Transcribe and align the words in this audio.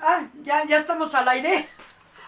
Ah, 0.00 0.26
ya, 0.42 0.64
ya 0.66 0.78
estamos 0.78 1.14
al 1.14 1.28
aire. 1.28 1.68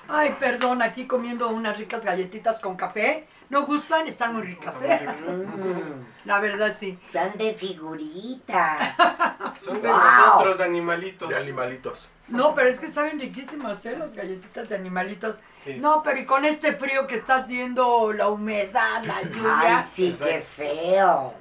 Ay, 0.09 0.35
perdón, 0.41 0.83
aquí 0.83 1.07
comiendo 1.07 1.49
unas 1.51 1.79
ricas 1.79 2.05
galletitas 2.05 2.59
con 2.61 2.77
café. 2.77 3.29
¿No 3.49 3.65
gustan? 3.65 4.07
Están 4.09 4.35
muy 4.35 4.43
ricas, 4.43 4.75
¿eh? 4.83 5.01
Mm, 5.09 6.27
La 6.27 6.41
verdad, 6.41 6.75
sí. 6.77 6.99
son 7.13 7.37
de 7.39 7.55
figurita. 7.55 8.95
Son 9.61 9.83
de 9.83 9.89
Wow. 9.89 9.99
nosotros, 9.99 10.59
de 10.59 10.65
animalitos. 10.65 11.29
De 11.29 11.37
animalitos. 11.37 12.11
No, 12.29 12.55
pero 12.55 12.71
es 12.71 12.79
que 12.81 12.87
saben 12.87 13.21
riquísimas, 13.21 13.85
¿eh? 13.85 13.95
Las 13.99 14.15
galletitas 14.15 14.71
de 14.71 14.77
animalitos. 14.77 15.37
Sí. 15.65 15.77
No, 15.79 16.03
pero 16.03 16.19
y 16.19 16.25
con 16.25 16.47
este 16.47 16.73
frío 16.73 17.07
que 17.07 17.17
está 17.17 17.37
haciendo, 17.37 18.11
la 18.15 18.29
humedad, 18.29 19.03
la 19.05 19.21
lluvia. 19.23 19.79
Ay, 19.81 19.85
sí, 19.93 20.17
qué 20.19 20.41
feo. 20.41 21.35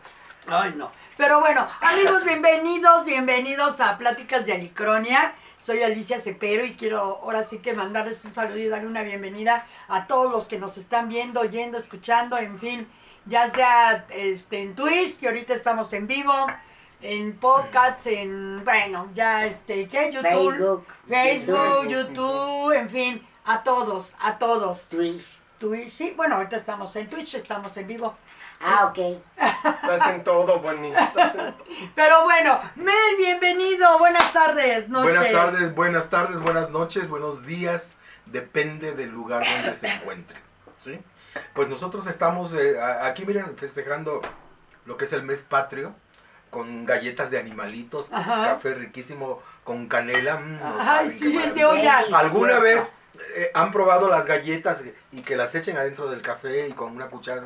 Ay, 0.47 0.73
no. 0.75 0.91
Pero 1.19 1.41
bueno, 1.41 1.67
amigos, 1.81 2.23
bienvenidos, 2.23 3.03
bienvenidos 3.03 3.81
a 3.81 3.97
Pláticas 3.97 4.45
de 4.45 4.53
Alicronia. 4.53 5.33
Soy 5.57 5.83
Alicia 5.83 6.17
Cepero 6.17 6.63
y 6.63 6.75
quiero 6.75 7.19
ahora 7.21 7.43
sí 7.43 7.57
que 7.57 7.73
mandarles 7.73 8.23
un 8.23 8.33
saludo 8.33 8.57
y 8.57 8.69
darle 8.69 8.87
una 8.87 9.03
bienvenida 9.03 9.67
a 9.89 10.07
todos 10.07 10.31
los 10.31 10.47
que 10.47 10.57
nos 10.57 10.77
están 10.77 11.09
viendo, 11.09 11.41
oyendo, 11.41 11.77
escuchando, 11.77 12.37
en 12.37 12.57
fin, 12.57 12.87
ya 13.25 13.49
sea 13.49 14.05
este, 14.11 14.61
en 14.61 14.75
Twitch, 14.75 15.19
que 15.19 15.27
ahorita 15.27 15.53
estamos 15.53 15.91
en 15.91 16.07
vivo, 16.07 16.33
en 17.01 17.35
podcasts, 17.35 18.07
en, 18.07 18.63
bueno, 18.63 19.09
ya 19.13 19.45
este, 19.45 19.89
¿qué? 19.89 20.13
YouTube, 20.13 20.23
Facebook, 20.23 20.87
Facebook, 21.05 21.87
YouTube. 21.89 22.15
YouTube, 22.15 22.71
en 22.71 22.89
fin, 22.89 23.27
a 23.43 23.61
todos, 23.61 24.15
a 24.21 24.37
todos. 24.37 24.87
Twitch. 24.87 25.25
Twitch, 25.59 25.89
sí, 25.89 26.13
bueno, 26.15 26.35
ahorita 26.35 26.55
estamos 26.55 26.95
en 26.95 27.09
Twitch, 27.09 27.35
estamos 27.35 27.75
en 27.75 27.87
vivo. 27.87 28.15
Ah, 28.61 28.85
ok. 28.91 28.97
Estás 29.83 30.09
en 30.09 30.23
todo, 30.23 30.59
Bonnie. 30.59 30.93
En. 30.93 31.55
Pero 31.95 32.23
bueno, 32.23 32.59
Mel, 32.75 33.15
bienvenido, 33.17 33.97
buenas 33.99 34.33
tardes, 34.33 34.89
noches. 34.89 35.13
Buenas 35.17 35.31
tardes, 35.31 35.75
buenas 35.75 36.09
tardes, 36.09 36.39
buenas 36.39 36.69
noches, 36.69 37.07
buenos 37.07 37.45
días. 37.45 37.97
Depende 38.25 38.91
del 38.93 39.09
lugar 39.11 39.45
donde 39.45 39.73
se 39.73 39.87
encuentre. 39.87 40.37
¿sí? 40.79 40.99
Pues 41.53 41.69
nosotros 41.69 42.05
estamos 42.07 42.53
eh, 42.53 42.79
aquí, 42.81 43.25
miren, 43.25 43.55
festejando 43.57 44.21
lo 44.85 44.97
que 44.97 45.05
es 45.05 45.13
el 45.13 45.23
mes 45.23 45.41
patrio. 45.41 45.93
Con 46.49 46.83
galletas 46.87 47.29
de 47.29 47.37
animalitos, 47.37 48.11
Ajá. 48.11 48.55
café 48.55 48.73
riquísimo 48.73 49.39
con 49.63 49.87
canela. 49.87 50.37
mm, 50.37 50.59
no 50.59 50.77
Ay, 50.79 51.11
sí, 51.11 51.31
qué 51.31 51.43
es 51.45 51.53
de 51.53 51.61
maravilla. 51.61 51.99
olla. 52.07 52.17
¿Alguna 52.17 52.57
vez 52.57 52.91
eh, 53.35 53.51
han 53.53 53.71
probado 53.71 54.09
las 54.09 54.25
galletas 54.25 54.83
y 55.11 55.21
que 55.21 55.35
las 55.35 55.53
echen 55.53 55.77
adentro 55.77 56.09
del 56.09 56.21
café 56.23 56.67
y 56.67 56.71
con 56.73 56.91
una 56.95 57.05
cuchara? 57.05 57.43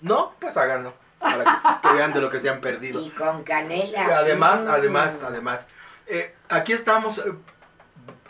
No, 0.00 0.34
pues 0.40 0.56
háganlo. 0.56 0.94
Para 1.18 1.44
que, 1.44 1.88
que 1.88 1.94
vean 1.94 2.12
de 2.12 2.20
lo 2.20 2.30
que 2.30 2.38
se 2.38 2.48
han 2.50 2.60
perdido. 2.60 3.00
Y 3.00 3.08
con 3.10 3.42
canela. 3.42 4.18
Además, 4.18 4.64
Mm. 4.64 4.68
además, 4.70 5.22
además. 5.26 5.68
eh, 6.06 6.34
aquí 6.48 6.72
estamos. 6.72 7.18
eh, 7.18 7.32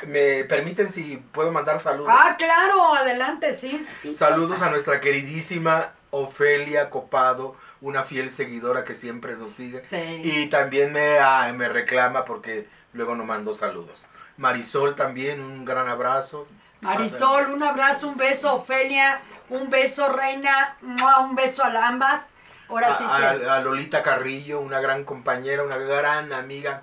¿Me 0.06 0.44
permiten 0.44 0.88
si 0.90 1.16
puedo 1.32 1.50
mandar 1.50 1.78
saludos? 1.80 2.12
Ah, 2.14 2.36
claro, 2.38 2.94
adelante, 2.94 3.54
sí. 3.56 3.86
Sí, 4.02 4.14
Saludos 4.14 4.60
a 4.62 4.68
nuestra 4.70 5.00
queridísima 5.00 5.92
Ofelia 6.10 6.90
Copado, 6.90 7.56
una 7.80 8.04
fiel 8.04 8.30
seguidora 8.30 8.84
que 8.84 8.94
siempre 8.94 9.36
nos 9.36 9.52
sigue. 9.52 9.82
Sí. 9.82 10.20
Y 10.22 10.46
también 10.48 10.92
me, 10.92 11.18
ah, 11.18 11.50
me 11.56 11.68
reclama 11.68 12.24
porque 12.26 12.68
luego 12.92 13.14
nos 13.14 13.26
mandó 13.26 13.54
saludos. 13.54 14.06
Marisol 14.36 14.94
también, 14.96 15.40
un 15.40 15.64
gran 15.64 15.88
abrazo. 15.88 16.46
Marisol, 16.86 17.50
un 17.52 17.62
abrazo, 17.62 18.08
un 18.08 18.16
beso, 18.16 18.54
Ofelia, 18.54 19.20
un 19.50 19.68
beso, 19.70 20.08
Reina, 20.12 20.76
un 20.82 21.34
beso 21.34 21.62
a 21.64 21.86
ambas. 21.88 22.30
Ahora 22.68 22.96
sí 22.98 23.04
a, 23.06 23.36
que. 23.38 23.46
a- 23.46 23.54
a 23.56 23.60
Lolita 23.60 24.02
Carrillo, 24.02 24.60
una 24.60 24.80
gran 24.80 25.04
compañera, 25.04 25.62
una 25.62 25.76
gran 25.76 26.32
amiga. 26.32 26.82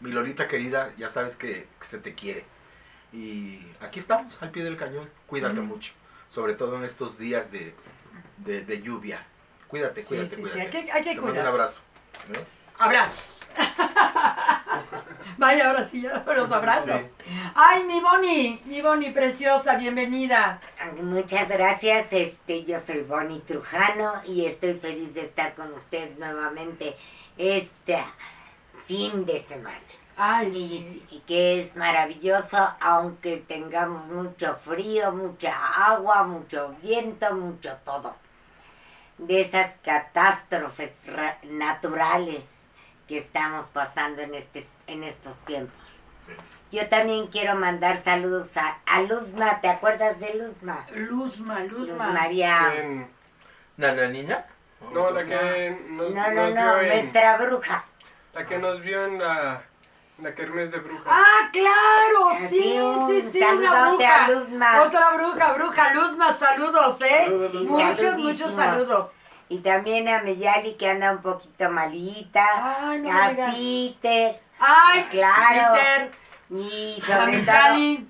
Mi 0.00 0.10
Lolita 0.12 0.46
querida, 0.46 0.90
ya 0.96 1.08
sabes 1.08 1.36
que, 1.36 1.66
se 1.80 1.98
te 1.98 2.14
quiere. 2.14 2.44
Y 3.12 3.60
aquí 3.80 3.98
estamos, 3.98 4.40
al 4.42 4.50
pie 4.50 4.62
del 4.64 4.76
cañón. 4.76 5.10
Cuídate 5.26 5.60
mucho, 5.60 5.92
sobre 6.30 6.54
todo 6.54 6.76
en 6.76 6.84
estos 6.84 7.18
días 7.18 7.50
de, 7.50 7.74
de- 8.38 8.62
de 8.64 8.82
lluvia. 8.82 9.24
Cuídate, 9.66 10.00
Sí, 10.02 10.06
cuídate, 10.08 10.36
sí, 10.36 10.44
sí, 10.52 10.60
hay 10.60 10.68
que, 10.70 10.90
hay 10.92 11.04
que 11.04 11.14
Te 11.14 11.20
mando 11.20 11.40
un 11.40 11.46
abrazo. 11.46 11.80
¿eh? 12.32 12.44
Abrazos. 12.78 13.37
Vaya, 15.38 15.68
ahora 15.68 15.84
sí, 15.84 16.02
ya 16.02 16.24
los 16.26 16.50
abrazos. 16.50 17.00
Ay, 17.54 17.84
mi 17.84 18.00
Bonnie, 18.00 18.60
mi 18.64 18.82
Bonnie 18.82 19.12
preciosa, 19.12 19.76
bienvenida. 19.76 20.60
Muchas 21.00 21.48
gracias, 21.48 22.06
este, 22.12 22.64
yo 22.64 22.80
soy 22.80 23.02
Bonnie 23.02 23.40
Trujano 23.40 24.14
y 24.26 24.46
estoy 24.46 24.74
feliz 24.74 25.14
de 25.14 25.22
estar 25.26 25.54
con 25.54 25.72
ustedes 25.74 26.18
nuevamente 26.18 26.96
este 27.36 27.98
fin 28.86 29.24
de 29.26 29.42
semana. 29.44 29.78
Ay, 30.16 30.48
Y, 30.48 30.52
sí. 30.68 31.06
y 31.12 31.18
que 31.20 31.60
es 31.60 31.76
maravilloso, 31.76 32.58
aunque 32.80 33.36
tengamos 33.36 34.06
mucho 34.06 34.56
frío, 34.64 35.12
mucha 35.12 35.54
agua, 35.86 36.24
mucho 36.24 36.74
viento, 36.82 37.32
mucho 37.36 37.76
todo. 37.84 38.16
De 39.18 39.42
esas 39.42 39.70
catástrofes 39.84 40.90
ra- 41.06 41.38
naturales 41.44 42.42
que 43.08 43.18
estamos 43.18 43.66
pasando 43.68 44.22
en, 44.22 44.34
este, 44.34 44.66
en 44.86 45.02
estos 45.02 45.36
tiempos. 45.46 45.74
Sí. 46.26 46.32
Yo 46.76 46.88
también 46.88 47.28
quiero 47.28 47.54
mandar 47.54 48.02
saludos 48.04 48.54
a, 48.56 48.78
a 48.86 49.00
Luzma, 49.00 49.60
¿te 49.62 49.68
acuerdas 49.70 50.20
de 50.20 50.34
Luzma? 50.34 50.84
Luzma, 50.94 51.60
Luz 51.60 51.88
Luzma. 51.88 52.08
María. 52.12 52.74
En- 52.76 53.08
¿Nananina? 53.78 54.44
No, 54.92 55.10
la 55.10 55.24
que 55.24 55.76
nos, 55.88 56.10
No, 56.10 56.30
no, 56.30 56.34
nos 56.50 56.54
no, 56.54 56.80
en, 56.80 56.88
nuestra 56.88 57.36
bruja. 57.38 57.84
la 58.34 58.46
que 58.46 58.58
nos 58.58 58.80
vio 58.82 59.06
en 59.06 59.18
la, 59.18 59.62
en 60.18 60.24
la 60.24 60.34
kermés 60.34 60.70
de 60.70 60.78
brujas. 60.78 61.06
Ah, 61.06 61.48
claro, 61.52 62.28
Así 62.30 62.48
sí, 62.60 62.78
un 62.78 63.08
sí, 63.22 63.30
sí, 63.32 63.42
una 63.42 63.88
bruja. 63.90 64.28
Luzma. 64.30 64.82
Otra 64.82 65.10
bruja, 65.14 65.52
bruja, 65.54 65.94
Luzma, 65.94 66.32
saludos, 66.32 67.00
¿eh? 67.02 67.22
Saludos, 67.24 67.54
Luzma. 67.54 67.84
muchos, 67.86 68.16
muchos 68.18 68.52
saludos. 68.52 69.10
Y 69.50 69.58
también 69.58 70.08
a 70.08 70.22
Meyali 70.22 70.74
que 70.74 70.88
anda 70.90 71.10
un 71.12 71.22
poquito 71.22 71.70
malita. 71.70 72.44
Ay, 72.90 72.98
no 73.00 73.10
a. 73.10 73.50
Peter. 73.52 74.40
Ay, 74.58 75.06
Claro. 75.10 75.74
Peter, 75.74 76.10
Y 76.50 77.00
a 77.02 77.06
sobre 77.18 77.32
todo 77.42 77.44
Chali, 77.46 78.08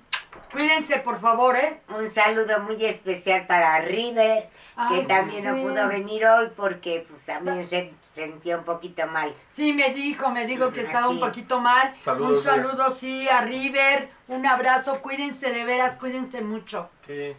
cuídense, 0.51 0.99
por 0.99 1.19
favor, 1.19 1.55
¿eh? 1.57 1.81
un 1.89 2.11
saludo 2.11 2.59
muy 2.61 2.83
especial 2.85 3.45
para 3.47 3.79
River, 3.81 4.49
Ay, 4.75 4.99
que 5.01 5.05
también 5.05 5.43
no 5.45 5.61
pudo 5.61 5.87
venir 5.87 6.25
hoy 6.25 6.49
porque 6.55 7.05
pues 7.09 7.23
también 7.25 7.69
se 7.69 7.93
sentía 8.15 8.57
un 8.57 8.63
poquito 8.65 9.05
mal. 9.07 9.33
Sí, 9.51 9.71
me 9.73 9.89
dijo, 9.93 10.29
me 10.29 10.45
dijo 10.45 10.71
que 10.71 10.81
estaba 10.81 11.07
un 11.09 11.19
poquito 11.19 11.59
mal. 11.59 11.95
Saludos, 11.95 12.37
un 12.37 12.43
saludo, 12.43 12.89
sí, 12.89 13.29
a 13.29 13.41
River, 13.41 14.09
un 14.27 14.45
abrazo, 14.45 15.01
cuídense 15.01 15.51
de 15.51 15.63
veras, 15.63 15.95
cuídense 15.97 16.41
mucho. 16.41 16.89
Sí. 17.05 17.35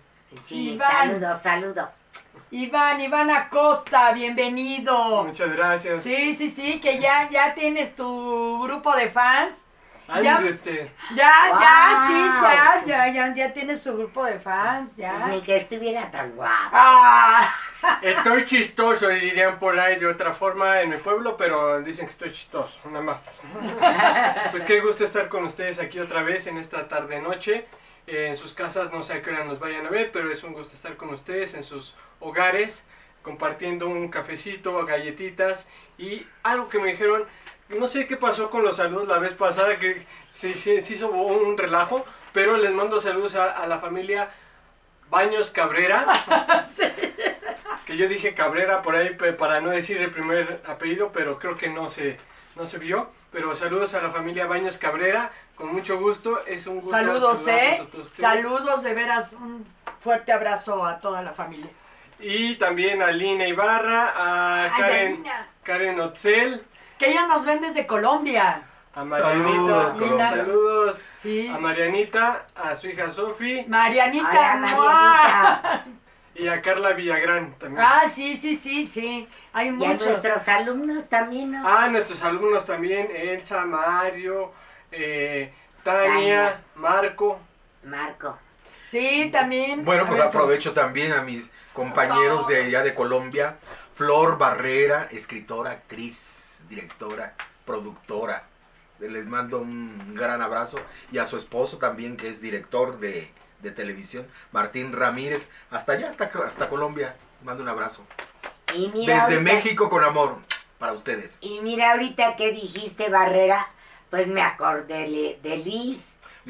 Sí, 0.47 0.71
Iván. 0.75 0.91
saludos, 0.91 1.43
saludos. 1.43 1.89
Iván, 2.53 3.01
Iván 3.01 3.31
Acosta, 3.31 4.11
bienvenido. 4.13 5.23
Muchas 5.23 5.55
gracias. 5.55 6.03
Sí, 6.03 6.35
sí, 6.35 6.51
sí, 6.51 6.81
que 6.81 6.99
ya, 6.99 7.31
ya 7.31 7.55
tienes 7.55 7.95
tu 7.95 8.61
grupo 8.65 8.93
de 8.97 9.09
fans. 9.09 9.69
Ay, 10.13 10.25
Ya. 10.25 10.39
este, 10.47 10.91
Ya, 11.15 11.33
ya, 11.61 12.05
sí, 12.07 12.31
ya, 12.43 12.83
ya, 12.85 13.13
ya, 13.13 13.35
ya 13.35 13.53
tienes 13.53 13.81
su 13.83 13.97
grupo 13.97 14.25
de 14.25 14.39
fans, 14.41 14.97
ya. 14.97 15.29
Ni 15.29 15.41
que 15.41 15.57
estuviera 15.57 16.11
tan 16.11 16.33
guapo. 16.37 16.71
Ah, 16.73 17.55
estoy 18.03 18.45
chistoso, 18.45 19.09
dirían 19.09 19.59
por 19.59 19.79
ahí 19.79 19.97
de 20.01 20.07
otra 20.09 20.33
forma 20.33 20.81
en 20.81 20.91
mi 20.91 20.97
pueblo, 20.97 21.37
pero 21.37 21.81
dicen 21.83 22.07
que 22.07 22.13
estoy 22.13 22.33
chistoso, 22.33 22.79
nada 22.87 23.05
más. 23.05 23.41
Pues 24.51 24.65
qué 24.65 24.81
gusto 24.81 25.05
estar 25.05 25.29
con 25.29 25.45
ustedes 25.45 25.79
aquí 25.79 25.99
otra 26.01 26.23
vez 26.23 26.47
en 26.47 26.57
esta 26.59 26.89
tarde-noche. 26.89 27.67
Eh, 28.07 28.27
en 28.29 28.37
sus 28.37 28.55
casas, 28.55 28.91
no 28.93 29.03
sé 29.03 29.15
a 29.15 29.23
qué 29.23 29.31
hora 29.31 29.45
nos 29.45 29.61
vayan 29.61 29.87
a 29.87 29.91
ver, 29.91 30.11
pero 30.13 30.33
es 30.33 30.43
un 30.43 30.53
gusto 30.53 30.75
estar 30.75 30.97
con 30.97 31.11
ustedes 31.11 31.55
en 31.55 31.63
sus 31.63 31.95
hogares, 32.19 32.85
compartiendo 33.23 33.87
un 33.87 34.09
cafecito, 34.09 34.85
galletitas 34.87 35.69
y 35.99 36.27
algo 36.43 36.69
que 36.69 36.79
me 36.79 36.89
dijeron, 36.91 37.25
no 37.69 37.87
sé 37.87 38.07
qué 38.07 38.17
pasó 38.17 38.51
con 38.51 38.63
los 38.63 38.77
saludos 38.77 39.07
la 39.09 39.19
vez 39.19 39.33
pasada, 39.35 39.77
que 39.77 40.05
se, 40.29 40.55
se- 40.55 40.81
se 40.81 40.95
hizo 40.95 41.09
un 41.11 41.57
relajo, 41.59 42.05
pero 42.33 42.57
les 42.57 42.73
mando 42.73 42.99
saludos 43.01 43.35
a, 43.37 43.51
a 43.51 43.67
la 43.67 43.79
familia 43.81 44.31
Baños 45.11 45.51
Cabrera. 45.51 46.07
Que 47.87 47.97
yo 47.97 48.09
dije 48.09 48.35
Cabrera 48.35 48.83
por 48.83 48.95
ahí 48.95 49.17
para 49.39 49.61
no 49.61 49.71
decir 49.71 49.97
el 50.01 50.11
primer 50.13 50.63
apellido, 50.67 51.11
pero 51.13 51.39
creo 51.39 51.57
que 51.57 51.69
no 51.69 51.89
se, 51.89 52.19
no 52.55 52.65
se 52.65 52.79
vio. 52.79 53.09
Pero 53.33 53.55
saludos 53.57 53.95
a 53.95 54.03
la 54.03 54.11
familia 54.11 54.47
Baños 54.47 54.79
Cabrera, 54.79 55.33
con 55.57 55.73
mucho 55.73 55.99
gusto. 55.99 56.45
Es 56.47 56.67
un 56.69 56.77
gusto 56.81 56.91
saludos, 56.97 57.47
¿eh? 57.49 57.79
a 57.81 57.87
todos 57.87 58.07
ustedes. 58.07 58.21
Saludos, 58.31 58.83
de 58.85 58.95
veras, 58.95 59.33
un 59.33 59.67
fuerte 60.01 60.31
abrazo 60.33 60.85
a 60.85 61.01
toda 61.01 61.23
la 61.23 61.33
familia. 61.33 61.71
Y 62.21 62.57
también 62.57 63.03
a 63.03 63.11
Lina 63.11 63.47
Ibarra, 63.47 64.13
a 64.17 64.65
Ay, 64.65 64.71
Karen, 64.79 65.25
Karen 65.63 66.01
Otzel, 66.01 66.63
que 66.99 67.11
ella 67.11 67.27
nos 67.27 67.45
ven 67.45 67.61
desde 67.63 67.87
Colombia. 67.87 68.63
a 68.95 69.05
Marianita. 69.05 69.49
Saludos, 69.49 69.95
Colombia. 69.95 70.31
Saludos 70.31 70.99
Sí. 71.23 71.49
a 71.49 71.59
Marianita, 71.59 72.47
a 72.55 72.75
su 72.75 72.89
hija 72.89 73.11
Sofi 73.11 73.65
Marianita. 73.69 74.57
Marianita. 74.57 75.85
Y 76.35 76.49
a 76.49 76.63
Carla 76.63 76.93
Villagrán 76.93 77.55
también. 77.59 77.85
Ah, 77.87 78.03
sí, 78.09 78.37
sí, 78.37 78.57
sí, 78.57 78.87
sí. 78.87 79.29
Hay 79.53 79.67
Y 79.67 79.69
a 79.71 79.73
muchos. 79.73 80.09
nuestros 80.09 80.49
alumnos 80.49 81.09
también, 81.09 81.51
¿no? 81.53 81.67
Ah, 81.69 81.89
nuestros 81.89 82.23
alumnos 82.23 82.65
también, 82.65 83.09
Elsa, 83.15 83.65
Mario, 83.67 84.53
eh, 84.93 85.53
Tania, 85.85 86.05
Tania. 86.11 86.61
Marco. 86.77 87.39
Marco. 87.85 88.39
Sí, 88.87 89.29
también. 89.33 89.85
Bueno, 89.85 90.05
pues 90.07 90.19
ver, 90.19 90.29
aprovecho 90.29 90.73
también 90.73 91.13
a 91.13 91.21
mis 91.23 91.51
compañeros 91.85 92.47
de 92.47 92.65
allá 92.65 92.83
de 92.83 92.95
Colombia. 92.95 93.57
Flor 93.95 94.39
Barrera, 94.39 95.09
escritora, 95.11 95.71
actriz, 95.73 96.63
directora, 96.69 97.35
productora. 97.65 98.45
Les 98.99 99.27
mando 99.27 99.59
un 99.61 100.15
gran 100.15 100.43
abrazo. 100.43 100.79
Y 101.11 101.19
a 101.19 101.27
su 101.27 101.37
esposo 101.39 101.79
también, 101.79 102.17
que 102.19 102.29
es 102.29 102.41
director 102.43 102.99
de, 102.99 103.31
de 103.61 103.71
televisión, 103.71 104.27
Martín 104.53 104.93
Ramírez. 104.93 105.49
Hasta 105.71 105.93
allá, 105.93 106.09
hasta, 106.09 106.31
hasta 106.47 106.69
Colombia. 106.69 107.17
Mando 107.43 107.63
un 107.63 107.69
abrazo. 107.71 108.05
Y 108.75 108.89
mira 108.89 109.15
Desde 109.27 109.35
ahorita- 109.39 109.41
México 109.55 109.89
con 109.89 110.05
amor. 110.05 110.39
Para 110.79 110.93
ustedes. 110.95 111.37
Y 111.43 111.61
mira 111.61 111.93
ahorita 111.93 112.37
que 112.37 112.53
dijiste 112.53 113.11
Barrera, 113.11 113.69
pues 114.09 114.27
me 114.29 114.41
acordé 114.43 115.09
le- 115.09 115.39
de 115.43 115.59
Liz. 115.59 115.99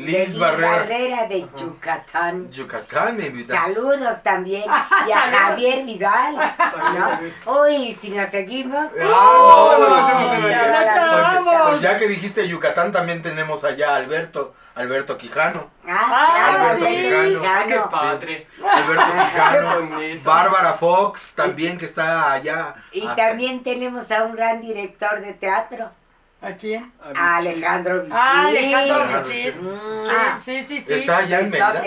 Liz 0.00 0.32
de 0.32 0.38
Barrera. 0.38 1.26
de 1.26 1.46
Yucatán. 1.58 2.50
Yucatán 2.50 3.16
me 3.16 3.26
invita. 3.26 3.54
Saludos 3.54 4.22
también. 4.22 4.64
Y 5.06 5.12
a. 5.12 5.18
Javier 5.20 5.84
Vidal. 5.84 6.34
¿no? 6.34 7.52
Uy, 7.62 7.96
si 8.00 8.10
nos 8.10 8.30
seguimos. 8.30 8.86
Ah, 9.00 9.76
no, 9.78 9.78
no, 9.78 9.88
no, 9.88 9.88
no, 9.88 10.34
no, 10.34 10.40
no. 10.40 10.48
Ya 10.48 10.66
no, 10.70 10.90
acabamos. 10.90 11.44
no, 11.58 11.68
Pues 11.70 11.80
ya 11.82 11.98
que 11.98 12.08
dijiste 12.08 12.48
Yucatán, 12.48 12.92
también 12.92 13.22
tenemos 13.22 13.64
allá 13.64 13.92
a 13.92 13.96
Alberto, 13.96 14.54
Alberto 14.74 15.16
Quijano. 15.18 15.70
Ah, 15.86 16.74
claro, 16.78 16.78
sí. 16.86 16.94
sí, 16.96 17.36
Ah, 17.44 17.62
qué 17.66 17.74
Quijano. 17.74 17.88
padre. 17.90 18.46
Alberto 18.64 19.04
Qué 19.04 19.20
Quijano. 19.32 20.20
Bárbara 20.24 20.72
Fox, 20.74 21.32
también 21.34 21.78
que 21.78 21.84
está 21.84 22.32
allá. 22.32 22.74
Y 22.92 23.06
hasta- 23.06 23.28
también 23.28 23.62
tenemos 23.62 24.10
a 24.10 24.24
un 24.24 24.34
gran 24.36 24.60
director 24.60 25.20
de 25.20 25.32
teatro, 25.34 25.90
¿A 26.42 26.52
quién? 26.52 26.92
a 27.14 27.36
Alejandro 27.36 28.02
Vichy. 28.02 28.12
Ah, 28.16 28.46
Alejandro 28.48 29.22
Bichir. 29.22 29.56
Mua. 29.56 30.38
Sí, 30.38 30.62
sí, 30.62 30.80
sí, 30.80 30.84
sí. 30.86 30.92
Está 30.94 31.18
allá 31.18 31.40
en 31.40 31.50
Mérida. 31.50 31.82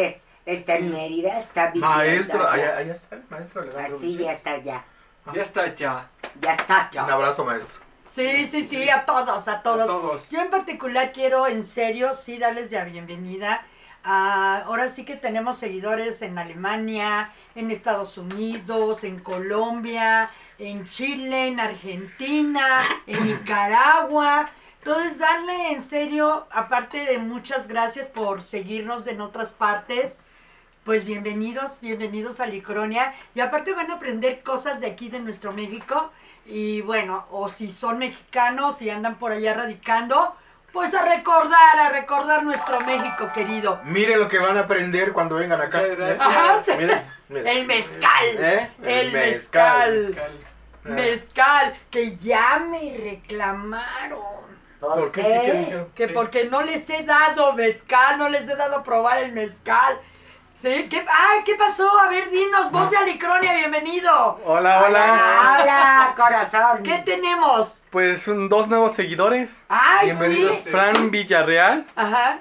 Está 0.46 0.76
en 0.76 0.92
Mérida, 0.92 1.40
está 1.40 1.68
viviendo 1.68 1.88
Maestro, 1.96 2.48
allá. 2.48 2.64
allá, 2.64 2.78
allá 2.78 2.94
está 2.94 3.16
el 3.16 3.24
maestro 3.30 3.62
Alejandro 3.62 3.96
Así 3.98 4.08
Vichy. 4.08 4.24
ya 4.24 4.34
está 4.34 4.58
ya. 4.58 4.86
Ya 5.34 5.42
está 5.42 5.76
ya. 5.76 6.10
Ya 6.42 6.54
está 6.54 6.90
Un 7.02 7.08
yo. 7.08 7.14
abrazo, 7.14 7.46
maestro. 7.46 7.80
Sí, 8.10 8.48
sí, 8.52 8.64
sí, 8.68 8.90
a 8.90 9.06
todos, 9.06 9.48
a 9.48 9.64
todos. 9.64 9.82
A 9.84 9.86
todos. 9.88 10.30
Yo 10.30 10.40
en 10.42 10.50
particular 10.52 11.12
quiero, 11.14 11.48
en 11.48 11.66
serio, 11.66 12.14
sí 12.14 12.38
darles 12.38 12.72
la 12.72 12.84
bienvenida. 12.84 13.66
Ahora 14.04 14.90
sí 14.90 15.06
que 15.06 15.16
tenemos 15.16 15.58
seguidores 15.58 16.22
en 16.22 16.38
Alemania, 16.38 17.32
en 17.56 17.72
Estados 17.72 18.18
Unidos, 18.18 19.04
en 19.04 19.20
Colombia, 19.20 20.30
en 20.60 20.86
Chile, 20.88 21.48
en 21.48 21.60
Argentina, 21.60 22.80
en 23.08 23.24
Nicaragua. 23.26 24.50
Entonces, 24.80 25.18
darle 25.18 25.72
en 25.72 25.82
serio, 25.82 26.46
aparte 26.52 27.06
de 27.06 27.18
muchas 27.18 27.68
gracias 27.68 28.08
por 28.08 28.42
seguirnos 28.42 29.08
en 29.08 29.22
otras 29.22 29.52
partes, 29.52 30.18
pues 30.84 31.06
bienvenidos, 31.06 31.80
bienvenidos 31.80 32.42
a 32.42 32.46
Licronia. 32.46 33.14
Y 33.34 33.40
aparte 33.40 33.72
van 33.72 33.90
a 33.90 33.96
aprender 33.96 34.44
cosas 34.44 34.82
de 34.82 34.88
aquí 34.88 35.08
de 35.08 35.22
nuestro 35.22 35.54
México. 35.54 36.12
Y 36.46 36.82
bueno, 36.82 37.26
o 37.32 37.48
si 37.48 37.72
son 37.72 38.00
mexicanos 38.00 38.82
y 38.82 38.90
andan 38.90 39.18
por 39.18 39.32
allá 39.32 39.54
radicando, 39.54 40.36
pues 40.74 40.94
a 40.96 41.04
recordar, 41.04 41.80
a 41.80 41.90
recordar 41.90 42.44
nuestro 42.44 42.82
México 42.82 43.32
querido. 43.34 43.80
Miren 43.86 44.20
lo 44.20 44.28
que 44.28 44.40
van 44.40 44.58
a 44.58 44.62
aprender 44.62 45.14
cuando 45.14 45.36
vengan 45.36 45.62
acá. 45.62 45.80
Muchas 45.82 45.98
gracias. 45.98 46.28
Ajá, 46.28 46.64
sí. 46.66 46.72
Miren, 46.80 47.02
miren. 47.30 47.48
El 47.48 47.66
mezcal. 47.68 48.28
¿Eh? 48.40 48.70
El 48.84 49.12
mezcal. 49.14 50.06
Mezcal. 50.08 50.32
Mezcal, 50.84 51.74
que 51.90 52.18
ya 52.18 52.60
me 52.60 52.98
reclamaron. 52.98 54.20
¿Por, 54.80 54.96
¿Por 54.96 55.12
qué? 55.12 55.86
Que 55.96 56.10
porque 56.10 56.46
no 56.50 56.62
les 56.64 56.90
he 56.90 57.04
dado 57.04 57.54
mezcal, 57.54 58.18
no 58.18 58.28
les 58.28 58.50
he 58.50 58.56
dado 58.56 58.84
probar 58.84 59.20
el 59.20 59.32
mezcal. 59.32 59.98
¿Sí? 60.56 60.88
¿Qué, 60.90 61.00
ay, 61.10 61.40
¿qué 61.46 61.56
pasó? 61.56 62.00
A 62.00 62.08
ver, 62.08 62.30
dinos, 62.30 62.72
voz 62.72 62.90
de 62.90 62.96
Alicronia, 62.98 63.54
bienvenido. 63.54 64.40
Hola, 64.46 64.84
hola. 64.86 65.60
Hola, 65.62 66.14
corazón. 66.16 66.84
¿Qué 66.84 67.00
tenemos? 67.00 67.84
Pues 67.92 68.28
un- 68.30 68.48
dos 68.48 68.70
nuevos 68.70 68.94
seguidores, 68.94 69.62
Ay, 69.68 70.06
Bienvenidos. 70.08 70.58
sí. 70.60 70.70
Fran 70.70 71.12
Villarreal 71.12 71.86
Ajá. 71.96 72.40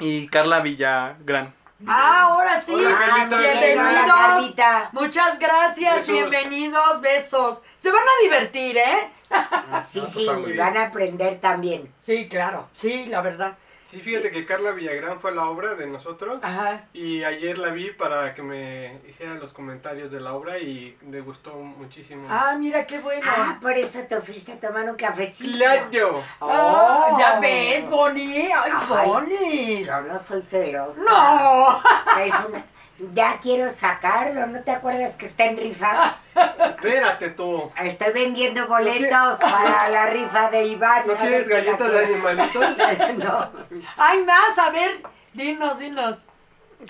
y 0.00 0.26
Carla 0.28 0.60
Villagrán. 0.60 1.54
Ah, 1.86 2.22
ahora 2.22 2.60
sí. 2.60 2.74
Hola, 2.74 2.90
Carlita. 2.98 3.36
Hola, 3.36 3.38
Bienvenidos. 3.38 4.06
Carlita. 4.18 4.88
Muchas 4.92 5.38
gracias, 5.38 5.94
Besos. 5.94 6.08
bienvenidos, 6.12 7.00
besos. 7.00 7.62
Se 7.78 7.90
van 7.92 8.02
a 8.02 8.22
divertir, 8.22 8.76
¿eh? 8.78 9.10
Sí, 9.22 9.28
Ah, 9.30 9.84
pues 9.92 10.12
sí, 10.12 10.20
está 10.22 10.32
muy 10.32 10.44
bien. 10.52 10.58
van 10.58 10.76
a 10.76 10.82
aprender 10.86 11.40
también. 11.40 11.94
Sí, 12.00 12.28
claro, 12.28 12.68
sí, 12.74 13.06
la 13.06 13.20
verdad. 13.20 13.56
Sí, 13.90 14.00
fíjate 14.00 14.30
que 14.30 14.46
Carla 14.46 14.70
Villagrán 14.70 15.18
fue 15.18 15.32
la 15.32 15.46
obra 15.48 15.74
de 15.74 15.86
nosotros. 15.88 16.44
Ajá. 16.44 16.84
Y 16.92 17.24
ayer 17.24 17.58
la 17.58 17.70
vi 17.70 17.90
para 17.90 18.34
que 18.34 18.42
me 18.42 19.00
hicieran 19.08 19.40
los 19.40 19.52
comentarios 19.52 20.12
de 20.12 20.20
la 20.20 20.32
obra 20.34 20.58
y 20.58 20.96
le 21.10 21.20
gustó 21.20 21.54
muchísimo. 21.54 22.28
Ah, 22.30 22.54
mira 22.56 22.86
qué 22.86 23.00
bueno. 23.00 23.22
Ah, 23.26 23.58
por 23.60 23.72
eso 23.72 23.98
te 24.08 24.20
fuiste 24.20 24.52
a 24.52 24.60
tomar 24.60 24.88
un 24.88 24.94
cafecito. 24.96 25.50
¡Claro! 25.56 26.22
Ah, 26.40 27.08
Oh. 27.12 27.18
ya 27.18 27.40
ves, 27.40 27.88
Bonnie. 27.90 28.52
Ay, 28.52 28.70
Ay. 28.90 29.08
Bonnie. 29.08 29.84
Yo 29.84 30.00
no 30.02 30.20
soy 30.22 30.42
celosa. 30.42 31.00
No. 31.00 31.82
Es 32.20 32.32
una- 32.48 32.64
Ya 33.14 33.38
quiero 33.40 33.72
sacarlo, 33.72 34.46
¿no 34.46 34.60
te 34.60 34.70
acuerdas 34.70 35.14
que 35.16 35.26
está 35.26 35.46
en 35.46 35.56
rifa? 35.56 36.16
Espérate 36.64 37.30
tú. 37.30 37.70
Estoy 37.82 38.12
vendiendo 38.12 38.66
boletos 38.66 39.38
para 39.40 39.88
la 39.88 40.06
rifa 40.06 40.50
de 40.50 40.66
Iván. 40.66 41.06
¿No 41.06 41.14
la 41.14 41.40
galletas 41.40 41.92
de 41.92 42.04
animalitos? 42.04 42.64
No. 43.16 43.50
Hay 43.96 44.24
más, 44.24 44.58
a 44.58 44.70
ver, 44.70 45.02
dinos, 45.32 45.78
dinos. 45.78 46.26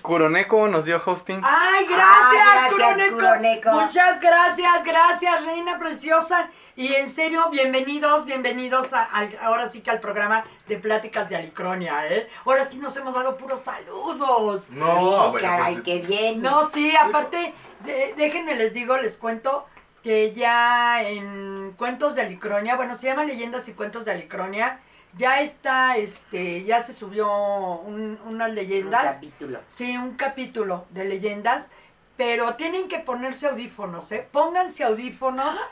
Curoneco 0.03 0.69
nos 0.69 0.85
dio 0.85 1.03
hosting. 1.05 1.41
Ay, 1.45 1.85
gracias, 1.85 2.07
Ah, 2.09 2.33
gracias, 2.33 2.73
Curoneco. 2.73 3.15
Curoneco. 3.17 3.71
Muchas 3.73 4.21
gracias, 4.21 4.85
gracias, 4.85 5.45
reina 5.45 5.79
preciosa. 5.79 6.49
Y 6.77 6.95
en 6.95 7.09
serio, 7.09 7.49
bienvenidos, 7.51 8.25
bienvenidos 8.25 8.93
a- 8.93 9.03
al- 9.05 9.37
ahora 9.43 9.69
sí 9.69 9.81
que 9.81 9.91
al 9.91 10.01
programa 10.01 10.45
de 10.69 10.79
Pláticas 10.79 11.29
de 11.29 11.37
Alicronia, 11.37 12.07
¿eh? 12.09 12.29
Ahora 12.47 12.65
sí 12.65 12.79
nos 12.79 12.97
hemos 12.97 13.15
dado 13.15 13.37
puros 13.37 13.61
saludos. 13.63 14.71
No, 14.71 14.87
Sí, 15.25 15.31
bueno, 15.33 15.49
caray, 15.49 15.75
pues, 15.75 15.85
qué 15.85 15.99
bien. 15.99 16.41
No, 16.41 16.69
sí, 16.71 16.95
aparte, 16.97 17.53
de- 17.81 18.15
déjenme 18.17 18.55
les 18.55 18.73
digo, 18.73 18.97
les 18.97 19.17
cuento 19.17 19.67
que 20.03 20.33
ya 20.33 21.03
en 21.03 21.73
Cuentos 21.77 22.15
de 22.15 22.23
Alicronia, 22.23 22.77
bueno, 22.77 22.97
se 22.97 23.07
llama 23.09 23.25
Leyendas 23.25 23.69
y 23.69 23.75
Cuentos 23.75 24.05
de 24.07 24.13
Alicronia, 24.13 24.81
ya 25.17 25.41
está, 25.41 25.97
este, 25.97 26.65
ya 26.65 26.83
se 26.83 26.93
subió 26.93 27.31
un- 27.33 28.19
unas 28.27 28.49
Un 28.51 28.55
leyendas. 28.55 29.15
capítulo. 29.15 29.61
Sí, 29.69 29.97
un 29.97 30.15
capítulo 30.17 30.87
de 30.91 31.05
leyendas, 31.05 31.69
pero 32.17 32.55
tienen 32.57 32.89
que 32.89 32.99
ponerse 32.99 33.47
audífonos, 33.49 34.11
¿eh? 34.13 34.27
Pónganse 34.31 34.85
audífonos. 34.85 35.55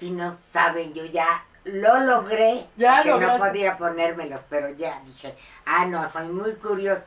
Si 0.00 0.10
no 0.12 0.32
saben, 0.32 0.94
yo 0.94 1.04
ya 1.04 1.44
lo 1.64 2.00
logré. 2.00 2.64
Ya 2.78 3.02
porque 3.04 3.26
no 3.26 3.36
podía 3.36 3.76
ponérmelos, 3.76 4.40
pero 4.48 4.70
ya 4.70 4.98
dije, 5.04 5.36
ah, 5.66 5.84
no, 5.84 6.10
soy 6.10 6.26
muy 6.28 6.54
curioso 6.54 7.04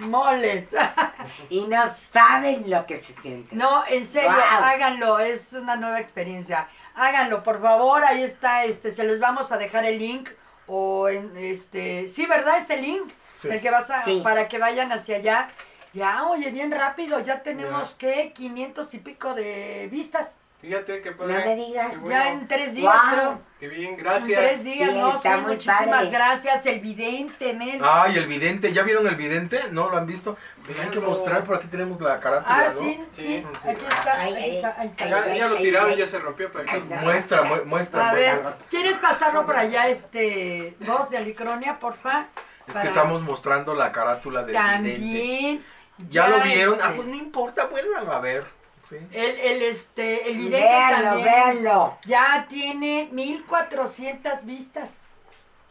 Moles. 0.00 0.68
y 1.48 1.60
no 1.66 1.82
saben 2.10 2.68
lo 2.68 2.84
que 2.86 2.96
se 2.98 3.14
siente. 3.14 3.54
No, 3.54 3.84
en 3.86 4.04
serio, 4.04 4.30
Wow. 4.32 4.64
háganlo, 4.64 5.18
es 5.20 5.52
una 5.52 5.76
nueva 5.76 6.00
experiencia. 6.00 6.68
Háganlo, 6.96 7.44
por 7.44 7.62
favor, 7.62 8.04
ahí 8.04 8.22
está, 8.24 8.64
este, 8.64 8.90
se 8.92 9.04
les 9.04 9.20
vamos 9.20 9.52
a 9.52 9.56
dejar 9.56 9.84
el 9.84 9.98
link 10.00 10.28
o 10.68 11.08
en 11.08 11.36
este, 11.36 12.08
sí, 12.08 12.26
¿verdad? 12.26 12.58
Es 12.58 12.70
el 12.70 12.82
link, 12.82 13.10
Sí. 13.30 13.48
el 13.48 13.60
que 13.60 13.70
vas 13.70 13.90
a, 13.90 14.04
Sí. 14.04 14.20
para 14.22 14.46
que 14.48 14.58
vayan 14.58 14.92
hacia 14.92 15.16
allá. 15.16 15.48
Ya, 15.94 16.28
oye, 16.28 16.50
bien 16.50 16.70
rápido, 16.70 17.18
ya 17.20 17.42
tenemos, 17.42 17.94
¿qué? 17.94 18.32
500 18.34 18.92
y 18.94 18.98
pico 18.98 19.34
de 19.34 19.88
vistas. 19.90 20.36
Fíjate 20.60 21.00
qué 21.02 21.12
No 21.12 21.16
padre. 21.18 21.44
me 21.44 21.54
digas. 21.54 22.00
Bueno. 22.00 22.08
Ya 22.10 22.32
en 22.32 22.48
tres 22.48 22.74
días, 22.74 22.92
Wow. 22.92 23.12
creo. 23.14 23.38
Qué 23.60 23.68
bien, 23.68 23.90
En 23.90 23.96
gracias. 23.96 24.38
tres 24.40 24.64
días, 24.64 24.90
Sí, 24.90 24.98
no, 24.98 25.14
está 25.14 25.34
sí, 25.34 25.40
muy 25.40 25.50
muchísimas 25.52 25.86
padre. 25.88 26.10
gracias. 26.10 26.66
El 26.66 26.80
vidente, 26.80 27.52
men. 27.52 27.80
Ay, 27.84 28.16
el 28.18 28.26
vidente, 28.26 28.72
¿ya 28.72 28.82
vieron 28.82 29.06
el 29.06 29.14
vidente? 29.14 29.60
¿No 29.70 29.88
lo 29.88 29.96
han 29.96 30.06
visto? 30.06 30.36
Pues 30.66 30.80
hay 30.80 30.88
que 30.88 30.98
mostrar, 30.98 31.44
por 31.44 31.56
aquí 31.56 31.68
tenemos 31.68 32.00
la 32.00 32.18
carátula, 32.18 32.54
Ah, 32.56 32.72
¿no? 32.74 32.80
sí, 32.80 33.00
sí, 33.12 33.22
Sí, 33.22 33.46
sí. 33.62 33.68
aquí 33.68 33.84
está, 33.88 34.20
ahí 34.20 34.56
está, 34.56 34.74
ahí 34.78 34.88
está. 34.88 35.04
ay, 35.04 35.10
Ya, 35.10 35.34
ya 35.36 35.46
lo 35.46 35.56
tiraron, 35.58 35.94
ya 35.94 36.06
se 36.08 36.18
rompió, 36.18 36.50
no. 36.88 36.96
Muestra, 37.02 37.42
mu- 37.44 37.64
muestra. 37.64 38.10
A 38.10 38.14
ver, 38.14 38.32
muestra. 38.42 38.56
¿quieres 38.68 38.96
pasarlo 38.98 39.46
por 39.46 39.56
allá, 39.56 39.86
este, 39.88 40.74
voz 40.80 41.08
de 41.10 41.18
Alicronia, 41.18 41.78
porfa? 41.78 42.26
Es 42.66 42.74
Para- 42.74 42.82
que 42.82 42.88
estamos 42.88 43.22
mostrando 43.22 43.74
la 43.74 43.92
carátula 43.92 44.42
del 44.42 44.56
vidente. 44.56 44.92
También. 44.92 45.64
¿Ya, 46.08 46.28
lo 46.28 46.40
vieron? 46.42 46.74
este, 46.74 46.84
Ah, 46.86 46.92
pues 46.96 47.06
no 47.08 47.14
importa, 47.16 47.66
vuélvanlo 47.66 48.12
a 48.12 48.20
ver. 48.20 48.57
Sí. 48.88 48.96
el, 49.12 49.30
el, 49.38 49.62
este, 49.62 50.30
el 50.30 50.38
vidente 50.38 50.66
Véanlo, 50.66 51.04
también 51.10 51.24
véanlo. 51.34 51.98
ya 52.06 52.46
tiene 52.48 53.08
1400 53.12 54.44
vistas. 54.44 55.00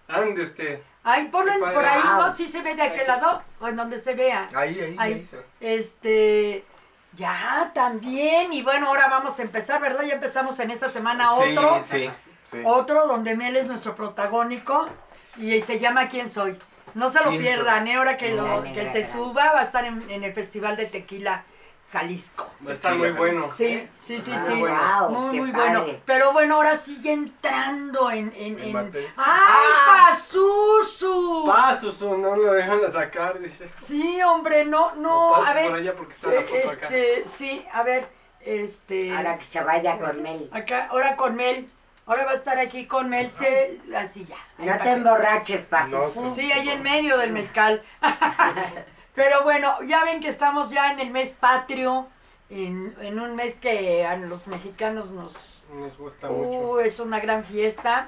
Ande 0.07 0.43
usted. 0.43 0.79
Ahí, 1.03 1.25
ponlo 1.29 1.51
en- 1.51 1.57
Qué 1.57 1.61
padre. 1.63 1.75
por 1.75 1.85
ahí. 1.85 2.01
¿no? 2.03 2.35
Sí 2.35 2.47
se 2.47 2.61
ve 2.61 2.75
de 2.75 2.83
aquel 2.83 3.07
lado, 3.07 3.41
o 3.59 3.67
en 3.67 3.75
donde 3.75 3.99
se 3.99 4.13
vea. 4.13 4.49
Ahí, 4.53 4.79
ahí, 4.79 4.95
Ahí. 4.99 5.27
Este, 5.59 6.63
Ya, 7.13 7.71
también. 7.73 8.53
Y 8.53 8.61
bueno, 8.61 8.87
ahora 8.87 9.07
vamos 9.07 9.39
a 9.39 9.41
empezar, 9.41 9.81
¿verdad? 9.81 10.03
Ya 10.03 10.13
empezamos 10.15 10.59
en 10.59 10.69
esta 10.69 10.87
semana 10.89 11.33
otro. 11.33 11.81
sí, 11.81 12.09
sí. 12.45 12.61
Otro 12.63 13.07
donde 13.07 13.35
Mel 13.35 13.55
es 13.55 13.65
nuestro 13.65 13.95
protagónico 13.95 14.87
y 15.37 15.59
se 15.61 15.79
llama 15.79 16.07
¿Quién 16.07 16.29
soy? 16.29 16.57
No 16.93 17.09
se 17.09 17.19
lo 17.23 17.29
¿Quién 17.29 17.41
pierdan, 17.41 17.87
¿eh? 17.87 17.95
Ahora 17.95 18.17
que, 18.17 18.33
lo, 18.35 18.61
que 18.63 18.87
se 18.89 19.05
suba, 19.05 19.51
va 19.53 19.61
a 19.61 19.63
estar 19.63 19.85
en, 19.85 20.07
en 20.09 20.23
el 20.23 20.33
Festival 20.33 20.77
de 20.77 20.85
Tequila 20.85 21.43
Jalisco. 21.91 22.49
Va 22.65 22.71
a 22.71 22.73
estar 22.73 22.95
muy 22.95 23.11
bueno. 23.11 23.49
Sí, 23.51 23.87
sí, 23.95 24.19
sí, 24.19 24.31
Ah, 24.35 24.43
sí. 25.07 25.13
muy, 25.15 25.39
muy 25.39 25.51
padre. 25.51 25.79
bueno. 25.79 25.99
Pero 26.05 26.33
bueno, 26.33 26.55
ahora 26.55 26.75
sigue 26.75 27.13
entrando 27.13 28.11
en... 28.11 28.33
en, 28.35 28.59
En. 28.59 28.91
¡Ay, 29.15 29.65
Pasusu! 30.09 31.45
Pasos, 31.47 32.01
no 32.01 32.35
lo 32.35 32.51
dejan 32.53 32.81
de 32.81 32.91
sacar, 32.91 33.39
dice. 33.39 33.69
Sí, 33.79 34.21
hombre, 34.21 34.65
no, 34.65 34.95
no, 34.95 35.31
paso 35.35 35.47
a 35.49 35.53
ver. 35.53 35.67
por 35.69 35.75
allá 35.77 35.95
porque 35.95 36.13
está 36.13 36.27
la 36.27 36.33
eh, 36.41 36.43
foto 36.43 36.71
acá. 36.73 36.87
este, 36.87 37.27
sí, 37.27 37.65
a 37.71 37.83
ver, 37.83 38.09
este... 38.41 39.15
Ahora 39.15 39.37
que 39.39 39.45
se 39.45 39.63
vaya 39.63 39.97
con 39.97 40.21
Mel. 40.21 40.49
Acá, 40.51 40.87
ahora 40.91 41.15
con 41.15 41.35
Mel. 41.35 41.69
Ahora 42.05 42.23
va 42.25 42.31
a 42.31 42.35
estar 42.35 42.57
aquí 42.57 42.85
con 42.85 43.09
Mel, 43.09 43.29
se, 43.31 43.79
así 43.97 44.25
ya. 44.25 44.35
No 44.57 44.81
te 44.83 44.91
emborraches. 44.91 45.67
No, 45.89 46.09
pues, 46.09 46.35
Sí, 46.35 46.51
ahí 46.51 46.69
en 46.69 46.81
medio 46.81 47.17
del 47.17 47.31
mezcal. 47.31 47.81
Pero 49.17 49.41
bueno, 49.43 49.81
ya 49.81 50.03
ven 50.03 50.21
que 50.21 50.27
estamos 50.29 50.69
ya 50.69 50.91
en 50.91 50.99
el 50.99 51.09
mes 51.09 51.31
patrio, 51.31 52.07
en, 52.51 52.95
en 53.01 53.19
un 53.19 53.35
mes 53.35 53.55
que 53.55 54.05
a 54.05 54.15
los 54.15 54.45
mexicanos 54.45 55.09
nos... 55.09 55.63
Nos 55.73 55.97
gusta 55.97 56.27
mucho. 56.29 56.47
Uh, 56.49 56.79
es 56.79 56.99
una 56.99 57.19
gran 57.19 57.43
fiesta. 57.43 58.05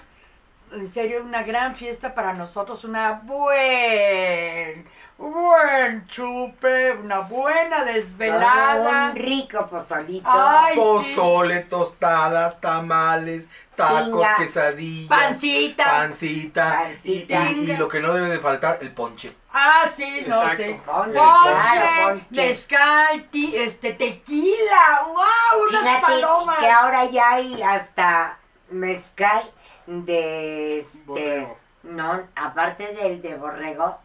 En 0.71 0.87
serio, 0.87 1.23
una 1.23 1.41
gran 1.41 1.75
fiesta 1.75 2.13
para 2.13 2.33
nosotros, 2.33 2.83
una 2.83 3.13
buen, 3.23 4.85
buen 5.17 6.05
chupe, 6.07 6.91
una 6.91 7.21
buena 7.21 7.83
desvelada. 7.83 9.09
Un 9.09 9.15
rico 9.15 9.67
pozolito. 9.67 10.29
Ay, 10.31 10.75
sí. 10.75 10.79
Pozole, 10.79 11.61
tostadas, 11.61 12.61
tamales, 12.61 13.49
tacos, 13.75 14.05
Tinga. 14.21 14.35
quesadillas. 14.37 15.09
Pancita. 15.09 15.85
Pancita. 15.85 16.83
Pancita. 16.83 17.51
Y, 17.51 17.61
y- 17.65 17.71
y 17.71 17.77
lo 17.77 17.87
que 17.87 17.99
no 17.99 18.13
debe 18.13 18.29
de 18.29 18.37
faltar, 18.39 18.77
el 18.81 18.93
ponche. 18.93 19.35
Ah, 19.51 19.83
sí, 19.93 20.23
no 20.27 20.43
Exacto. 20.43 20.57
sé. 20.63 20.81
Ponche, 20.85 22.47
mezcal, 22.47 23.23
ti- 23.31 23.55
este, 23.55 23.93
tequila, 23.93 25.03
wow, 25.07 25.67
unas 25.67 25.81
Fíjate 25.81 26.01
palomas. 26.05 26.59
que 26.59 26.69
ahora 26.69 27.05
ya 27.05 27.31
hay 27.33 27.61
hasta 27.63 28.37
mezcal 28.69 29.43
de, 29.87 30.85
de 30.93 31.03
Borrego. 31.05 31.57
no, 31.83 32.23
aparte 32.35 32.93
del 32.93 33.21
de 33.23 33.35
borrego, 33.35 33.97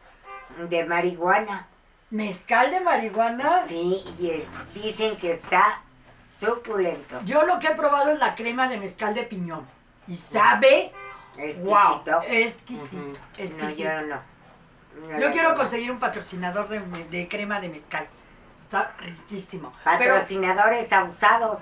de 0.57 0.85
marihuana. 0.87 1.67
Mezcal 2.11 2.71
de 2.71 2.81
marihuana. 2.81 3.65
Sí, 3.69 4.03
y 4.19 4.31
es- 4.31 4.75
dicen 4.83 5.15
que 5.19 5.33
está 5.33 5.83
suculento. 6.41 7.21
Yo 7.25 7.43
lo 7.45 7.59
que 7.59 7.67
he 7.69 7.75
probado 7.75 8.11
es 8.13 8.19
la 8.19 8.35
crema 8.35 8.67
de 8.69 8.79
mezcal 8.79 9.13
de 9.15 9.25
piñón. 9.25 9.67
Y 10.09 10.17
sabe, 10.17 10.93
wow, 11.63 12.01
Exquisito. 12.03 12.23
exquisito. 12.23 12.97
No, 13.21 13.45
exquisito. 13.45 13.83
yo 13.83 14.03
no. 14.07 14.34
Yo 15.21 15.33
quiero 15.33 15.55
conseguir 15.55 15.91
un 15.91 15.99
patrocinador 15.99 16.69
de, 16.69 16.81
de 17.11 17.29
crema 17.29 17.61
de 17.61 17.69
mezcal. 17.69 18.07
Está 18.63 18.95
riquísimo. 18.99 19.73
Pero, 19.85 20.15
Patrocinadores 20.15 20.93
abusados. 20.93 21.59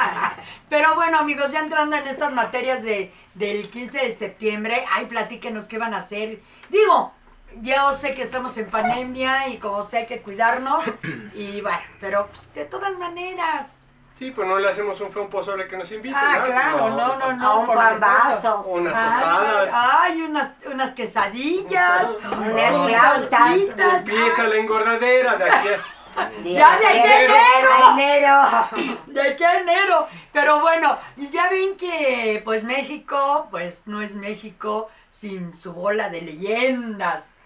pero 0.68 0.94
bueno, 0.94 1.18
amigos, 1.18 1.52
ya 1.52 1.60
entrando 1.60 1.96
en 1.96 2.06
estas 2.06 2.32
materias 2.32 2.82
de, 2.82 3.12
del 3.34 3.68
15 3.68 3.98
de 3.98 4.12
septiembre, 4.12 4.84
ay, 4.90 5.06
platíquenos 5.06 5.66
qué 5.66 5.78
van 5.78 5.94
a 5.94 5.98
hacer. 5.98 6.40
Digo, 6.70 7.12
yo 7.60 7.94
sé 7.94 8.14
que 8.14 8.22
estamos 8.22 8.56
en 8.56 8.70
pandemia 8.70 9.48
y 9.48 9.58
como 9.58 9.82
sé 9.82 9.98
hay 9.98 10.06
que 10.06 10.22
cuidarnos. 10.22 10.84
y 11.34 11.60
bueno, 11.60 11.78
pero 12.00 12.26
pues, 12.28 12.52
de 12.54 12.64
todas 12.64 12.98
maneras. 12.98 13.79
Sí, 14.20 14.32
pues 14.32 14.46
no 14.46 14.58
le 14.58 14.68
hacemos 14.68 15.00
un 15.00 15.10
feo 15.10 15.22
un 15.22 15.30
pozole 15.30 15.66
que 15.66 15.78
nos 15.78 15.90
invite. 15.92 16.14
Ah, 16.14 16.40
¿no? 16.40 16.44
claro, 16.44 16.90
no, 16.90 17.16
no, 17.16 17.32
no. 17.32 17.46
a 17.48 17.54
un 17.56 17.66
supuesto. 17.66 18.64
Unas 18.66 18.92
tostadas. 18.92 19.70
Ay, 19.72 20.20
unas, 20.20 20.50
unas 20.70 20.94
quesadillas. 20.94 22.06
Unas 22.30 22.70
flautas. 22.70 23.30
salsitas. 23.30 24.00
Empieza 24.00 24.42
la 24.42 24.56
engordadera 24.56 25.36
de 25.36 25.44
aquí. 25.50 25.68
a- 25.68 26.30
Ya 26.44 26.78
de 26.78 26.86
aquí 26.86 27.08
a 27.08 27.94
enero. 27.94 28.96
De 29.06 29.22
aquí 29.22 29.42
a 29.42 29.58
enero. 29.60 30.06
Pero 30.34 30.60
bueno, 30.60 30.98
y 31.16 31.26
ya 31.30 31.48
ven 31.48 31.78
que 31.78 32.42
pues 32.44 32.62
México, 32.62 33.48
pues 33.50 33.84
no 33.86 34.02
es 34.02 34.14
México 34.14 34.90
sin 35.08 35.50
su 35.54 35.72
bola 35.72 36.10
de 36.10 36.20
leyendas. 36.20 37.36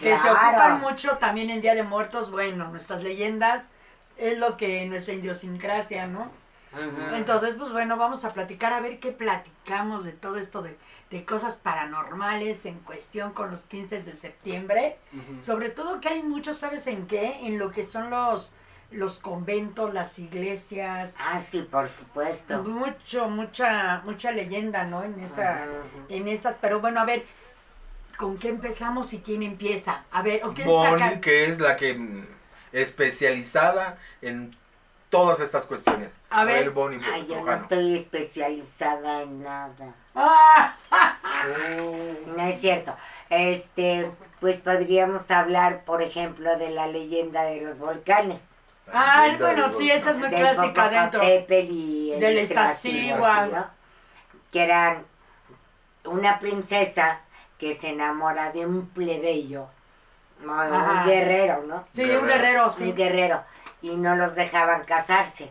Que 0.00 0.16
se 0.16 0.30
ocupan 0.30 0.80
mucho 0.80 1.16
también 1.18 1.50
en 1.50 1.60
Día 1.60 1.74
de 1.74 1.82
Muertos. 1.82 2.30
Bueno, 2.30 2.68
nuestras 2.68 3.02
leyendas 3.02 3.66
es 4.16 4.38
lo 4.38 4.56
que 4.56 4.84
nuestra 4.86 5.14
idiosincrasia, 5.14 6.06
¿no? 6.06 6.30
Entonces, 7.14 7.54
pues 7.56 7.70
bueno, 7.70 7.96
vamos 7.96 8.24
a 8.24 8.30
platicar, 8.30 8.72
a 8.72 8.80
ver 8.80 8.98
qué 8.98 9.12
platicamos 9.12 10.04
de 10.04 10.12
todo 10.12 10.36
esto 10.36 10.60
de, 10.60 10.76
de 11.10 11.24
cosas 11.24 11.54
paranormales 11.54 12.66
en 12.66 12.80
cuestión 12.80 13.32
con 13.32 13.50
los 13.50 13.66
15 13.66 14.02
de 14.02 14.12
septiembre. 14.12 14.96
Sobre 15.40 15.70
todo 15.70 16.00
que 16.00 16.08
hay 16.08 16.22
mucho, 16.22 16.52
¿sabes 16.54 16.86
en 16.88 17.06
qué? 17.06 17.46
En 17.46 17.58
lo 17.60 17.70
que 17.70 17.84
son 17.84 18.10
los, 18.10 18.50
los 18.90 19.20
conventos, 19.20 19.94
las 19.94 20.18
iglesias. 20.18 21.14
Ah, 21.20 21.40
sí, 21.40 21.62
por 21.62 21.88
supuesto. 21.88 22.64
Mucho, 22.64 23.28
mucha, 23.28 24.02
mucha 24.04 24.32
leyenda, 24.32 24.84
¿no? 24.84 25.04
En 25.04 25.20
esa, 25.20 25.66
en 26.08 26.26
esas, 26.26 26.56
pero 26.60 26.80
bueno, 26.80 27.00
a 27.00 27.04
ver, 27.04 27.24
¿con 28.16 28.36
qué 28.36 28.48
empezamos 28.48 29.12
y 29.12 29.20
quién 29.20 29.44
empieza? 29.44 30.04
A 30.10 30.22
ver, 30.22 30.44
¿o 30.44 30.52
quién 30.52 30.66
Bonnie, 30.66 30.98
saca? 30.98 31.20
que 31.20 31.48
es 31.48 31.60
la 31.60 31.76
que 31.76 32.24
especializada 32.74 33.96
en 34.20 34.54
todas 35.08 35.40
estas 35.40 35.64
cuestiones. 35.64 36.18
A 36.28 36.44
ver. 36.44 36.70
Bonnie 36.70 37.00
Ay, 37.04 37.24
yo 37.28 37.40
no 37.40 37.52
estoy 37.52 37.98
especializada 37.98 39.22
en 39.22 39.42
nada. 39.42 39.94
¡Ah! 40.14 40.74
No 42.26 42.42
es 42.42 42.60
cierto. 42.60 42.96
Este, 43.30 44.10
pues 44.40 44.56
podríamos 44.56 45.30
hablar, 45.30 45.84
por 45.84 46.02
ejemplo, 46.02 46.56
de 46.58 46.70
la 46.70 46.88
leyenda 46.88 47.44
de 47.44 47.60
los 47.60 47.78
volcanes. 47.78 48.40
Ah, 48.92 49.36
bueno, 49.38 49.72
sí, 49.72 49.90
esa 49.90 50.10
es 50.10 50.18
muy 50.18 50.28
Del 50.28 50.40
clásica 50.40 50.88
dentro. 50.88 51.22
Y 51.22 52.12
el 52.12 52.48
Del. 52.48 53.50
¿no? 53.52 53.66
Que 54.50 54.64
eran 54.64 55.04
una 56.04 56.38
princesa 56.38 57.20
que 57.58 57.74
se 57.74 57.90
enamora 57.90 58.52
de 58.52 58.66
un 58.66 58.88
plebeyo, 58.88 59.68
o 60.52 60.74
Ajá. 60.74 61.00
un 61.02 61.06
guerrero, 61.08 61.64
¿no? 61.66 61.84
Sí, 61.92 62.02
un 62.10 62.26
guerrero, 62.26 62.70
sí. 62.70 62.84
Un 62.90 62.96
guerrero. 62.96 63.42
Y 63.82 63.96
no 63.96 64.16
los 64.16 64.34
dejaban 64.34 64.84
casarse. 64.84 65.50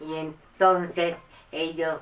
Y 0.00 0.14
entonces 0.14 1.16
ellos 1.50 2.00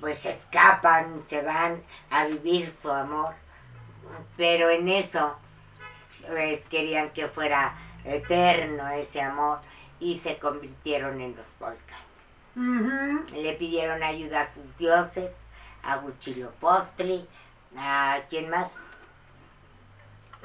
pues 0.00 0.26
escapan, 0.26 1.22
se 1.26 1.40
van 1.42 1.82
a 2.10 2.24
vivir 2.24 2.72
su 2.80 2.90
amor. 2.90 3.34
Pero 4.36 4.68
en 4.70 4.88
eso 4.88 5.36
pues 6.26 6.64
querían 6.66 7.10
que 7.10 7.28
fuera 7.28 7.74
eterno 8.04 8.88
ese 8.90 9.22
amor 9.22 9.58
y 10.00 10.18
se 10.18 10.38
convirtieron 10.38 11.20
en 11.20 11.34
los 11.36 11.46
volcanes. 11.58 13.32
Le 13.32 13.52
pidieron 13.54 14.02
ayuda 14.02 14.42
a 14.42 14.52
sus 14.52 14.76
dioses, 14.76 15.30
a 15.82 15.98
Huitzilopochtli, 15.98 17.26
a 17.76 18.20
quién 18.28 18.50
más, 18.50 18.68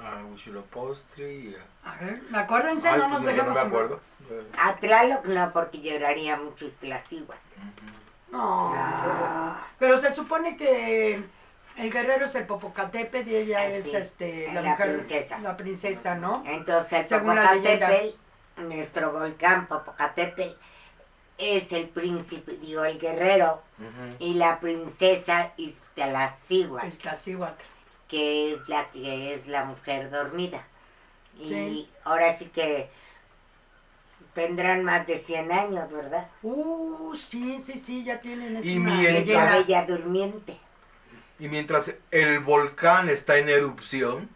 Ah, 0.04 0.24
Huitzilopochtli. 0.26 1.56
A 1.86 1.96
ver, 2.04 2.22
acuérdense, 2.34 2.88
Ay, 2.90 2.98
no 3.00 3.04
pues 3.10 3.14
nos 3.14 3.26
dejemos 3.26 3.56
no 3.56 3.62
me 3.64 3.68
acuerdo. 3.68 4.00
a 4.58 4.76
Tlaloc 4.78 5.26
no 5.26 5.52
porque 5.54 5.82
lloraría 5.82 6.38
mucho 6.38 6.66
Iztaccíhuatl. 6.66 7.40
No. 8.32 8.74
Pero 9.78 10.00
se 10.00 10.14
supone 10.14 10.58
que 10.58 11.22
el 11.78 11.92
guerrero 11.92 12.26
es 12.26 12.36
el 12.36 12.46
Popocatépetl 12.46 13.30
y 13.30 13.36
ella 13.36 13.66
es 13.66 13.86
Sí, 13.86 13.96
este 13.96 14.48
la, 14.54 14.62
la 14.62 14.72
mujer, 14.72 14.96
princesa. 14.98 15.40
la 15.40 15.58
princesa, 15.58 16.16
¿no? 16.16 16.44
Entonces 16.46 16.94
el 17.02 17.08
Según. 17.08 17.36
Popocatépetl, 17.36 18.16
nuestro 18.64 19.12
volcán 19.12 19.68
Popocatépetl, 19.68 20.56
es 21.38 21.72
el 21.74 21.90
príncipe, 21.90 22.54
digo, 22.62 22.86
el 22.86 23.00
guerrero 23.00 23.62
y 24.20 24.36
la 24.36 24.60
princesa 24.60 25.52
Iztaccíhuatl, 25.58 26.88
Iztaccíhuatl. 26.88 27.64
Que 28.12 28.54
es 28.54 28.70
la 28.70 28.92
que 28.92 29.34
es 29.34 29.48
la 29.48 29.64
mujer 29.64 30.12
dormida. 30.12 30.62
Y 31.40 31.46
Sí. 31.48 31.90
ahora 32.04 32.38
sí 32.38 32.46
que 32.46 32.90
tendrán 34.36 34.84
más 34.84 35.08
de 35.08 35.18
100 35.18 35.52
años, 35.52 35.92
¿verdad? 35.92 36.28
Uh, 36.44 37.16
sí, 37.16 37.60
sí, 37.66 37.80
sí, 37.80 38.04
ya 38.04 38.22
tienen 38.22 38.58
es 38.58 38.66
Y 38.66 38.78
mientras- 38.78 39.56
leyenda. 39.56 39.86
durmiente. 39.86 40.58
Y 41.40 41.48
mientras 41.48 41.96
el 42.12 42.40
volcán 42.42 43.10
está 43.10 43.38
en 43.38 43.50
erupción, 43.50 44.30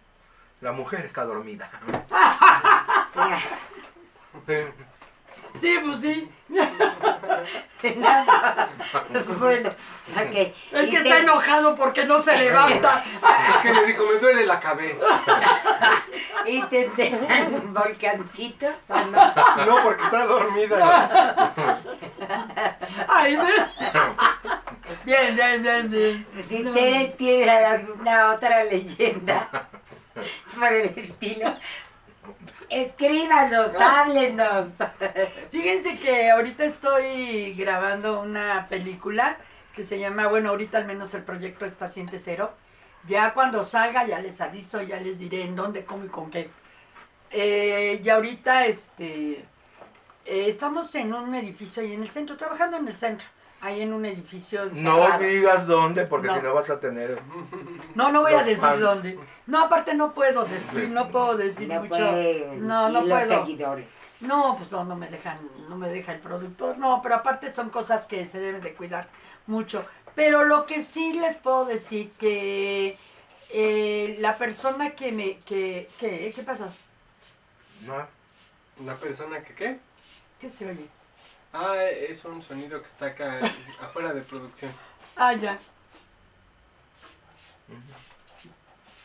la 0.62 0.72
mujer 0.72 1.05
está 1.05 1.24
dormida. 1.25 1.70
Sí, 5.60 5.77
pues 5.84 6.00
sí. 6.01 6.29
bueno, 9.40 9.70
ok. 9.70 10.36
Es 10.36 10.88
Y 10.88 10.92
que 10.92 11.02
te- 11.02 11.10
está 11.10 11.20
enojado 11.20 11.76
porque 11.76 12.06
no 12.06 12.22
se 12.22 12.36
levanta. 12.38 13.04
Es 13.50 13.56
que 13.58 13.74
le 13.74 13.86
dijo, 13.88 14.04
me 14.12 14.20
duele 14.20 14.46
la 14.46 14.60
cabeza. 14.60 15.06
¿Y 16.46 16.62
tendrán 16.64 17.74
volcancitos 17.74 18.74
o 18.90 18.98
no? 18.98 19.66
No, 19.66 19.84
porque 19.84 20.04
está 20.04 20.26
dormida. 20.26 21.52
Ay, 23.08 23.38
me... 23.38 23.50
Bien, 25.04 25.36
bien, 25.36 25.62
bien, 25.64 25.90
bien. 25.90 26.28
Si 26.50 26.60
No. 26.60 26.70
ustedes 26.70 27.18
tienen 27.18 27.50
alguna 27.50 28.32
otra 28.34 28.64
leyenda 28.64 29.68
por 30.58 30.72
el 30.72 30.86
estilo, 30.98 31.56
escríbanos, 32.70 33.76
háblenos. 33.76 34.72
Fíjense 35.52 35.98
que 36.00 36.30
ahorita 36.32 36.66
estoy 36.66 37.54
grabando 37.54 38.22
una 38.22 38.68
película 38.70 39.38
que 39.76 39.84
se 39.84 40.00
llama, 40.00 40.28
bueno, 40.28 40.50
ahorita 40.50 40.78
al 40.78 40.86
menos 40.86 41.14
el 41.14 41.24
proyecto 41.24 41.66
es 41.66 41.74
Paciente 41.74 42.20
Cero. 42.20 42.54
Ya 43.08 43.34
cuando 43.34 43.64
salga 43.64 44.06
ya 44.08 44.20
les 44.20 44.42
aviso, 44.42 44.82
ya 44.82 45.00
les 45.00 45.20
diré 45.20 45.44
en 45.44 45.56
dónde, 45.56 45.86
cómo 45.86 46.06
y 46.06 46.08
con 46.08 46.32
qué. 46.32 46.50
Eh, 47.32 48.02
y 48.04 48.10
ahorita 48.10 48.66
este, 48.66 49.46
eh, 50.26 50.46
estamos 50.48 50.94
en 50.96 51.14
un 51.14 51.36
edificio 51.36 51.84
ahí 51.84 51.94
en 51.94 52.04
el 52.04 52.10
centro, 52.10 52.38
trabajando 52.38 52.78
en 52.78 52.88
el 52.88 52.96
centro, 52.96 53.28
ahí 53.66 53.82
en 53.82 53.94
un 53.94 54.06
edificio. 54.06 54.66
No 54.74 55.18
digas 55.20 55.66
dónde, 55.68 56.06
porque 56.06 56.28
No. 56.28 56.36
si 56.36 56.42
no 56.42 56.54
vas 56.54 56.70
a 56.70 56.80
tener. 56.80 57.20
No, 57.96 58.12
no 58.12 58.22
voy 58.22 58.34
a 58.34 58.44
decir 58.44 58.58
fans. 58.60 58.80
dónde. 58.80 59.20
No, 59.48 59.66
aparte 59.66 59.94
no 59.96 60.14
puedo 60.14 60.46
decir, 60.46 60.90
no 60.90 61.10
puedo 61.10 61.36
decir 61.36 61.68
No 61.68 61.82
mucho. 61.82 61.90
pueden 61.98 62.68
No, 62.68 62.90
no 62.90 63.04
puedo. 63.06 63.28
seguidores. 63.46 63.88
No, 64.22 64.56
pues 64.58 64.72
no, 64.72 64.84
no 64.86 64.96
me 64.96 65.08
dejan, 65.10 65.38
no 65.68 65.76
me 65.76 65.90
deja 65.90 66.14
el 66.14 66.20
productor. 66.20 66.78
No, 66.78 67.02
pero 67.02 67.16
aparte 67.16 67.54
son 67.54 67.70
cosas 67.70 68.06
que 68.08 68.26
se 68.26 68.40
deben 68.40 68.62
de 68.62 68.74
cuidar 68.74 69.08
mucho. 69.48 69.86
Pero 70.16 70.44
lo 70.46 70.66
que 70.66 70.82
sí 70.82 71.14
les 71.14 71.36
puedo 71.36 71.66
decir 71.66 72.12
que 72.20 72.98
eh, 73.50 74.18
la 74.20 74.38
persona 74.38 74.92
que 74.92 75.12
me, 75.12 75.38
que, 75.40 75.90
que, 76.00 76.32
¿qué 76.36 76.44
pasó? 76.44 76.70
No. 77.82 77.96
¿Una 78.80 78.96
persona 78.98 79.42
que 79.44 79.54
qué? 79.54 79.80
¿Qué 80.40 80.50
se 80.50 80.66
oye? 80.70 80.88
Ah, 81.58 81.82
es 81.86 82.26
un 82.26 82.44
sonido 82.44 82.82
que 82.82 82.88
está 82.88 83.06
acá 83.08 83.40
afuera 83.82 84.14
de 84.14 84.22
producción. 84.22 84.72
Ah, 85.16 85.32
ya. 85.34 85.58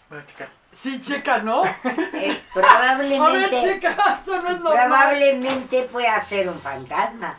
Bueno, 0.09 0.25
chica. 0.27 0.49
Sí, 0.73 1.01
checa, 1.01 1.39
¿no? 1.39 1.63
Eh, 1.65 1.71
A 1.85 2.19
ver, 2.19 2.41
probablemente, 2.53 3.61
checa, 3.61 4.19
eso 4.21 4.41
no 4.43 4.51
es 4.51 4.61
normal. 4.61 4.87
probablemente 4.89 5.83
pueda 5.85 6.25
ser 6.25 6.49
un 6.49 6.61
fantasma. 6.61 7.39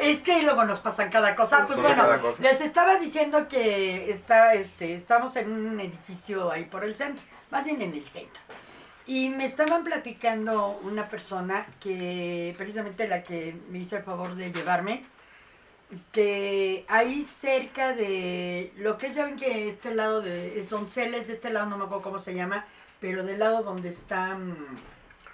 Es 0.00 0.18
que 0.20 0.42
luego 0.42 0.64
nos 0.64 0.80
pasan 0.80 1.10
cada 1.10 1.34
cosa. 1.34 1.66
Pues 1.66 1.78
Pasa 1.78 1.88
bueno, 1.88 2.02
cada 2.04 2.20
cosa. 2.20 2.42
les 2.42 2.60
estaba 2.60 2.96
diciendo 2.96 3.48
que 3.48 4.10
está, 4.10 4.54
este, 4.54 4.94
estamos 4.94 5.36
en 5.36 5.50
un 5.52 5.80
edificio 5.80 6.50
ahí 6.50 6.64
por 6.64 6.84
el 6.84 6.96
centro, 6.96 7.22
más 7.50 7.64
bien 7.64 7.80
en 7.82 7.92
el 7.94 8.06
centro. 8.06 8.40
Y 9.10 9.28
me 9.28 9.44
estaban 9.44 9.82
platicando 9.82 10.78
una 10.84 11.08
persona 11.08 11.66
que, 11.80 12.54
precisamente 12.56 13.08
la 13.08 13.24
que 13.24 13.56
me 13.68 13.80
hizo 13.80 13.96
el 13.96 14.04
favor 14.04 14.36
de 14.36 14.52
llevarme, 14.52 15.04
que 16.12 16.84
ahí 16.88 17.24
cerca 17.24 17.92
de 17.92 18.72
lo 18.76 18.98
que 18.98 19.08
es, 19.08 19.16
ya 19.16 19.24
ven 19.24 19.34
que 19.34 19.68
este 19.68 19.96
lado 19.96 20.22
de 20.22 20.60
es 20.60 20.70
Donceles, 20.70 21.26
de 21.26 21.32
este 21.32 21.50
lado 21.50 21.66
no 21.68 21.76
me 21.76 21.86
acuerdo 21.86 22.04
cómo 22.04 22.18
se 22.20 22.34
llama, 22.34 22.66
pero 23.00 23.24
del 23.24 23.40
lado 23.40 23.64
donde 23.64 23.88
está 23.88 24.36
mm, 24.36 24.78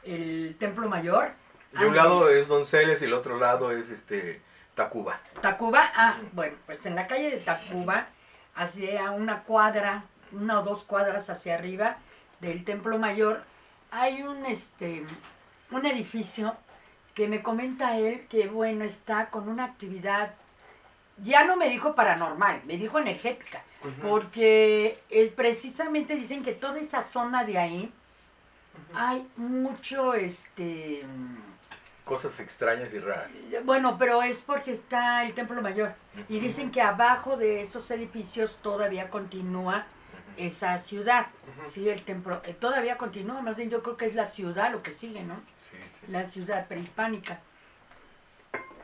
el 0.04 0.56
Templo 0.58 0.88
Mayor. 0.88 1.32
De 1.78 1.84
un 1.84 1.92
ah, 1.92 1.96
lado 1.96 2.30
es 2.30 2.48
Donceles 2.48 3.02
y 3.02 3.04
el 3.04 3.12
otro 3.12 3.38
lado 3.38 3.72
es 3.72 3.90
este 3.90 4.40
Tacuba. 4.74 5.20
Tacuba, 5.42 5.82
ah, 5.94 6.16
bueno, 6.32 6.56
pues 6.64 6.86
en 6.86 6.94
la 6.94 7.06
calle 7.06 7.30
de 7.30 7.36
Tacuba, 7.36 8.06
hacia 8.54 9.10
una 9.10 9.42
cuadra, 9.42 10.04
una 10.32 10.60
o 10.60 10.62
dos 10.62 10.82
cuadras 10.82 11.28
hacia 11.28 11.56
arriba 11.56 11.96
del 12.40 12.64
Templo 12.64 12.96
Mayor, 12.96 13.42
hay 13.90 14.22
un 14.22 14.44
este 14.46 15.04
un 15.70 15.86
edificio 15.86 16.56
que 17.14 17.28
me 17.28 17.42
comenta 17.42 17.96
él 17.98 18.26
que 18.28 18.48
bueno 18.48 18.84
está 18.84 19.30
con 19.30 19.48
una 19.48 19.64
actividad 19.64 20.34
ya 21.22 21.44
no 21.44 21.56
me 21.56 21.68
dijo 21.68 21.94
paranormal, 21.94 22.62
me 22.66 22.76
dijo 22.76 22.98
energética, 22.98 23.62
porque 24.02 25.00
eh, 25.08 25.32
precisamente 25.34 26.14
dicen 26.14 26.42
que 26.42 26.52
toda 26.52 26.78
esa 26.78 27.02
zona 27.02 27.44
de 27.44 27.58
ahí 27.58 27.92
hay 28.94 29.26
mucho 29.36 30.14
este 30.14 31.04
Cosas 32.04 32.38
extrañas 32.38 32.94
y 32.94 33.00
raras. 33.00 33.30
bueno, 33.64 33.96
pero 33.98 34.22
es 34.22 34.38
porque 34.38 34.72
está 34.72 35.24
el 35.24 35.34
Templo 35.34 35.60
Mayor. 35.60 35.92
Y 36.28 36.38
dicen 36.38 36.70
que 36.70 36.80
abajo 36.80 37.36
de 37.36 37.62
esos 37.62 37.90
edificios 37.90 38.58
todavía 38.62 39.10
continúa 39.10 39.86
esa 40.36 40.78
ciudad. 40.78 41.26
Sí, 41.68 41.88
el 41.88 42.02
templo 42.02 42.40
eh, 42.44 42.54
todavía 42.54 42.96
continúa. 42.96 43.40
Más 43.42 43.56
bien 43.56 43.70
yo 43.70 43.82
creo 43.82 43.96
que 43.96 44.06
es 44.06 44.14
la 44.14 44.26
ciudad 44.26 44.72
lo 44.72 44.82
que 44.82 44.90
sigue, 44.90 45.22
¿no? 45.22 45.36
Sí, 45.58 45.76
sí. 45.88 46.06
La 46.08 46.26
ciudad 46.26 46.66
prehispánica. 46.66 47.40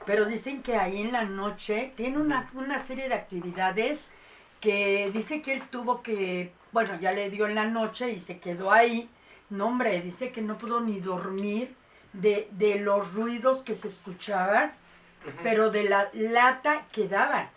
Pero 0.04 0.24
dicen 0.24 0.62
que 0.62 0.76
ahí 0.76 1.00
en 1.00 1.12
la 1.12 1.24
noche 1.24 1.92
tiene 1.96 2.18
una, 2.18 2.50
una 2.54 2.82
serie 2.82 3.08
de 3.08 3.14
actividades 3.14 4.04
que 4.60 5.10
dice 5.12 5.42
que 5.42 5.54
él 5.54 5.62
tuvo 5.68 6.02
que, 6.02 6.52
bueno, 6.72 6.98
ya 7.00 7.12
le 7.12 7.30
dio 7.30 7.46
en 7.46 7.54
la 7.54 7.66
noche 7.66 8.10
y 8.10 8.20
se 8.20 8.38
quedó 8.38 8.72
ahí. 8.72 9.08
No, 9.50 9.66
hombre, 9.66 10.00
dice 10.00 10.32
que 10.32 10.40
no 10.40 10.58
pudo 10.58 10.80
ni 10.80 11.00
dormir 11.00 11.74
de, 12.12 12.48
de 12.52 12.76
los 12.76 13.12
ruidos 13.12 13.62
que 13.62 13.74
se 13.74 13.88
escuchaban, 13.88 14.72
pero 15.42 15.70
de 15.70 15.84
la 15.84 16.10
lata 16.12 16.86
que 16.92 17.08
daban. 17.08 17.48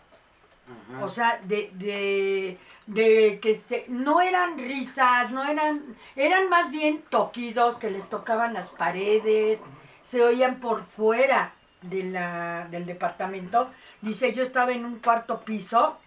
O 1.01 1.09
sea, 1.09 1.39
de, 1.43 1.71
de, 1.75 2.57
de 2.87 3.39
que 3.39 3.55
se, 3.55 3.85
no 3.87 4.21
eran 4.21 4.57
risas, 4.57 5.29
no 5.31 5.43
eran, 5.43 5.95
eran 6.15 6.49
más 6.49 6.71
bien 6.71 7.03
toquidos 7.09 7.75
que 7.77 7.91
les 7.91 8.09
tocaban 8.09 8.53
las 8.53 8.69
paredes, 8.69 9.59
se 10.03 10.23
oían 10.23 10.59
por 10.59 10.85
fuera 10.85 11.53
de 11.81 12.03
la, 12.03 12.67
del 12.71 12.85
departamento. 12.85 13.69
Dice, 14.01 14.33
yo 14.33 14.41
estaba 14.43 14.71
en 14.71 14.85
un 14.85 14.99
cuarto 14.99 15.41
piso 15.41 15.97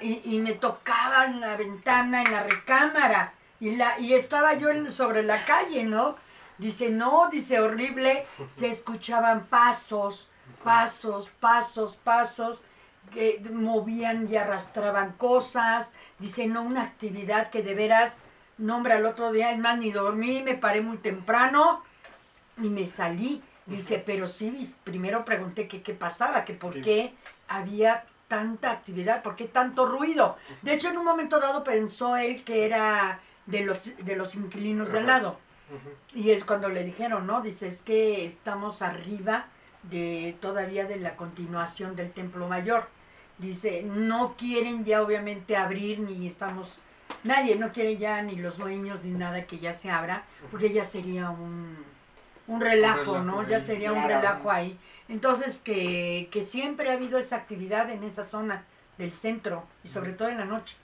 y, 0.00 0.20
y 0.24 0.38
me 0.40 0.52
tocaban 0.52 1.40
la 1.40 1.56
ventana 1.56 2.22
en 2.22 2.32
la 2.32 2.42
recámara 2.42 3.32
y, 3.60 3.76
la, 3.76 3.98
y 3.98 4.14
estaba 4.14 4.54
yo 4.54 4.70
en- 4.70 4.90
sobre 4.90 5.22
la 5.22 5.44
calle, 5.44 5.84
¿no? 5.84 6.16
Dice, 6.58 6.90
no, 6.90 7.28
dice, 7.30 7.60
horrible, 7.60 8.26
se 8.48 8.68
escuchaban 8.68 9.46
pasos, 9.46 10.28
pasos, 10.64 11.30
pasos, 11.40 11.96
pasos, 11.96 12.62
que 13.08 13.42
movían 13.52 14.28
y 14.30 14.36
arrastraban 14.36 15.12
cosas, 15.12 15.92
dice, 16.18 16.46
no, 16.46 16.62
una 16.62 16.82
actividad 16.82 17.50
que 17.50 17.62
de 17.62 17.74
veras, 17.74 18.18
no, 18.58 18.76
hombre, 18.76 18.94
al 18.94 19.06
otro 19.06 19.32
día, 19.32 19.52
es 19.52 19.58
más, 19.58 19.78
ni 19.78 19.90
dormí, 19.92 20.42
me 20.42 20.54
paré 20.54 20.80
muy 20.80 20.98
temprano 20.98 21.82
y 22.56 22.68
me 22.68 22.86
salí. 22.86 23.42
Dice, 23.66 24.02
pero 24.04 24.26
sí, 24.26 24.74
primero 24.82 25.24
pregunté 25.24 25.68
que 25.68 25.82
qué 25.82 25.92
pasaba, 25.92 26.44
que 26.44 26.54
por 26.54 26.74
Sí. 26.74 26.80
qué 26.80 27.14
había 27.48 28.04
tanta 28.26 28.70
actividad, 28.70 29.22
por 29.22 29.36
qué 29.36 29.44
tanto 29.44 29.86
ruido. 29.86 30.36
De 30.62 30.72
hecho, 30.74 30.88
en 30.88 30.98
un 30.98 31.04
momento 31.04 31.38
dado 31.38 31.64
pensó 31.64 32.16
él 32.16 32.44
que 32.44 32.64
era 32.66 33.20
de 33.46 33.62
los, 33.62 33.84
de 33.98 34.16
los 34.16 34.34
inquilinos 34.34 34.90
del 34.92 35.06
lado. 35.06 35.38
Y 36.14 36.30
es 36.30 36.44
cuando 36.44 36.70
le 36.70 36.82
dijeron, 36.82 37.26
¿no? 37.26 37.42
Dice, 37.42 37.68
es 37.68 37.82
que 37.82 38.24
estamos 38.24 38.80
arriba 38.80 39.46
de 39.82 40.34
todavía 40.40 40.86
de 40.86 40.96
la 40.96 41.14
continuación 41.16 41.94
del 41.94 42.10
Templo 42.10 42.48
Mayor. 42.48 42.88
Dice, 43.38 43.82
no 43.82 44.34
quieren 44.36 44.84
ya 44.84 45.02
obviamente 45.02 45.56
abrir 45.56 46.00
ni 46.00 46.26
estamos, 46.26 46.80
nadie 47.22 47.56
no 47.56 47.72
quiere 47.72 47.96
ya 47.96 48.20
ni 48.22 48.36
los 48.36 48.58
dueños 48.58 49.04
ni 49.04 49.12
nada 49.12 49.44
que 49.46 49.58
ya 49.58 49.72
se 49.72 49.90
abra, 49.90 50.24
porque 50.50 50.72
ya 50.72 50.84
sería 50.84 51.30
un, 51.30 51.76
un 52.48 52.60
relajo, 52.60 53.12
relajo 53.12 53.18
¿no? 53.20 53.40
ahí. 53.40 53.46
Ya 53.48 53.62
sería 53.62 53.92
un 53.92 54.08
relajo 54.08 54.50
ahí. 54.50 54.76
Entonces, 55.08 55.58
que, 55.58 56.28
que 56.32 56.42
siempre 56.42 56.90
ha 56.90 56.94
habido 56.94 57.18
esa 57.18 57.36
actividad 57.36 57.90
en 57.90 58.02
esa 58.02 58.24
zona 58.24 58.64
del 58.98 59.12
centro 59.12 59.64
y 59.84 59.88
sobre 59.88 60.12
todo 60.12 60.28
en 60.28 60.38
la 60.38 60.44
noche. 60.44 60.76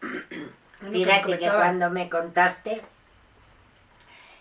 Fíjate 0.92 1.38
que 1.38 1.48
cuando 1.48 1.88
me 1.90 2.08
contaste, 2.10 2.82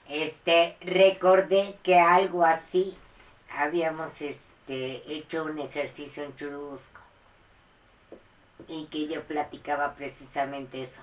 este, 0.10 0.76
recordé 0.82 1.78
que 1.82 2.00
algo 2.00 2.44
así 2.44 2.98
habíamos 3.58 4.22
este, 4.22 5.02
hecho 5.12 5.46
un 5.46 5.60
ejercicio 5.60 6.24
en 6.24 6.36
Churubusco. 6.36 7.02
Y 8.68 8.86
que 8.86 9.08
yo 9.08 9.22
platicaba 9.24 9.94
precisamente 9.96 10.84
eso, 10.84 11.02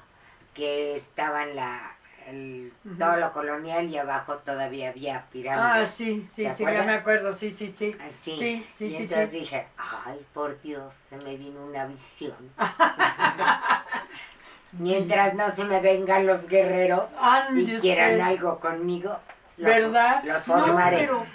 que 0.55 0.97
estaba 0.97 1.45
en 1.45 1.57
la, 1.57 1.97
el- 2.27 2.73
todo 2.99 3.17
lo 3.17 3.33
colonial 3.33 3.89
y 3.89 3.97
abajo 3.99 4.37
todavía 4.39 4.89
había 4.91 5.17
Ah, 5.19 5.25
pirámides. 5.33 5.91
sí, 5.91 6.27
sí, 6.33 6.45
¿Te 6.45 6.55
sí, 6.55 6.65
ya 6.65 6.83
me 6.83 6.95
acuerdo, 6.95 7.33
sí, 7.33 7.51
sí, 7.51 7.69
sí. 7.69 7.97
Así. 8.01 8.37
Sí, 8.37 8.67
sí, 8.73 8.85
y 8.87 8.91
sí, 8.91 8.97
entonces 9.03 9.31
sí. 9.31 9.37
dije, 9.39 9.67
ay, 9.77 10.25
por 10.35 10.61
Dios, 10.63 10.93
se 11.09 11.17
me 11.19 11.37
vino 11.37 11.65
una 11.65 11.87
visión. 11.87 12.37
Mientras 14.73 15.35
no 15.35 15.51
se 15.51 15.65
me 15.65 15.81
vengan 15.81 16.27
los 16.27 16.47
guerreros 16.49 17.05
y 17.55 17.67
quieran 17.81 18.13
usted. 18.13 18.21
algo 18.21 18.59
conmigo, 18.59 19.19
los, 19.59 19.71
¿Verdad? 19.71 20.25
los 20.25 20.49
no, 20.49 20.65
formaré. 20.65 20.97
pero 21.01 21.27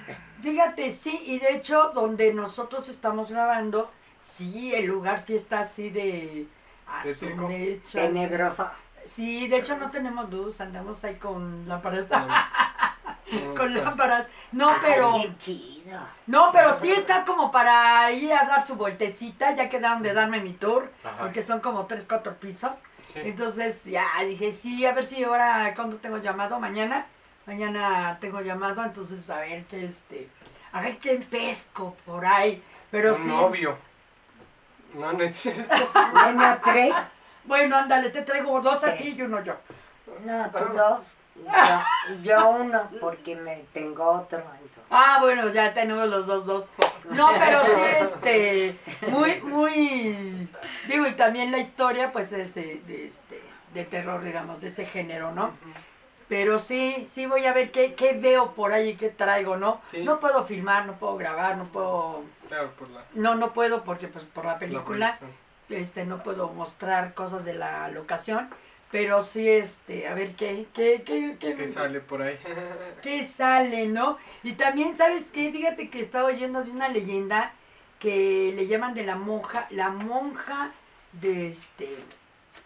fíjate, 0.42 0.92
sí, 0.92 1.22
y 1.26 1.40
de 1.40 1.56
hecho 1.56 1.92
donde 1.94 2.34
nosotros 2.34 2.90
estamos 2.90 3.30
grabando, 3.32 3.92
sí, 4.22 4.74
el 4.74 4.86
lugar 4.86 5.22
sí 5.26 5.36
está 5.36 5.60
así 5.62 5.90
de 5.90 6.48
Tétrico. 7.04 7.46
azulechas. 7.46 7.92
Tenebroso. 7.92 8.70
Sí, 9.06 9.48
de 9.48 9.58
hecho 9.58 9.78
no 9.78 9.90
tenemos 9.90 10.30
luz, 10.30 10.60
andamos 10.62 11.04
ahí 11.04 11.16
con 11.16 11.68
lámparas. 11.68 12.06
Con 13.56 13.74
lámparas. 13.74 14.28
No, 14.54 14.70
Ay, 14.70 14.78
pero. 14.82 15.14
qué 15.22 15.38
chido. 15.40 16.00
No, 16.28 16.50
pero 16.54 16.74
sí 16.78 16.90
está 16.92 17.26
como 17.26 17.52
para 17.52 18.10
ir 18.12 18.32
a 18.34 18.46
dar 18.46 18.66
su 18.66 18.76
vueltecita. 18.76 19.54
Ya 19.56 19.68
quedaron 19.70 20.02
de 20.02 20.14
darme 20.14 20.40
mi 20.40 20.54
tour. 20.54 20.92
Ajá. 21.04 21.18
Porque 21.20 21.44
son 21.44 21.60
como 21.60 21.86
tres, 21.86 22.06
cuatro 22.08 22.36
pisos. 22.36 22.78
Sí. 23.14 23.20
Entonces 23.24 23.84
ya 23.86 24.06
dije, 24.26 24.54
sí, 24.54 24.86
a 24.86 24.94
ver 24.94 25.06
si 25.06 25.24
ahora, 25.24 25.74
cuando 25.76 25.98
tengo 25.98 26.18
llamado? 26.18 26.60
Mañana. 26.60 27.06
Mañana 27.46 28.18
tengo 28.22 28.40
llamado, 28.42 28.84
entonces 28.84 29.30
a 29.30 29.40
ver 29.40 29.64
qué 29.66 29.86
este. 29.86 30.30
A 30.72 30.82
ver 30.82 30.98
qué 30.98 31.16
pesco 31.18 31.96
por 32.06 32.26
ahí. 32.26 32.62
Pero 32.92 33.12
Un 33.16 33.22
sí. 33.22 33.28
novio. 33.28 33.78
No, 34.98 35.14
no 35.14 35.24
es 35.24 35.38
cierto. 35.38 35.76
Bueno, 36.12 36.58
tres. 36.64 36.94
Bueno, 37.44 37.78
ándale, 37.78 38.10
te 38.10 38.24
traigo 38.24 38.60
dos 38.62 38.84
a 38.84 38.96
ti 38.96 39.16
y 39.18 39.22
uno 39.22 39.44
yo. 39.44 39.56
No, 40.26 40.50
tú 40.50 40.74
dos. 40.74 41.00
Yo, 41.46 42.24
yo 42.24 42.50
uno, 42.50 42.90
porque 43.00 43.36
me 43.36 43.64
tengo 43.74 44.04
otro. 44.10 44.40
entonces. 44.40 44.84
Ah, 44.90 45.20
bueno, 45.22 45.50
ya 45.50 45.74
tenemos 45.74 46.08
los 46.08 46.26
dos 46.26 46.46
dos. 46.46 46.66
No, 47.12 47.30
pero 47.38 47.64
sí, 47.64 47.82
este, 48.02 48.80
muy, 49.08 49.40
muy, 49.42 50.50
digo, 50.88 51.06
y 51.06 51.12
también 51.14 51.52
la 51.52 51.60
historia, 51.60 52.12
pues, 52.12 52.32
es 52.32 52.56
de, 52.56 52.82
de, 52.88 53.06
este, 53.06 53.42
de 53.74 53.86
terror, 53.86 54.24
digamos, 54.24 54.60
de 54.62 54.68
ese 54.68 54.86
género, 54.86 55.32
¿no? 55.32 55.52
Pero 56.30 56.60
sí, 56.60 57.08
sí 57.10 57.26
voy 57.26 57.46
a 57.46 57.54
ver 57.54 57.72
qué, 57.72 57.94
qué 57.94 58.14
veo 58.14 58.52
por 58.54 58.74
ahí, 58.74 58.96
qué 58.96 59.10
traigo, 59.10 59.56
¿no? 59.56 59.82
Sí. 59.92 60.04
No 60.04 60.20
puedo 60.20 60.44
filmar, 60.46 60.86
no 60.86 60.94
puedo 60.94 61.16
grabar, 61.16 61.56
no 61.58 61.64
puedo, 61.66 62.24
Claro, 62.50 62.72
por 62.78 62.90
la, 62.90 63.04
no, 63.14 63.36
no 63.36 63.54
puedo 63.54 63.84
porque, 63.84 64.08
pues, 64.10 64.26
por 64.26 64.44
la 64.46 64.54
la 64.54 64.60
película, 64.60 65.20
este, 65.70 66.06
no 66.06 66.24
puedo 66.24 66.50
mostrar 66.50 67.14
cosas 67.14 67.46
de 67.46 67.54
la 67.54 67.88
locación, 67.90 68.50
pero 68.92 69.22
sí, 69.22 69.48
este, 69.48 70.08
a 70.08 70.14
ver 70.16 70.32
qué, 70.36 70.66
qué, 70.74 71.02
qué, 71.06 71.38
qué, 71.40 71.56
¿Qué 71.56 71.68
sale 71.70 72.02
por 72.02 72.22
ahí? 72.22 72.38
que 73.02 73.26
sale, 73.26 73.88
¿no? 73.88 74.18
Y 74.44 74.54
también, 74.54 74.98
¿sabes 74.98 75.28
qué? 75.32 75.50
Fíjate 75.52 75.90
que 75.90 76.02
estaba 76.02 76.26
oyendo 76.28 76.62
de 76.64 76.72
una 76.72 76.90
leyenda 76.90 77.54
que 78.00 78.52
le 78.54 78.68
llaman 78.68 78.94
de 78.94 79.04
la 79.04 79.16
monja, 79.16 79.66
la 79.70 79.90
monja 79.90 80.72
de 81.14 81.48
este, 81.50 81.90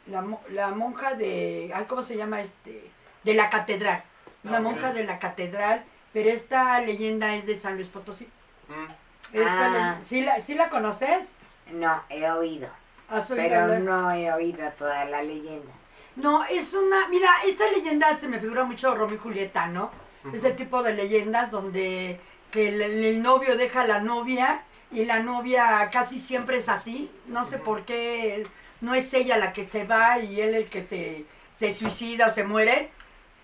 la, 0.08 0.21
mo- 0.24 0.41
la 0.50 0.69
monja 0.69 1.13
de, 1.13 1.71
ay, 1.76 1.86
¿cómo 1.88 2.02
se 2.02 2.17
llama 2.17 2.41
este? 2.41 2.89
De 3.23 3.34
la 3.34 3.49
catedral, 3.49 4.03
la 4.43 4.57
Ah, 4.57 4.62
monja 4.62 4.93
de 4.93 5.03
la 5.03 5.19
catedral, 5.19 5.84
pero 6.13 6.29
esta 6.29 6.79
leyenda 6.81 7.36
es 7.36 7.45
de 7.45 7.55
San 7.55 7.75
Luis 7.75 7.88
Potosí. 7.88 8.27
Mm, 8.67 9.36
Esta 9.38 9.91
Ah. 9.91 9.99
¿sí, 10.03 10.21
la, 10.21 10.41
¿Sí 10.41 10.55
la 10.55 10.69
conoces? 10.69 11.34
No, 11.71 12.01
he 12.10 12.29
oído. 12.31 12.67
¿Has 13.10 13.29
oído 13.29 13.43
Pero 13.43 13.60
hablar? 13.62 13.81
no 13.81 14.12
he 14.12 14.31
oído 14.34 14.69
toda 14.77 15.05
la 15.05 15.21
leyenda. 15.21 15.71
No, 16.15 16.43
es 16.45 16.73
una, 16.73 17.07
mira, 17.10 17.29
esta 17.45 17.69
leyenda 17.71 18.15
se 18.15 18.27
me 18.27 18.39
figura 18.39 18.63
mucho 18.63 18.93
Romeo 18.95 19.15
y 19.15 19.19
Julieta, 19.19 19.67
¿no? 19.67 19.91
Ese 20.34 20.51
tipo 20.51 20.84
de 20.84 20.93
leyendas 20.93 21.49
donde 21.51 22.19
que 22.51 22.67
el, 22.67 22.81
el 22.81 23.21
novio 23.23 23.55
deja 23.57 23.81
a 23.81 23.88
la 23.88 23.99
novia 24.01 24.62
y 24.91 25.05
la 25.05 25.19
novia 25.19 25.89
casi 25.91 26.19
siempre 26.19 26.57
es 26.57 26.67
así. 26.69 27.10
No 27.27 27.45
sé 27.45 27.57
por 27.57 27.86
qué 27.86 28.45
no 28.81 28.93
es 28.93 29.13
ella 29.13 29.38
la 29.38 29.51
que 29.53 29.65
se 29.65 29.86
va 29.86 30.19
y 30.19 30.39
él 30.41 30.53
el 30.53 30.69
que 30.69 30.84
se, 30.84 31.25
se 31.55 31.71
suicida 31.73 32.27
o 32.27 32.31
se 32.31 32.43
muere. 32.43 32.89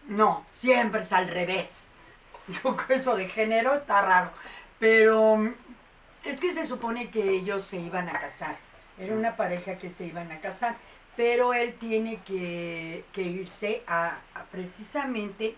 No, 0.07 0.45
siempre 0.51 1.01
es 1.01 1.11
al 1.13 1.27
revés. 1.27 1.91
Yo 2.47 2.75
creo 2.75 2.97
eso 2.97 3.15
de 3.15 3.27
género 3.27 3.75
está 3.75 4.01
raro. 4.01 4.31
Pero 4.79 5.37
mm, 5.37 5.53
es 6.25 6.39
que 6.39 6.53
se 6.53 6.65
supone 6.65 7.09
que 7.09 7.29
ellos 7.29 7.65
se 7.65 7.77
iban 7.77 8.09
a 8.09 8.13
casar. 8.13 8.57
Era 8.97 9.13
una 9.13 9.35
pareja 9.35 9.77
que 9.77 9.91
se 9.91 10.05
iban 10.05 10.31
a 10.31 10.39
casar. 10.39 10.77
Pero 11.15 11.53
él 11.53 11.75
tiene 11.79 12.17
que, 12.17 13.03
que 13.11 13.23
irse 13.23 13.83
a, 13.87 14.17
a 14.35 14.43
precisamente, 14.51 15.55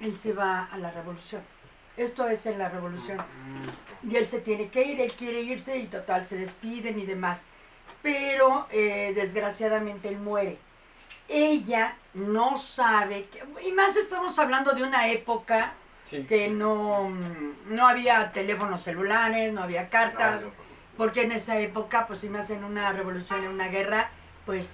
él 0.00 0.16
se 0.16 0.32
va 0.32 0.64
a 0.64 0.78
la 0.78 0.90
revolución. 0.90 1.42
Esto 1.96 2.28
es 2.28 2.46
en 2.46 2.58
la 2.58 2.68
revolución. 2.68 3.18
Y 4.08 4.16
él 4.16 4.26
se 4.26 4.40
tiene 4.40 4.68
que 4.68 4.82
ir, 4.82 5.00
él 5.00 5.12
quiere 5.12 5.42
irse 5.42 5.76
y 5.76 5.86
total, 5.86 6.24
se 6.24 6.36
despiden 6.36 6.98
y 6.98 7.06
demás. 7.06 7.44
Pero 8.02 8.66
eh, 8.70 9.12
desgraciadamente 9.14 10.08
él 10.08 10.18
muere. 10.18 10.58
Ella 11.32 11.96
no 12.14 12.58
sabe, 12.58 13.26
que, 13.26 13.44
y 13.66 13.72
más 13.72 13.96
estamos 13.96 14.36
hablando 14.38 14.72
de 14.72 14.82
una 14.82 15.08
época 15.08 15.74
sí. 16.04 16.24
que 16.24 16.48
no, 16.48 17.08
no 17.68 17.86
había 17.86 18.32
teléfonos 18.32 18.82
celulares, 18.82 19.52
no 19.52 19.62
había 19.62 19.88
cartas, 19.88 20.42
pues, 20.42 20.52
porque 20.96 21.22
en 21.22 21.32
esa 21.32 21.58
época, 21.58 22.06
pues 22.08 22.18
si 22.18 22.28
me 22.28 22.40
hacen 22.40 22.64
una 22.64 22.92
revolución, 22.92 23.44
en 23.44 23.50
una 23.50 23.68
guerra, 23.68 24.10
pues 24.44 24.68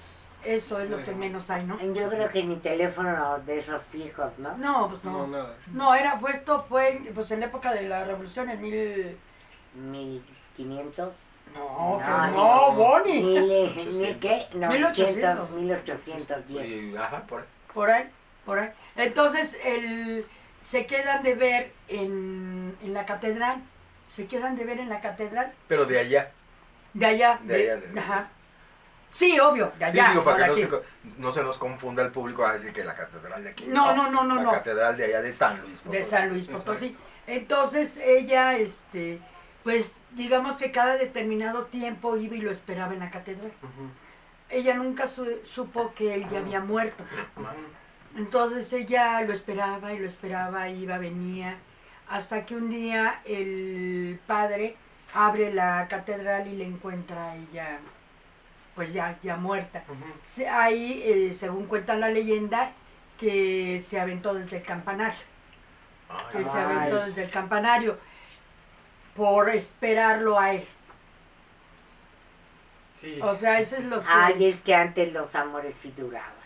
eso 0.44 0.80
es 0.80 0.88
lo 0.88 1.04
que 1.04 1.12
menos 1.12 1.50
hay, 1.50 1.64
¿no? 1.64 1.78
Yo 1.78 2.08
creo 2.08 2.30
que 2.30 2.42
ni 2.44 2.56
teléfono 2.56 3.38
de 3.40 3.58
esos 3.58 3.82
fijos, 3.84 4.38
¿no? 4.38 4.56
No, 4.56 4.88
pues 4.88 5.04
No, 5.04 5.12
no. 5.12 5.26
nada. 5.26 5.56
No, 5.72 5.94
era, 5.94 6.18
fue 6.18 6.30
esto 6.32 6.64
fue 6.68 7.02
pues 7.14 7.30
en 7.32 7.40
la 7.40 7.46
época 7.46 7.72
de 7.72 7.82
la 7.88 8.04
revolución, 8.04 8.48
en 8.48 8.62
mil... 8.62 9.18
1500. 9.74 11.35
No, 11.56 11.98
No, 12.00 12.30
no, 12.30 12.72
Bonnie. 12.72 13.22
Mil, 13.22 13.68
800. 13.70 13.94
mil 13.94 14.18
qué? 14.18 14.46
1800. 14.54 15.50
900, 15.50 15.50
1810. 15.50 16.68
y- 16.68 16.96
ajá, 16.96 17.22
por 17.22 17.40
ahí. 17.40 17.46
Por 17.72 17.90
ahí, 17.90 18.10
por 18.44 18.58
ahí. 18.58 18.70
Entonces, 18.96 19.56
el, 19.64 20.26
se 20.62 20.86
quedan 20.86 21.22
de 21.22 21.34
ver 21.34 21.72
en, 21.88 22.76
en 22.82 22.94
la 22.94 23.06
catedral, 23.06 23.62
se 24.08 24.26
quedan 24.26 24.56
de 24.56 24.64
ver 24.64 24.78
en 24.78 24.88
la 24.88 25.00
catedral, 25.00 25.52
Pero 25.68 25.84
de 25.84 25.98
allá. 25.98 26.30
de 26.94 27.06
allá. 27.06 27.38
De 27.42 27.54
allá, 27.54 27.76
de- 27.76 28.00
ajá. 28.00 28.28
Sí, 29.10 29.38
obvio, 29.40 29.72
de 29.78 29.90
Sí, 29.92 29.98
allá. 29.98 30.08
digo, 30.10 30.20
no 30.20 30.24
para 30.24 30.48
de 30.48 30.54
que 30.54 30.66
no 30.66 30.70
se, 30.78 30.82
no 31.18 31.32
se 31.32 31.42
nos 31.42 31.56
confunda 31.58 32.02
el 32.02 32.10
público 32.10 32.44
a 32.44 32.52
decir 32.54 32.72
que 32.72 32.84
la 32.84 32.94
catedral 32.94 33.42
de 33.44 33.50
aquí. 33.50 33.64
No, 33.66 33.94
no, 33.94 34.10
no, 34.10 34.24
no, 34.24 34.34
La 34.36 34.42
no. 34.42 34.50
catedral 34.52 34.96
de 34.96 35.04
allá 35.06 35.22
de 35.22 35.32
San 35.32 35.60
Luis. 35.62 35.78
de 35.84 35.90
Potosí. 35.90 36.04
San 36.10 36.28
Luis 36.28 36.48
Potosí. 36.48 36.96
Entonces 37.26 37.96
ella, 37.98 38.56
este, 38.56 39.20
pues 39.66 39.96
digamos 40.12 40.58
que 40.58 40.70
cada 40.70 40.96
determinado 40.96 41.64
tiempo 41.64 42.16
iba 42.16 42.36
y 42.36 42.40
lo 42.40 42.52
esperaba 42.52 42.92
en 42.94 43.00
la 43.00 43.10
catedral. 43.10 43.50
Ella 44.48 44.74
nunca 44.74 45.08
su- 45.08 45.40
supo 45.44 45.92
que 45.92 46.14
él 46.14 46.28
ya 46.28 46.38
había 46.38 46.60
muerto. 46.60 47.02
Entonces 48.16 48.72
ella 48.72 49.20
lo 49.22 49.32
esperaba 49.32 49.92
y 49.92 49.98
lo 49.98 50.06
esperaba, 50.06 50.68
iba, 50.68 50.98
venía, 50.98 51.56
hasta 52.08 52.46
que 52.46 52.54
un 52.54 52.70
día 52.70 53.20
el 53.24 54.20
padre 54.28 54.76
abre 55.12 55.52
la 55.52 55.88
catedral 55.88 56.46
y 56.46 56.56
le 56.58 56.64
encuentra 56.64 57.32
a 57.32 57.36
ella, 57.36 57.78
pues 58.76 58.92
ya, 58.92 59.18
ya 59.20 59.36
muerta. 59.36 59.82
Ahí, 60.52 61.02
eh, 61.04 61.34
según 61.34 61.66
cuenta 61.66 61.96
la 61.96 62.08
leyenda, 62.10 62.70
que 63.18 63.82
se 63.84 63.98
aventó 63.98 64.32
desde 64.32 64.58
el 64.58 64.62
campanario. 64.62 65.18
que 66.30 66.38
Ay, 66.38 66.44
se 66.44 66.50
aventó 66.60 67.04
desde 67.06 67.24
el 67.24 67.30
campanario 67.30 67.98
por 69.16 69.48
esperarlo 69.50 70.38
a 70.38 70.52
él. 70.52 70.64
Sí. 73.00 73.18
O 73.22 73.34
sea, 73.34 73.60
eso 73.60 73.76
es 73.76 73.84
lo 73.84 74.00
que... 74.00 74.06
Ay, 74.10 74.46
es 74.46 74.60
que 74.60 74.74
antes 74.74 75.12
los 75.12 75.34
amores 75.34 75.74
sí 75.74 75.92
duraban. 75.96 76.36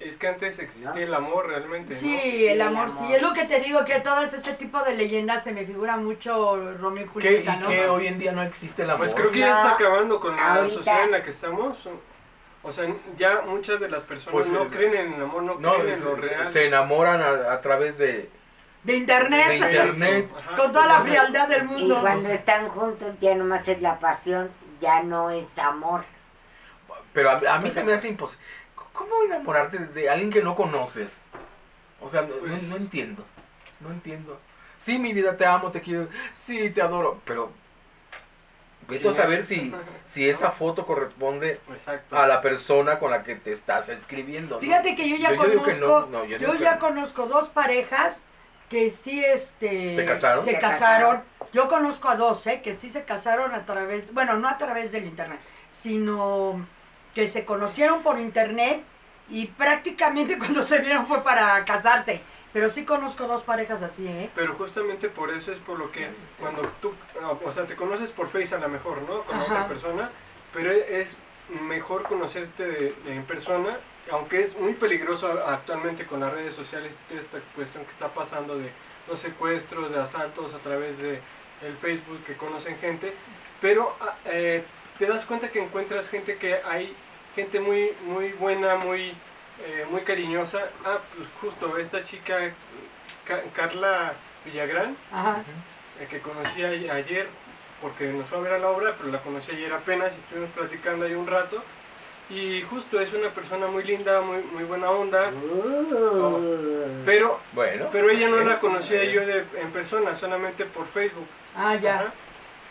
Es 0.00 0.16
que 0.16 0.28
antes 0.28 0.58
existía 0.60 0.90
¿No? 0.90 0.96
el 0.96 1.12
amor 1.12 1.48
realmente, 1.48 1.92
¿no? 1.94 1.98
Sí, 1.98 2.18
Sí, 2.22 2.46
el 2.46 2.52
el 2.52 2.62
amor, 2.62 2.84
amor. 2.88 3.06
sí. 3.08 3.14
Es 3.14 3.20
lo 3.22 3.32
que 3.34 3.44
te 3.46 3.58
digo, 3.60 3.84
que 3.84 3.98
todo 4.00 4.20
ese 4.22 4.52
tipo 4.54 4.80
de 4.84 4.94
leyendas 4.94 5.42
se 5.42 5.52
me 5.52 5.66
figura 5.66 5.96
mucho 5.96 6.56
Romeo 6.78 7.02
y 7.02 7.06
¿Qué, 7.06 7.12
Julieta, 7.12 7.54
¿Y 7.56 7.58
¿no? 7.58 7.68
que 7.68 7.88
hoy 7.88 8.06
en 8.06 8.18
día 8.18 8.32
no 8.32 8.42
existe 8.42 8.84
el 8.84 8.90
amor? 8.90 9.06
Pues 9.06 9.14
creo 9.16 9.32
que 9.32 9.40
ya 9.40 9.52
está 9.52 9.72
acabando 9.72 10.20
con 10.20 10.36
la 10.36 10.54
ahorita- 10.54 10.74
sociedad 10.74 11.04
en 11.04 11.10
la 11.10 11.22
que 11.24 11.30
estamos. 11.30 11.88
O 12.62 12.72
sea, 12.72 12.86
ya 13.18 13.42
muchas 13.44 13.80
de 13.80 13.90
las 13.90 14.02
personas 14.04 14.32
Pues 14.32 14.48
no 14.52 14.62
es- 14.62 14.70
creen 14.70 14.94
en 14.94 15.12
el 15.14 15.22
amor, 15.22 15.42
no, 15.42 15.58
no, 15.58 15.74
creen 15.74 15.88
en 15.90 15.96
se, 15.96 16.04
lo 16.04 16.14
real. 16.16 16.46
se 16.46 16.66
enamoran 16.66 17.20
a, 17.20 17.52
a 17.52 17.60
través 17.60 17.98
de... 17.98 18.30
De 18.88 18.96
internet, 18.96 19.48
De 19.48 19.56
internet. 19.56 20.30
Con 20.56 20.72
toda 20.72 20.86
la 20.86 21.00
frialdad 21.02 21.46
del 21.46 21.64
Y 21.64 21.66
mundo. 21.66 22.00
cuando 22.00 22.30
están 22.30 22.68
juntos 22.70 23.16
ya 23.20 23.34
nomás 23.34 23.68
es 23.68 23.82
la 23.82 23.98
pasión, 23.98 24.50
ya 24.80 25.02
no 25.02 25.30
es 25.30 25.46
amor. 25.58 26.04
Pero 27.12 27.30
a, 27.30 27.40
a 27.54 27.58
mí 27.60 27.70
se 27.70 27.84
me 27.84 27.92
hace 27.92 28.08
imposible. 28.08 28.42
¿Cómo 28.94 29.10
enamorarte 29.26 29.78
de 29.78 30.08
alguien 30.08 30.30
que 30.30 30.42
no 30.42 30.54
conoces? 30.54 31.20
O 32.00 32.08
sea, 32.08 32.22
no, 32.22 32.28
no- 32.28 32.40
Pues- 32.40 32.62
no 32.64 32.76
entiendo. 32.76 33.24
No 33.80 33.90
entiendo. 33.90 34.40
Sí, 34.78 34.98
mi 34.98 35.12
vida, 35.12 35.36
te 35.36 35.44
amo, 35.44 35.70
te 35.70 35.80
quiero. 35.82 36.08
Sí, 36.32 36.70
te 36.70 36.80
adoro. 36.80 37.20
Pero 37.24 37.52
vete 38.88 39.08
a 39.08 39.12
saber 39.12 39.42
si, 39.42 39.72
si 40.06 40.28
esa 40.28 40.50
foto 40.50 40.86
corresponde 40.86 41.60
Exacto. 41.70 42.16
a 42.16 42.26
la 42.26 42.40
persona 42.40 42.98
con 42.98 43.10
la 43.10 43.22
que 43.22 43.34
te 43.36 43.50
estás 43.52 43.88
escribiendo. 43.90 44.54
¿no? 44.56 44.60
Fíjate 44.60 44.96
que 44.96 45.08
yo 45.10 45.16
ya 45.16 45.32
Yo- 45.32 45.36
conozco, 45.36 46.08
no, 46.10 46.20
no, 46.20 46.24
yo 46.24 46.54
ya 46.54 46.74
no. 46.74 46.78
conozco 46.80 47.26
dos 47.26 47.48
parejas 47.50 48.22
que 48.68 48.90
sí, 48.90 49.24
este... 49.24 49.94
¿Se 49.94 50.04
casaron? 50.04 50.44
Se 50.44 50.58
casaron. 50.58 51.22
Yo 51.52 51.68
conozco 51.68 52.08
a 52.08 52.16
dos, 52.16 52.46
¿eh? 52.46 52.60
Que 52.62 52.76
sí 52.76 52.90
se 52.90 53.04
casaron 53.04 53.54
a 53.54 53.64
través, 53.64 54.12
bueno, 54.12 54.34
no 54.36 54.48
a 54.48 54.58
través 54.58 54.92
del 54.92 55.04
internet, 55.06 55.40
sino 55.70 56.66
que 57.14 57.26
se 57.26 57.44
conocieron 57.44 58.02
por 58.02 58.18
internet 58.18 58.82
y 59.30 59.46
prácticamente 59.46 60.38
cuando 60.38 60.62
se 60.62 60.78
vieron 60.80 61.06
fue 61.06 61.22
para 61.24 61.64
casarse. 61.64 62.20
Pero 62.52 62.70
sí 62.70 62.84
conozco 62.84 63.26
dos 63.26 63.42
parejas 63.42 63.82
así, 63.82 64.06
¿eh? 64.06 64.30
Pero 64.34 64.54
justamente 64.54 65.08
por 65.08 65.30
eso 65.30 65.52
es 65.52 65.58
por 65.58 65.78
lo 65.78 65.90
que 65.92 66.08
cuando 66.40 66.62
tú, 66.80 66.92
o 67.44 67.52
sea, 67.52 67.64
te 67.66 67.76
conoces 67.76 68.10
por 68.10 68.28
Face 68.28 68.54
a 68.54 68.58
lo 68.58 68.68
mejor, 68.68 69.02
¿no? 69.02 69.22
Con 69.22 69.36
Ajá. 69.36 69.44
otra 69.44 69.68
persona, 69.68 70.10
pero 70.52 70.72
es 70.72 71.16
mejor 71.62 72.02
conocerte 72.04 72.66
de- 72.66 72.94
en 73.06 73.24
persona 73.24 73.78
aunque 74.10 74.40
es 74.40 74.58
muy 74.58 74.74
peligroso 74.74 75.30
actualmente 75.46 76.06
con 76.06 76.20
las 76.20 76.32
redes 76.32 76.54
sociales 76.54 76.96
esta 77.10 77.38
cuestión 77.54 77.84
que 77.84 77.90
está 77.90 78.08
pasando 78.08 78.56
de 78.58 78.70
los 79.08 79.20
secuestros, 79.20 79.90
de 79.90 79.98
asaltos 80.00 80.54
a 80.54 80.58
través 80.58 80.98
de 80.98 81.20
el 81.62 81.76
Facebook 81.80 82.22
que 82.24 82.34
conocen 82.36 82.78
gente, 82.78 83.12
pero 83.60 83.96
ah, 84.00 84.14
eh, 84.26 84.62
te 84.98 85.06
das 85.06 85.24
cuenta 85.26 85.50
que 85.50 85.62
encuentras 85.62 86.08
gente 86.08 86.36
que 86.36 86.60
hay 86.64 86.94
gente 87.34 87.60
muy 87.60 87.92
muy 88.04 88.32
buena, 88.32 88.76
muy 88.76 89.14
eh, 89.64 89.86
muy 89.90 90.02
cariñosa. 90.02 90.68
Ah, 90.84 90.98
pues 91.16 91.28
justo 91.40 91.76
esta 91.78 92.04
chica 92.04 92.52
Ca- 93.24 93.42
Carla 93.54 94.12
Villagrán, 94.44 94.96
Ajá. 95.12 95.42
eh, 96.00 96.06
que 96.08 96.20
conocí 96.20 96.62
ayer 96.64 97.28
porque 97.82 98.06
nos 98.12 98.26
fue 98.28 98.38
a 98.38 98.40
ver 98.40 98.52
a 98.54 98.58
la 98.58 98.68
obra, 98.70 98.94
pero 98.96 99.10
la 99.10 99.20
conocí 99.20 99.52
ayer 99.52 99.72
apenas 99.72 100.14
y 100.14 100.18
estuvimos 100.18 100.50
platicando 100.50 101.04
ahí 101.06 101.14
un 101.14 101.26
rato. 101.26 101.62
Y 102.30 102.62
justo 102.68 103.00
es 103.00 103.12
una 103.14 103.30
persona 103.30 103.68
muy 103.68 103.84
linda, 103.84 104.20
muy, 104.20 104.42
muy 104.42 104.64
buena 104.64 104.90
onda, 104.90 105.30
Uh. 105.30 107.02
pero, 107.06 107.38
Bueno. 107.52 107.88
pero 107.90 108.10
ella 108.10 108.28
no 108.28 108.36
la 108.40 108.60
conocía 108.60 109.00
bien. 109.00 109.12
yo 109.14 109.26
de, 109.26 109.44
en 109.60 109.70
persona, 109.72 110.14
solamente 110.16 110.64
por 110.66 110.86
Facebook. 110.86 111.26
Ah, 111.56 111.74
ya. 111.76 111.94
Ajá. 111.96 112.12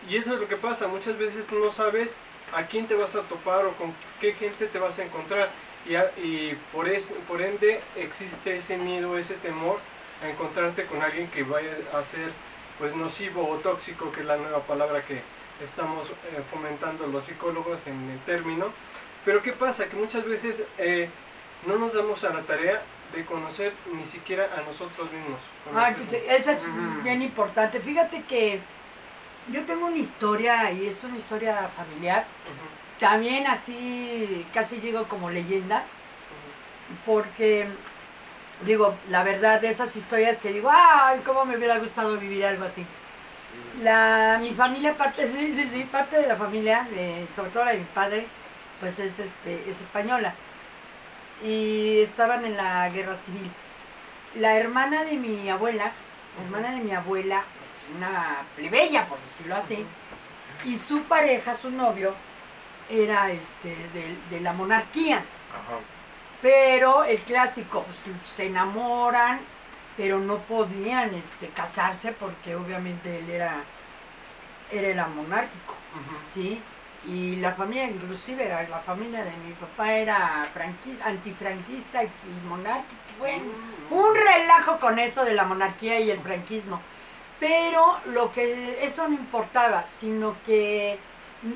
Y 0.09 0.17
eso 0.17 0.33
es 0.35 0.39
lo 0.39 0.47
que 0.47 0.57
pasa, 0.57 0.87
muchas 0.87 1.17
veces 1.17 1.51
no 1.51 1.71
sabes 1.71 2.17
a 2.53 2.63
quién 2.67 2.85
te 2.87 2.93
vas 2.93 3.15
a 3.15 3.21
topar 3.21 3.65
o 3.65 3.71
con 3.73 3.93
qué 4.21 4.33
gente 4.33 4.67
te 4.67 4.77
vas 4.79 4.99
a 4.99 5.03
encontrar. 5.03 5.49
Y, 5.87 5.95
a- 5.95 6.11
y 6.17 6.55
por, 6.71 6.87
es, 6.87 7.11
por 7.27 7.41
ende 7.41 7.81
existe 7.95 8.57
ese 8.57 8.77
miedo, 8.77 9.17
ese 9.17 9.33
temor 9.35 9.79
a 10.23 10.29
encontrarte 10.29 10.85
con 10.85 11.01
alguien 11.01 11.29
que 11.31 11.41
vaya 11.43 11.71
a 11.93 12.03
ser 12.03 12.29
pues 12.77 12.95
nocivo 12.95 13.49
o 13.49 13.55
tóxico, 13.57 14.11
que 14.11 14.19
es 14.21 14.25
la 14.27 14.37
nueva 14.37 14.59
palabra 14.59 15.01
que 15.01 15.21
estamos 15.63 16.07
eh, 16.09 16.13
fomentando 16.51 17.07
los 17.07 17.23
psicólogos 17.23 17.87
en 17.87 18.11
el 18.11 18.19
término. 18.19 18.67
Pero 19.27 19.43
¿qué 19.43 19.51
pasa? 19.51 19.87
Que 19.89 19.97
muchas 19.97 20.23
veces 20.23 20.63
eh, 20.77 21.09
no 21.65 21.75
nos 21.77 21.91
damos 21.93 22.23
a 22.23 22.29
la 22.29 22.43
tarea 22.43 22.81
de 23.13 23.25
conocer 23.25 23.73
ni 23.93 24.05
siquiera 24.05 24.47
a 24.57 24.61
nosotros 24.61 25.11
mismos. 25.11 25.37
Ah, 25.75 25.93
eso 26.29 26.51
es 26.51 26.65
bien 27.03 27.21
importante. 27.21 27.81
Fíjate 27.81 28.21
que 28.23 28.61
yo 29.51 29.65
tengo 29.65 29.87
una 29.87 29.97
historia 29.97 30.71
y 30.71 30.87
es 30.87 31.03
una 31.03 31.17
historia 31.17 31.69
familiar. 31.75 32.23
También 33.01 33.47
así, 33.47 34.45
casi 34.53 34.77
digo 34.77 35.03
como 35.09 35.29
leyenda, 35.29 35.83
porque 37.05 37.67
digo, 38.65 38.95
la 39.09 39.23
verdad 39.23 39.59
de 39.59 39.71
esas 39.71 39.93
historias 39.97 40.37
que 40.37 40.53
digo, 40.53 40.69
ay, 40.71 41.19
cómo 41.25 41.43
me 41.43 41.57
hubiera 41.57 41.77
gustado 41.79 42.15
vivir 42.17 42.45
algo 42.45 42.63
así. 42.63 42.85
La, 43.83 44.37
mi 44.39 44.51
familia, 44.53 44.93
parte, 44.93 45.29
sí, 45.29 45.53
sí, 45.53 45.69
sí, 45.69 45.83
parte 45.91 46.15
de 46.15 46.27
la 46.27 46.37
familia, 46.37 46.87
de- 46.91 47.27
sobre 47.35 47.49
todo 47.51 47.65
la 47.65 47.71
de 47.73 47.79
mi 47.79 47.83
padre, 47.93 48.25
pues 48.79 48.99
es, 48.99 49.19
este, 49.19 49.69
es 49.69 49.79
española. 49.81 50.33
Y 51.43 51.99
estaban 52.01 52.45
en 52.45 52.57
la 52.57 52.89
guerra 52.89 53.15
civil. 53.15 53.51
La 54.35 54.57
hermana 54.57 55.03
de 55.03 55.13
mi 55.13 55.49
abuela, 55.49 55.91
la 56.37 56.43
hermana 56.43 56.75
de 56.75 56.83
mi 56.83 56.91
abuela, 56.93 57.37
es 57.37 57.95
una 57.95 58.37
plebeya, 58.55 59.05
por 59.05 59.19
decirlo 59.21 59.55
así, 59.55 59.85
y 60.65 60.77
su 60.77 61.03
pareja, 61.03 61.55
su 61.55 61.69
novio, 61.69 62.13
era 62.89 63.31
este 63.31 63.69
de, 63.93 64.17
de 64.29 64.41
la 64.41 64.53
monarquía. 64.53 65.17
Ajá. 65.17 65.79
Pero 66.41 67.03
el 67.03 67.19
clásico, 67.21 67.83
pues, 67.83 67.97
se 68.25 68.45
enamoran, 68.45 69.39
pero 69.97 70.19
no 70.19 70.37
podían 70.37 71.15
este, 71.15 71.47
casarse 71.47 72.11
porque 72.11 72.55
obviamente 72.55 73.19
él 73.19 73.29
era, 73.29 73.55
era 74.71 74.89
el 74.89 75.13
monárquico. 75.15 75.75
¿sí? 76.33 76.61
Y 77.07 77.37
la 77.37 77.53
familia, 77.53 77.85
inclusive 77.85 78.45
era- 78.45 78.67
la 78.67 78.79
familia 78.79 79.23
de 79.23 79.31
mi 79.45 79.53
papá 79.53 79.93
era 79.93 80.45
franqui- 80.53 81.01
antifranquista 81.03 82.03
y, 82.03 82.09
monárquico. 82.47 83.01
Bueno, 83.19 83.43
un 83.89 84.13
relajo 84.15 84.77
con 84.79 84.99
eso 84.99 85.23
de 85.23 85.33
la 85.33 85.45
monarquía 85.45 85.99
y 85.99 86.11
el 86.11 86.19
franquismo. 86.19 86.81
Pero 87.39 87.97
lo 88.07 88.31
que 88.31 88.79
eso 88.83 89.07
no 89.07 89.13
importaba, 89.15 89.85
sino 89.87 90.35
que 90.45 90.97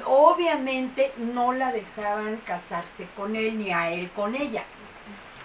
obviamente 0.06 1.12
no 1.18 1.54
la 1.54 1.72
dejaban 1.72 2.38
casarse 2.46 3.08
con 3.16 3.36
él 3.36 3.58
ni 3.60 3.72
a 3.72 3.92
él 3.92 4.10
con 4.12 4.36
ella. 4.36 4.64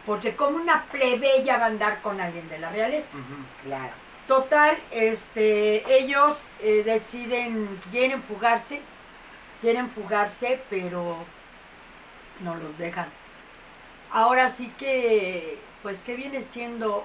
Porque 0.04 0.36
como 0.36 0.56
una 0.56 0.84
plebeya 0.84 1.56
va 1.58 1.64
a 1.64 1.68
andar 1.68 2.00
con 2.00 2.20
alguien 2.20 2.48
de 2.48 2.58
la 2.58 2.70
realeza. 2.70 3.16
Claro. 3.64 3.92
Total, 4.28 4.76
este, 4.90 5.98
ellos 5.98 6.38
eh, 6.60 6.82
deciden, 6.84 7.80
quieren 7.90 8.22
fugarse, 8.22 8.80
quieren 9.60 9.90
fugarse, 9.90 10.60
pero 10.70 11.16
no 12.40 12.54
los 12.56 12.76
dejan. 12.78 13.08
Ahora 14.12 14.48
sí 14.48 14.72
que, 14.78 15.58
pues, 15.82 16.00
¿qué 16.02 16.16
viene 16.16 16.42
siendo 16.42 17.04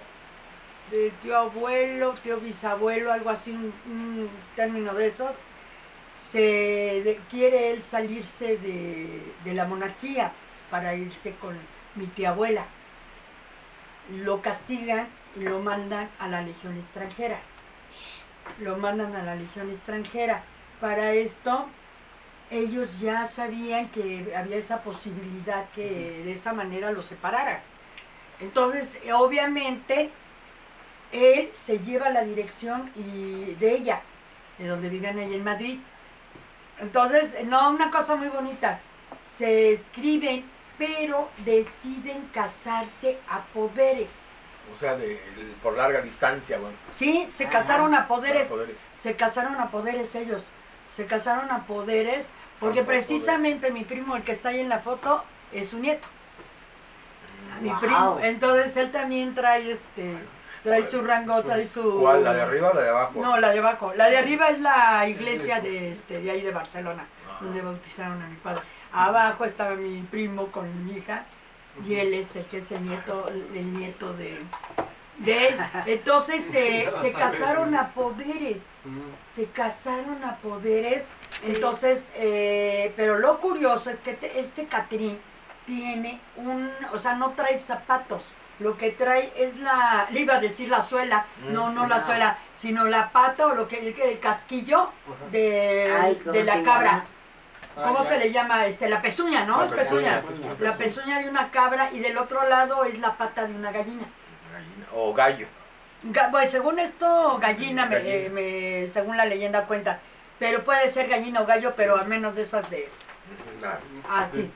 eh, 0.91 1.11
tío 1.21 1.37
abuelo, 1.37 2.13
tío 2.21 2.39
bisabuelo, 2.39 3.11
algo 3.11 3.29
así, 3.29 3.51
un, 3.51 4.29
término 4.55 4.93
de 4.93 5.07
esos? 5.07 5.31
Se 6.29 7.19
quiere 7.29 7.71
él 7.71 7.83
salirse 7.83 8.57
de, 8.57 9.21
de 9.43 9.53
la 9.53 9.65
monarquía 9.65 10.31
para 10.69 10.93
irse 10.95 11.33
con 11.35 11.57
mi 11.95 12.05
tía 12.07 12.29
abuela. 12.29 12.65
Lo 14.23 14.41
castigan 14.41 15.07
y 15.35 15.41
lo 15.41 15.59
mandan 15.59 16.09
a 16.19 16.27
la 16.27 16.41
legión 16.41 16.77
extranjera. 16.77 17.39
Lo 18.59 18.77
mandan 18.77 19.15
a 19.15 19.23
la 19.23 19.35
legión 19.35 19.69
extranjera. 19.69 20.43
Para 20.79 21.13
esto, 21.13 21.67
ellos 22.51 22.99
ya 22.99 23.25
sabían 23.25 23.89
que 23.89 24.33
había 24.37 24.57
esa 24.57 24.83
posibilidad 24.83 25.69
que 25.73 26.21
de 26.25 26.31
esa 26.33 26.53
manera 26.53 26.91
lo 26.91 27.01
separaran. 27.01 27.59
Entonces, 28.39 28.97
obviamente, 29.13 30.09
él 31.11 31.49
se 31.55 31.79
lleva 31.79 32.09
la 32.09 32.23
dirección 32.23 32.91
y 32.95 33.55
de 33.55 33.71
ella, 33.73 34.01
de 34.57 34.67
donde 34.67 34.89
vivían 34.89 35.17
allí 35.17 35.35
en 35.35 35.43
Madrid. 35.43 35.79
Entonces, 36.79 37.37
no, 37.45 37.69
una 37.69 37.89
cosa 37.89 38.15
muy 38.15 38.27
bonita. 38.27 38.79
Se 39.37 39.71
escriben, 39.73 40.43
pero 40.77 41.29
deciden 41.45 42.27
casarse 42.33 43.17
a 43.29 43.41
poderes. 43.53 44.11
O 44.73 44.75
sea, 44.75 44.95
de, 44.95 45.07
de- 45.07 45.53
por 45.61 45.75
larga 45.77 46.01
distancia, 46.01 46.57
bueno. 46.57 46.75
Sí, 46.93 47.27
se 47.29 47.47
casaron 47.47 47.93
a 47.93 48.07
poderes. 48.07 48.47
Poderes. 48.47 48.77
Se 48.99 49.15
casaron 49.15 49.55
a 49.55 49.69
poderes 49.69 50.13
ellos. 50.15 50.47
Se 50.95 51.05
casaron 51.05 51.51
a 51.51 51.65
poderes 51.65 52.25
porque 52.59 52.83
precisamente 52.83 53.71
mi 53.71 53.83
primo, 53.85 54.15
el 54.15 54.23
que 54.23 54.31
está 54.33 54.49
ahí 54.49 54.59
en 54.59 54.69
la 54.69 54.79
foto, 54.79 55.23
es 55.51 55.69
su 55.69 55.79
nieto. 55.79 56.07
Mi 57.61 57.69
Wow. 57.69 57.79
primo. 57.79 58.19
Entonces 58.21 58.75
él 58.77 58.91
también 58.91 59.33
trae 59.35 59.71
este, 59.71 60.17
trae 60.63 60.85
su 60.87 61.01
rango, 61.01 61.41
trae 61.43 61.67
su. 61.67 61.99
¿Cuál? 62.01 62.23
¿La 62.23 62.33
de 62.33 62.41
arriba 62.41 62.69
o 62.71 62.73
la 62.73 62.81
de 62.81 62.89
abajo? 62.89 63.13
No, 63.21 63.37
la 63.37 63.49
de 63.51 63.59
abajo. 63.59 63.93
La 63.95 64.09
de 64.09 64.17
arriba 64.17 64.49
es 64.49 64.59
la 64.59 65.07
iglesia 65.07 65.59
de 65.61 65.91
este, 65.91 66.21
de 66.21 66.31
ahí 66.31 66.41
de 66.41 66.51
Barcelona, 66.51 67.05
Ajá. 67.29 67.37
donde 67.45 67.61
bautizaron 67.61 68.21
a 68.21 68.27
mi 68.27 68.35
padre. 68.37 68.61
Abajo 68.93 69.45
estaba 69.45 69.75
mi 69.75 70.01
primo 70.01 70.47
con 70.47 70.85
mi 70.85 70.93
hija 70.97 71.23
y 71.87 71.95
él 71.95 72.13
es 72.13 72.35
el 72.35 72.45
que 72.45 72.57
es 72.57 72.71
el 72.71 72.85
nieto, 72.87 73.27
el 73.29 73.73
nieto 73.73 74.13
de, 74.13 74.39
de. 75.25 75.55
Entonces 75.85 76.43
se- 76.51 76.91
se 77.01 77.11
casaron 77.13 77.75
a 77.75 77.87
poderes 77.89 78.57
se 79.35 79.45
casaron 79.45 80.23
a 80.23 80.37
poderes. 80.37 81.03
Entonces, 81.43 82.09
eh, 82.15 82.91
pero 82.95 83.19
lo 83.19 83.39
curioso 83.39 83.89
es 83.89 83.97
que 83.99 84.13
te- 84.13 84.39
este 84.39 84.65
Catrín 84.65 85.19
tiene 85.65 86.19
un, 86.35 86.69
o 86.91 86.99
sea, 86.99 87.13
no 87.15 87.29
trae 87.31 87.57
zapatos. 87.57 88.23
Lo 88.59 88.77
que 88.77 88.91
trae 88.91 89.31
es 89.37 89.55
la, 89.57 90.07
le 90.11 90.21
iba 90.21 90.35
a 90.35 90.39
decir 90.39 90.67
la 90.69 90.81
suela, 90.81 91.25
no, 91.49 91.71
no 91.71 91.87
la 91.87 91.99
suela, 92.03 92.37
sino 92.55 92.85
la 92.85 93.11
pata 93.11 93.47
o 93.47 93.55
lo 93.55 93.67
que 93.67 93.93
el 94.11 94.19
casquillo 94.19 94.89
de, 95.31 95.95
Ay, 95.99 96.15
¿cómo 96.23 96.31
de 96.33 96.43
la 96.43 96.61
cabra. 96.63 97.03
Ah, 97.77 97.83
¿Cómo 97.83 98.03
ya. 98.03 98.09
se 98.09 98.17
le 98.19 98.31
llama? 98.31 98.65
Este, 98.65 98.89
la 98.89 99.01
pezuña, 99.01 99.45
¿no? 99.45 99.63
La 99.63 99.71
pezuña, 99.71 100.21
La 100.59 100.75
pezuña 100.75 101.19
de 101.19 101.29
una 101.29 101.49
cabra 101.51 101.89
y 101.93 101.99
del 101.99 102.17
otro 102.17 102.43
lado 102.49 102.83
es 102.83 102.99
la 102.99 103.15
pata 103.17 103.45
de 103.47 103.53
una 103.55 103.71
gallina. 103.71 104.05
O 104.93 105.13
gallo. 105.13 105.47
Ga- 106.03 106.29
Pues 106.31 106.49
según 106.49 106.79
esto, 106.79 107.37
gallina, 107.39 107.85
me- 107.85 107.95
Gallina. 107.95 108.15
eh, 108.15 108.29
me- 108.29 108.87
según 108.91 109.17
la 109.17 109.25
leyenda 109.25 109.65
cuenta. 109.67 109.99
Pero 110.39 110.63
puede 110.63 110.87
ser 110.89 111.07
gallina 111.07 111.41
o 111.41 111.45
gallo, 111.45 111.73
pero 111.75 111.97
al 111.99 112.07
menos 112.07 112.35
de 112.35 112.41
esas 112.41 112.67
de 112.71 112.89
así, 114.09 114.51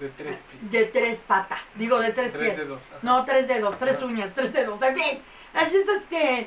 De 0.00 0.08
tres 0.08 0.36
pies. 0.50 0.70
de 0.70 0.84
tres 0.86 1.18
patas. 1.20 1.60
Digo, 1.74 2.00
de 2.00 2.12
tres, 2.12 2.32
Tres 2.32 2.44
pies. 2.44 2.56
dedos. 2.58 2.80
No, 3.02 3.24
tres 3.24 3.46
dedos, 3.46 3.78
tres 3.78 4.02
uñas, 4.02 4.32
tres 4.34 4.52
dedos, 4.52 4.80
en 4.82 4.94
fin. 4.96 5.22
El 5.54 5.66
chiste 5.70 5.92
es 5.92 6.06
que 6.06 6.40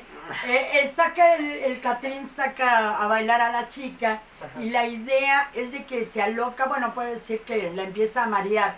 eh, 0.46 0.70
él 0.80 0.88
saca, 0.88 1.34
el, 1.36 1.44
el 1.46 1.80
Catrín 1.80 2.26
saca 2.26 2.96
a 3.02 3.06
bailar 3.06 3.40
a 3.40 3.52
la 3.52 3.66
chica 3.68 4.20
Ajá. 4.42 4.60
y 4.62 4.70
la 4.70 4.86
idea 4.86 5.50
es 5.54 5.72
de 5.72 5.84
que 5.84 6.04
se 6.06 6.22
aloca, 6.22 6.64
bueno, 6.66 6.94
puede 6.94 7.14
decir 7.14 7.40
que 7.42 7.70
la 7.72 7.82
empieza 7.82 8.24
a 8.24 8.26
marear. 8.26 8.76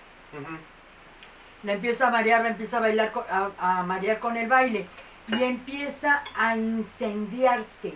La 1.62 1.72
empieza 1.72 2.08
a 2.08 2.10
marear, 2.10 2.42
la 2.42 2.48
empieza 2.48 2.76
a 2.78 2.80
bailar, 2.80 3.12
con- 3.12 3.24
a, 3.30 3.50
a 3.58 3.82
marear 3.82 4.18
con 4.18 4.36
el 4.36 4.48
baile. 4.48 4.86
Y 5.28 5.42
empieza 5.42 6.22
a 6.36 6.56
incendiarse. 6.56 7.94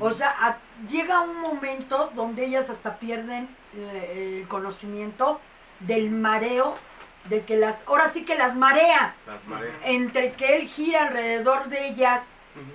O 0.00 0.10
sea, 0.10 0.34
a- 0.40 0.58
llega 0.88 1.20
un 1.20 1.40
momento 1.40 2.10
donde 2.14 2.44
ellas 2.44 2.70
hasta 2.70 2.96
pierden 2.98 3.48
eh, 3.76 4.40
el 4.42 4.48
conocimiento 4.48 5.40
del 5.80 6.10
mareo 6.10 6.74
de 7.28 7.44
que 7.44 7.56
las, 7.56 7.84
ahora 7.86 8.08
sí 8.08 8.24
que 8.24 8.34
las 8.36 8.54
marea, 8.56 9.14
Las 9.26 9.44
entre 9.84 10.32
que 10.32 10.56
él 10.56 10.68
gira 10.68 11.06
alrededor 11.06 11.68
de 11.68 11.88
ellas 11.88 12.22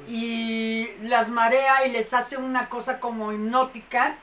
y 0.07 0.89
las 1.01 1.29
marea 1.29 1.85
y 1.85 1.91
les 1.91 2.13
hace 2.13 2.37
una 2.37 2.69
cosa 2.69 2.99
como 2.99 3.31
hipnótica, 3.33 4.15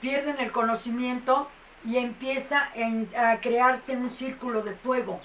pierden 0.00 0.38
el 0.38 0.52
conocimiento 0.52 1.48
y 1.84 1.96
empieza 1.96 2.68
a 3.16 3.40
crearse 3.40 3.96
un 3.96 4.10
círculo 4.10 4.62
de 4.62 4.74
fuego 4.74 5.20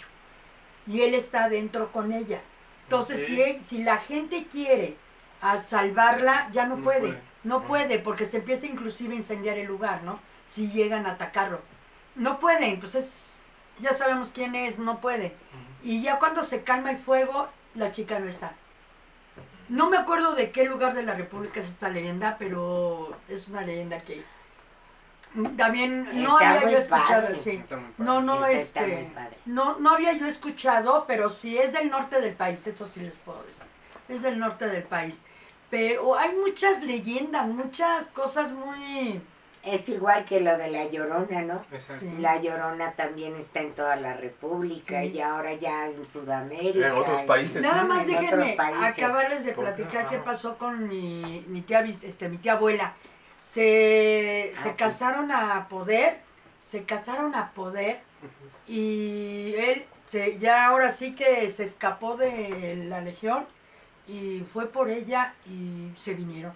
y 0.88 1.02
él 1.02 1.13
está 1.13 1.46
adentro 1.46 1.91
con 1.91 2.12
ella. 2.12 2.41
Entonces, 2.84 3.26
si, 3.26 3.63
si 3.63 3.84
la 3.84 3.98
gente 3.98 4.48
quiere 4.52 4.96
a 5.41 5.62
salvarla, 5.62 6.50
ya 6.52 6.65
no, 6.65 6.78
No 6.78 6.84
puede. 6.84 7.00
puede. 7.00 7.19
No 7.43 7.63
puede, 7.63 8.00
porque 8.00 8.26
se 8.26 8.38
empieza 8.38 8.65
inclusive 8.65 9.13
a 9.13 9.17
incendiar 9.17 9.58
el 9.58 9.67
lugar, 9.67 10.04
¿no? 10.04 10.19
Si 10.48 10.69
llegan 10.69 11.06
a 11.06 11.12
atacarlo. 11.12 11.60
No 12.15 12.39
pueden, 12.39 12.80
pues 12.80 12.96
es, 12.96 13.34
ya 13.80 13.93
sabemos 13.93 14.32
quién 14.34 14.56
es, 14.56 14.80
no 14.80 15.02
puede. 15.02 15.34
Y 15.84 16.02
ya 16.02 16.19
cuando 16.19 16.43
se 16.46 16.63
calma 16.63 16.91
el 16.91 16.98
fuego, 16.98 17.50
la 17.76 17.91
chica 17.91 18.19
no 18.19 18.28
está. 18.28 18.54
No 19.69 19.89
me 19.89 19.98
acuerdo 19.98 20.36
de 20.36 20.52
qué 20.52 20.65
lugar 20.65 20.93
de 20.93 21.04
la 21.04 21.15
República 21.15 21.60
es 21.60 21.67
esta 21.69 21.89
leyenda, 21.89 22.38
pero 22.38 23.17
es 23.28 23.48
una 23.48 23.62
leyenda 23.62 24.02
que 24.02 24.24
también 25.58 26.04
no 26.24 26.39
Está 26.39 26.54
había 26.56 26.69
yo 26.72 26.78
escuchado, 26.78 27.22
padre. 27.28 27.36
sí. 27.38 27.63
No, 27.98 28.22
no, 28.22 28.46
está 28.46 28.86
este, 28.86 29.12
no, 29.46 29.80
no 29.80 29.91
había 29.91 30.13
yo 30.13 30.28
escuchado, 30.28 31.06
pero 31.08 31.30
sí 31.30 31.58
es 31.58 31.74
del 31.74 31.89
norte 31.89 32.22
del 32.22 32.34
país, 32.34 32.65
eso 32.67 32.88
sí 32.88 33.00
les 33.00 33.15
puedo 33.17 33.41
decir. 33.43 33.63
Es 34.10 34.22
del 34.22 34.38
norte 34.39 34.67
del 34.67 34.84
país. 34.84 35.22
Pero 35.69 36.17
hay 36.19 36.36
muchas 36.36 36.84
leyendas, 36.84 37.48
muchas 37.48 38.08
cosas 38.10 38.52
muy... 38.52 39.22
Es 39.63 39.88
igual 39.88 40.26
que 40.26 40.41
lo 40.41 40.58
de 40.58 40.69
la 40.69 40.86
Llorona, 40.89 41.41
¿no? 41.41 41.63
Exacto. 41.72 42.02
Sí. 42.02 42.17
La 42.19 42.38
Llorona 42.41 42.91
también 42.91 43.34
está 43.38 43.62
en 43.62 43.72
toda 43.72 43.96
la 43.96 44.13
República 44.13 45.02
Sí. 45.04 45.13
y 45.15 45.22
ahora 45.22 45.54
ya 45.54 45.88
en 45.88 46.08
Sudamérica. 46.12 46.88
En 46.88 46.91
otros 46.91 47.22
y- 47.24 47.26
países. 47.26 47.62
Nada 47.63 47.82
sí, 47.84 47.88
más 47.88 48.02
en 48.02 48.08
déjenme 48.10 48.58
acabarles 48.60 49.46
de 49.46 49.54
platicar 49.54 50.10
qué 50.10 50.17
pasó 50.17 50.58
con 50.58 50.88
mi, 50.89 51.46
mi 51.48 51.62
tía, 51.62 51.82
bis- 51.82 52.04
este, 52.04 52.28
mi 52.28 52.38
tía 52.39 52.54
abuela. 52.54 52.93
Se, 53.54 54.54
Ah, 54.58 54.62
se 54.63 54.70
sí. 54.70 54.76
casaron 54.76 55.32
a 55.32 55.68
poder, 55.68 56.20
se 56.63 56.84
casaron 56.86 57.36
a 57.36 57.52
poder 57.52 58.00
y 58.68 59.54
él 59.58 59.86
se, 60.08 60.39
ya 60.39 60.66
ahora 60.68 60.92
sí 60.92 61.13
que 61.16 61.50
se 61.52 61.63
escapó 61.63 62.18
de 62.18 62.86
la 62.88 63.02
legión 63.02 63.46
y 64.08 64.44
fue 64.52 64.68
por 64.68 64.89
ella 64.89 65.34
y 65.46 65.92
se 65.96 66.13
vinieron. 66.16 66.54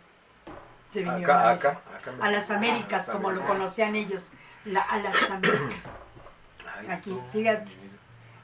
Se 0.91 0.99
vinieron 1.03 1.23
Acá, 1.23 1.49
a, 1.49 1.51
acá, 1.51 1.69
acá. 1.95 2.13
a 2.19 2.31
las 2.31 2.49
Américas, 2.49 3.09
Ah, 3.09 3.11
como 3.11 3.29
lo 3.31 3.45
conocían 3.45 3.95
ellos, 3.95 4.29
la- 4.65 4.81
a 4.81 4.97
las 4.97 5.29
Américas. 5.29 5.97
Ay, 6.79 6.87
Aquí, 6.89 7.11
no. 7.11 7.23
fíjate. 7.31 7.71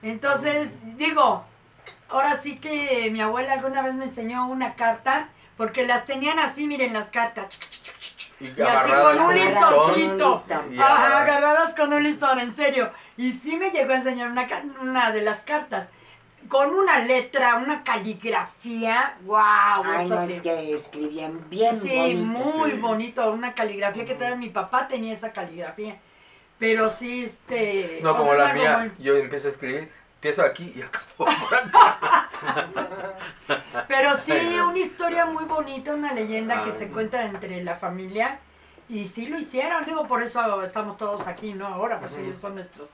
Entonces, 0.03 0.77
digo, 0.97 1.43
ahora 2.09 2.37
sí 2.37 2.59
que 2.59 3.09
mi 3.11 3.19
abuela 3.21 3.53
alguna 3.53 3.81
vez 3.81 3.93
me 3.95 4.05
enseñó 4.05 4.47
una 4.47 4.75
carta, 4.75 5.29
porque 5.57 5.85
las 5.87 6.05
tenían 6.05 6.37
así, 6.39 6.67
miren 6.67 6.93
las 6.93 7.07
cartas. 7.09 7.57
Y, 8.43 8.59
Y 8.59 8.61
así 8.61 8.91
con 8.91 9.19
un 9.21 9.35
listoncito. 9.35 10.43
Ajá, 10.79 11.21
agarradas 11.21 11.73
con 11.73 11.93
un 11.93 12.03
listón, 12.03 12.39
en 12.39 12.51
serio. 12.51 12.91
Y 13.17 13.31
sí 13.31 13.57
me 13.57 13.71
llegó 13.71 13.93
a 13.93 13.97
enseñar 13.97 14.31
una, 14.81 15.11
de 15.11 15.21
las 15.21 15.41
cartas. 15.43 15.89
Con 16.49 16.71
una 16.71 16.99
letra, 16.99 17.55
una 17.55 17.83
caligrafía, 17.83 19.15
wow. 19.23 19.37
Ay, 19.85 20.09
no, 20.09 20.21
es 20.23 20.41
que 20.41 20.75
escribían 20.75 21.39
bien 21.49 21.73
Sí, 21.73 21.87
bonito. 21.89 22.25
muy 22.25 22.71
sí. 22.71 22.77
bonito, 22.77 23.31
una 23.31 23.53
caligrafía 23.53 24.03
que 24.03 24.15
todavía 24.15 24.35
mi 24.35 24.49
papá 24.49 24.89
tenía 24.89 25.13
esa 25.13 25.31
caligrafía. 25.31 25.97
Pero 26.59 26.89
sí, 26.89 27.23
este... 27.23 27.99
No 28.03 28.17
como 28.17 28.33
sea, 28.33 28.47
la 28.47 28.53
mía, 28.53 28.91
yo 28.99 29.15
empiezo 29.15 29.47
a 29.47 29.51
escribir, 29.51 29.89
empiezo 30.23 30.41
aquí 30.43 30.71
y 30.73 30.81
acabo 30.81 31.25
por 31.25 31.53
acá. 31.53 32.29
Pero 33.89 34.15
sí, 34.15 34.31
una 34.31 34.79
historia 34.79 35.25
muy 35.25 35.43
bonita, 35.43 35.93
una 35.93 36.13
leyenda 36.13 36.63
que 36.63 36.77
se 36.77 36.87
cuenta 36.87 37.25
entre 37.25 37.61
la 37.61 37.75
familia. 37.75 38.39
Y 38.87 39.05
sí 39.05 39.25
lo 39.25 39.37
hicieron, 39.37 39.83
digo, 39.85 40.07
por 40.07 40.23
eso 40.23 40.61
estamos 40.63 40.97
todos 40.97 41.27
aquí, 41.27 41.53
¿no? 41.53 41.67
Ahora, 41.67 41.99
pues 41.99 42.15
ellos 42.17 42.39
son 42.39 42.55
nuestros, 42.55 42.91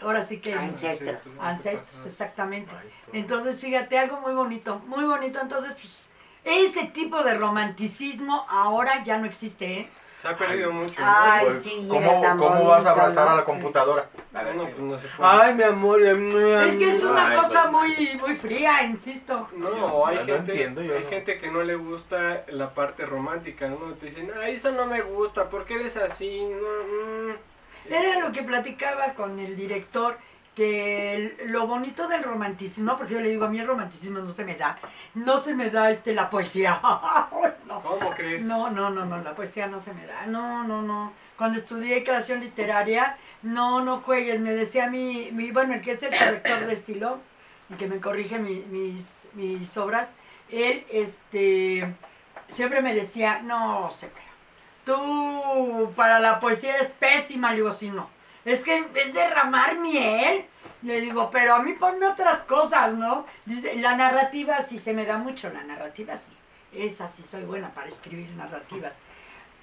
ahora 0.00 0.22
sí 0.22 0.38
que 0.38 0.54
Ancestros. 0.54 1.18
ancestros, 1.38 2.06
exactamente. 2.06 2.72
Entonces, 3.12 3.60
fíjate, 3.60 3.98
algo 3.98 4.20
muy 4.20 4.32
bonito, 4.32 4.78
muy 4.86 5.04
bonito. 5.04 5.40
Entonces, 5.40 5.74
pues, 5.74 6.08
ese 6.44 6.86
tipo 6.86 7.22
de 7.22 7.34
romanticismo 7.34 8.46
ahora 8.48 9.02
ya 9.02 9.18
no 9.18 9.26
existe, 9.26 9.80
¿eh? 9.80 9.90
Se 10.24 10.30
ha 10.30 10.36
perdido 10.38 10.72
mucho. 10.72 10.94
Ay, 11.04 11.44
Pues, 11.44 11.62
sí, 11.64 11.86
¿Cómo, 11.86 12.22
cómo 12.38 12.64
vas 12.64 12.86
a 12.86 12.92
abrazar 12.92 13.26
¿no? 13.26 13.32
a 13.32 13.34
la 13.34 13.40
Sí. 13.42 13.46
computadora? 13.46 14.06
No, 14.32 14.62
pues 14.64 14.78
no 14.78 14.98
se 14.98 15.08
puede. 15.08 15.30
Ay, 15.30 15.54
mi 15.54 15.62
amor. 15.64 16.00
eh, 16.02 16.66
Es 16.66 16.76
que 16.78 16.88
es 16.88 17.02
una 17.04 17.28
ay, 17.28 17.36
cosa 17.36 17.70
pues, 17.70 17.98
muy, 17.98 18.16
muy 18.18 18.34
fría, 18.36 18.84
insisto. 18.84 19.46
No, 19.54 20.06
hay 20.06 20.16
No 20.16 20.24
gente, 20.24 20.52
entiendo, 20.52 20.80
yo 20.80 20.96
hay 20.96 21.04
no. 21.04 21.10
gente 21.10 21.36
que 21.38 21.50
no 21.50 21.62
le 21.62 21.74
gusta 21.76 22.42
la 22.48 22.72
parte 22.72 23.04
romántica, 23.04 23.68
¿no? 23.68 23.76
Te 24.00 24.06
dicen, 24.06 24.30
ay, 24.42 24.54
eso 24.54 24.70
no 24.72 24.86
me 24.86 25.02
gusta, 25.02 25.50
¿por 25.50 25.66
qué 25.66 25.74
eres 25.74 25.98
así? 25.98 26.40
No, 26.42 27.28
mm". 27.28 27.92
Era 27.92 28.20
lo 28.20 28.32
que 28.32 28.42
platicaba 28.42 29.12
con 29.12 29.38
el 29.38 29.56
director, 29.56 30.16
que 30.54 31.14
el- 31.14 31.36
lo 31.52 31.66
bonito 31.66 32.06
del 32.08 32.22
romanticismo, 32.22 32.96
porque 32.96 33.14
yo 33.14 33.20
le 33.20 33.30
digo, 33.30 33.44
a 33.44 33.48
mí 33.48 33.58
el 33.58 33.66
romanticismo 33.66 34.20
no 34.20 34.30
se 34.32 34.44
me 34.44 34.54
da, 34.54 34.78
no 35.14 35.38
se 35.38 35.54
me 35.54 35.70
da 35.70 35.90
este 35.90 36.14
la 36.14 36.30
poesía. 36.30 36.80
no. 37.68 37.80
¿Cómo 37.80 38.10
crees? 38.10 38.44
no, 38.44 38.70
no, 38.70 38.90
no, 38.90 39.04
no, 39.04 39.18
la 39.22 39.34
poesía 39.34 39.66
no 39.66 39.80
se 39.80 39.92
me 39.92 40.06
da, 40.06 40.26
no, 40.26 40.64
no, 40.64 40.82
no. 40.82 41.12
Cuando 41.36 41.58
estudié 41.58 42.04
creación 42.04 42.38
literaria, 42.40 43.16
no, 43.42 43.82
no 43.82 43.98
juegues, 44.00 44.38
me 44.40 44.52
decía 44.52 44.88
mi, 44.88 45.30
mi 45.32 45.50
bueno, 45.50 45.74
el 45.74 45.82
que 45.82 45.92
es 45.92 46.02
el 46.04 46.16
corrector 46.16 46.66
de 46.66 46.72
estilo, 46.72 47.18
y 47.70 47.74
que 47.74 47.88
me 47.88 47.98
corrige 47.98 48.38
mi- 48.38 48.64
mis, 48.70 49.26
mis 49.34 49.76
obras, 49.76 50.08
él, 50.50 50.84
este, 50.92 51.92
siempre 52.48 52.80
me 52.82 52.94
decía, 52.94 53.40
no, 53.42 53.90
se 53.90 54.08
tú 54.84 55.92
para 55.96 56.20
la 56.20 56.38
poesía 56.40 56.76
eres 56.76 56.90
pésima, 56.90 57.50
le 57.50 57.56
digo, 57.56 57.72
sí, 57.72 57.90
no. 57.90 58.08
Es 58.44 58.62
que 58.64 58.86
es 58.94 59.14
derramar 59.14 59.78
miel. 59.78 60.44
Le 60.82 61.00
digo, 61.00 61.30
pero 61.30 61.54
a 61.54 61.62
mí 61.62 61.72
ponme 61.72 62.06
otras 62.06 62.40
cosas, 62.42 62.92
¿no? 62.94 63.24
Dice, 63.46 63.74
la 63.76 63.96
narrativa 63.96 64.60
sí 64.60 64.78
se 64.78 64.92
me 64.92 65.06
da 65.06 65.16
mucho, 65.16 65.48
la 65.50 65.62
narrativa 65.64 66.16
sí. 66.16 66.32
Esa 66.72 67.08
sí 67.08 67.22
soy 67.22 67.44
buena 67.44 67.70
para 67.70 67.88
escribir 67.88 68.30
narrativas. 68.32 68.94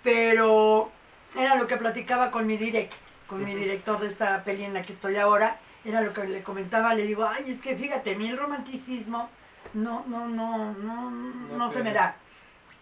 Pero 0.04 0.90
era 1.38 1.56
lo 1.56 1.68
que 1.68 1.78
platicaba 1.78 2.32
con 2.32 2.48
mi 2.48 2.58
direct, 2.58 2.94
con 3.28 3.44
mi 3.44 3.54
director 3.54 4.00
de 4.00 4.08
esta 4.08 4.44
peli 4.44 4.64
en 4.64 4.74
la 4.74 4.82
que 4.84 4.94
estoy 4.94 5.18
ahora. 5.18 5.58
Era 5.86 6.02
lo 6.02 6.14
que 6.14 6.24
le 6.24 6.44
comentaba, 6.44 6.94
le 6.94 7.04
digo, 7.04 7.26
ay, 7.28 7.46
es 7.50 7.58
que 7.60 7.76
fíjate, 7.76 8.14
a 8.14 8.18
mí 8.18 8.30
el 8.30 8.38
romanticismo 8.38 9.30
no, 9.74 10.04
no, 10.08 10.28
no, 10.28 10.74
no, 10.74 11.10
no, 11.12 11.70
te- 11.70 11.78
se 11.78 11.84
me 11.84 11.94
da. 11.94 12.16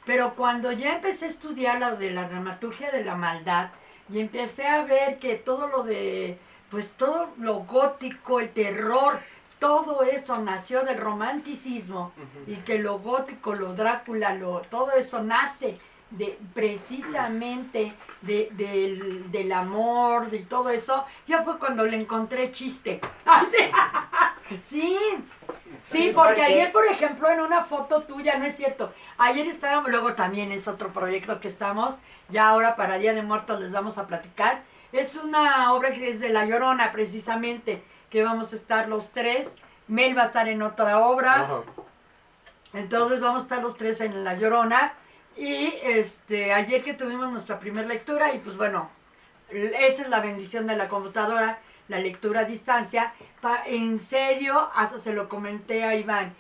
Pero 0.06 0.34
cuando 0.36 0.72
ya 0.72 0.94
empecé 0.96 1.26
a 1.26 1.30
estudiar 1.30 1.80
lo 1.80 1.98
de 1.98 2.12
la 2.12 2.28
dramaturgia 2.28 2.92
de 2.92 3.04
la 3.06 3.16
maldad 3.16 3.70
y 4.12 4.20
empecé 4.20 4.68
a 4.68 4.84
ver 4.84 5.20
que 5.20 5.36
todo 5.36 5.68
lo 5.68 5.84
de, 5.84 6.38
pues 6.70 6.94
todo 6.94 7.30
lo 7.38 7.60
gótico, 7.60 8.40
el 8.40 8.50
terror, 8.50 9.20
todo 9.60 10.04
eso 10.04 10.38
nació 10.40 10.84
del 10.84 10.98
romanticismo 10.98 12.14
y 12.48 12.56
que 12.58 12.80
lo 12.80 13.00
gótico, 13.00 13.54
lo 13.54 13.74
Drácula, 13.74 14.34
lo, 14.34 14.62
todo 14.62 14.92
eso 14.92 15.22
nace 15.22 15.78
de 16.12 16.40
precisamente 16.54 17.94
de, 18.22 18.50
del, 18.52 19.32
del 19.32 19.52
amor, 19.52 20.30
de 20.32 20.40
todo 20.40 20.70
eso, 20.70 21.06
ya 21.28 21.44
fue 21.44 21.60
cuando 21.60 21.86
le 21.86 21.98
encontré 21.98 22.52
chiste. 22.52 23.00
Sí, 24.64 24.98
Sí, 25.82 26.12
porque 26.14 26.42
ayer, 26.42 26.72
por 26.72 26.86
ejemplo, 26.86 27.30
en 27.30 27.40
una 27.40 27.64
foto 27.64 28.04
tuya, 28.04 28.38
no 28.38 28.46
es 28.46 28.56
cierto, 28.56 28.94
ayer 29.18 29.48
estábamos, 29.48 29.90
luego 29.90 30.14
también 30.14 30.52
es 30.52 30.68
otro 30.68 30.92
proyecto 30.94 31.40
que 31.40 31.48
estamos, 31.48 31.96
ya 32.30 32.50
ahora 32.50 32.76
para 32.76 32.98
Día 32.98 33.14
de 33.14 33.22
Muertos 33.22 33.60
les 33.60 33.72
vamos 33.72 33.98
a 33.98 34.08
platicar, 34.08 34.62
es 34.92 35.16
una 35.16 35.72
obra 35.74 35.92
que 35.92 36.10
es 36.10 36.20
de 36.20 36.30
La 36.30 36.46
Llorona, 36.46 36.92
precisamente, 36.92 37.84
que 38.10 38.24
vamos 38.24 38.54
a 38.54 38.56
estar 38.56 38.88
los 38.88 39.12
tres, 39.12 39.56
Mel 39.88 40.18
va 40.18 40.24
a 40.24 40.26
estar 40.26 40.48
en 40.50 40.62
otra 40.62 41.00
obra, 41.00 41.36
Ajá. 41.36 41.62
entonces 42.74 43.20
vamos 43.20 43.42
a 43.42 43.44
estar 43.44 43.62
los 43.62 43.78
tres 43.78 44.02
en 44.02 44.24
La 44.24 44.36
Llorona, 44.36 44.94
y 45.38 45.74
este, 45.84 46.54
ayer 46.54 46.84
que 46.84 46.94
tuvimos 46.94 47.32
nuestra 47.32 47.60
primera 47.60 47.88
lectura, 47.88 48.34
y 48.34 48.40
pues 48.40 48.58
bueno, 48.58 48.90
esa 49.50 50.02
es 50.04 50.10
la 50.10 50.20
bendición 50.20 50.68
de 50.68 50.76
la 50.76 50.88
computadora, 50.88 51.60
la 51.90 52.00
lectura 52.00 52.42
a 52.42 52.46
distancia. 52.46 53.14
Pa- 53.42 53.64
en 53.66 54.00
serio, 54.00 54.70
hasta 54.74 54.98
se 55.00 55.12
lo 55.14 55.28
comenté 55.28 55.84
a 55.84 55.96
Iván. 55.96 56.34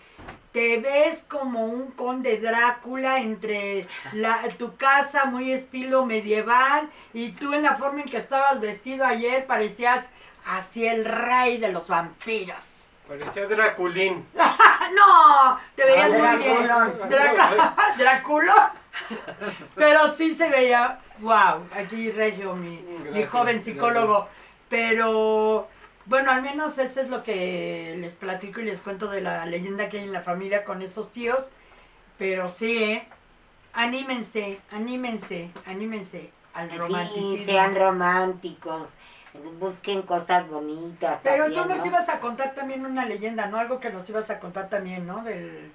Te 0.53 0.77
ves 0.79 1.25
como 1.27 1.65
un 1.65 1.91
conde 1.91 2.37
Drácula 2.39 3.19
entre 3.19 3.87
la, 4.13 4.39
tu 4.57 4.75
casa 4.77 5.25
muy 5.25 5.51
estilo 5.51 6.05
medieval 6.05 6.89
y 7.13 7.33
tú 7.33 7.53
en 7.53 7.61
la 7.63 7.75
forma 7.75 8.01
en 8.01 8.09
que 8.09 8.17
estabas 8.17 8.59
vestido 8.59 9.05
ayer 9.05 9.45
parecías 9.45 10.07
así 10.47 10.87
el 10.87 11.05
rey 11.05 11.57
de 11.59 11.71
los 11.71 11.87
vampiros. 11.87 12.87
Parecía 13.07 13.47
Draculín. 13.47 14.25
¡Ah, 14.39 14.87
no! 14.95 15.59
Te 15.75 15.85
veías 15.85 16.11
Ah, 16.13 16.17
muy 16.35 16.43
bien. 16.43 16.67
Draculón. 16.67 17.09
Draca- 17.09 17.75
Drácula. 17.97 18.73
Pero 19.75 20.07
sí 20.09 20.33
se 20.33 20.49
veía, 20.49 20.99
wow, 21.19 21.63
aquí 21.75 22.11
Regio, 22.11 22.55
mi, 22.55 22.77
joven 23.27 23.45
gracias. 23.55 23.63
psicólogo. 23.63 24.27
Pero 24.69 25.67
Bueno, 26.05 26.31
al 26.31 26.41
menos 26.41 26.77
eso 26.79 27.01
es 27.01 27.09
lo 27.09 27.21
que 27.21 27.95
les 27.99 28.15
platico 28.15 28.61
y 28.61 28.65
les 28.65 28.81
cuento 28.81 29.09
de 29.09 29.21
la 29.21 29.45
leyenda 29.45 29.89
que 29.89 29.99
hay 29.99 30.05
en 30.05 30.13
la 30.13 30.21
familia 30.21 30.63
con 30.63 30.81
estos 30.81 31.11
tíos. 31.11 31.47
Pero 32.17 32.49
sí, 32.49 32.83
¿eh? 32.83 33.07
anímense, 33.73 34.59
anímense, 34.71 35.51
anímense 35.67 36.31
al 36.53 36.71
romanticismo. 36.71 37.37
Sí, 37.37 37.45
sean 37.45 37.75
románticos. 37.75 38.89
Busquen 39.59 40.01
cosas 40.01 40.49
bonitas. 40.49 41.19
Pero 41.21 41.43
también, 41.43 41.63
tú 41.63 41.69
nos 41.69 41.77
¿no? 41.77 41.85
ibas 41.85 42.09
a 42.09 42.19
contar 42.19 42.55
también 42.55 42.85
una 42.85 43.05
leyenda, 43.05 43.45
¿no? 43.45 43.59
Algo 43.59 43.79
que 43.79 43.91
nos 43.91 44.09
ibas 44.09 44.31
a 44.31 44.39
contar 44.39 44.67
también, 44.67 45.05
¿no? 45.05 45.23
Del... 45.23 45.71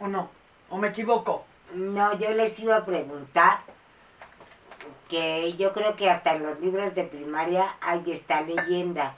¿O 0.00 0.08
no? 0.08 0.28
¿O 0.68 0.76
me 0.76 0.88
equivoco? 0.88 1.44
No, 1.72 2.18
yo 2.18 2.32
les 2.32 2.58
iba 2.58 2.76
a 2.76 2.84
preguntar 2.84 3.60
que 5.08 5.54
yo 5.56 5.72
creo 5.72 5.96
que 5.96 6.10
hasta 6.10 6.32
en 6.34 6.42
los 6.42 6.58
libros 6.60 6.94
de 6.94 7.04
primaria 7.04 7.74
hay 7.80 8.02
esta 8.12 8.40
leyenda, 8.40 9.14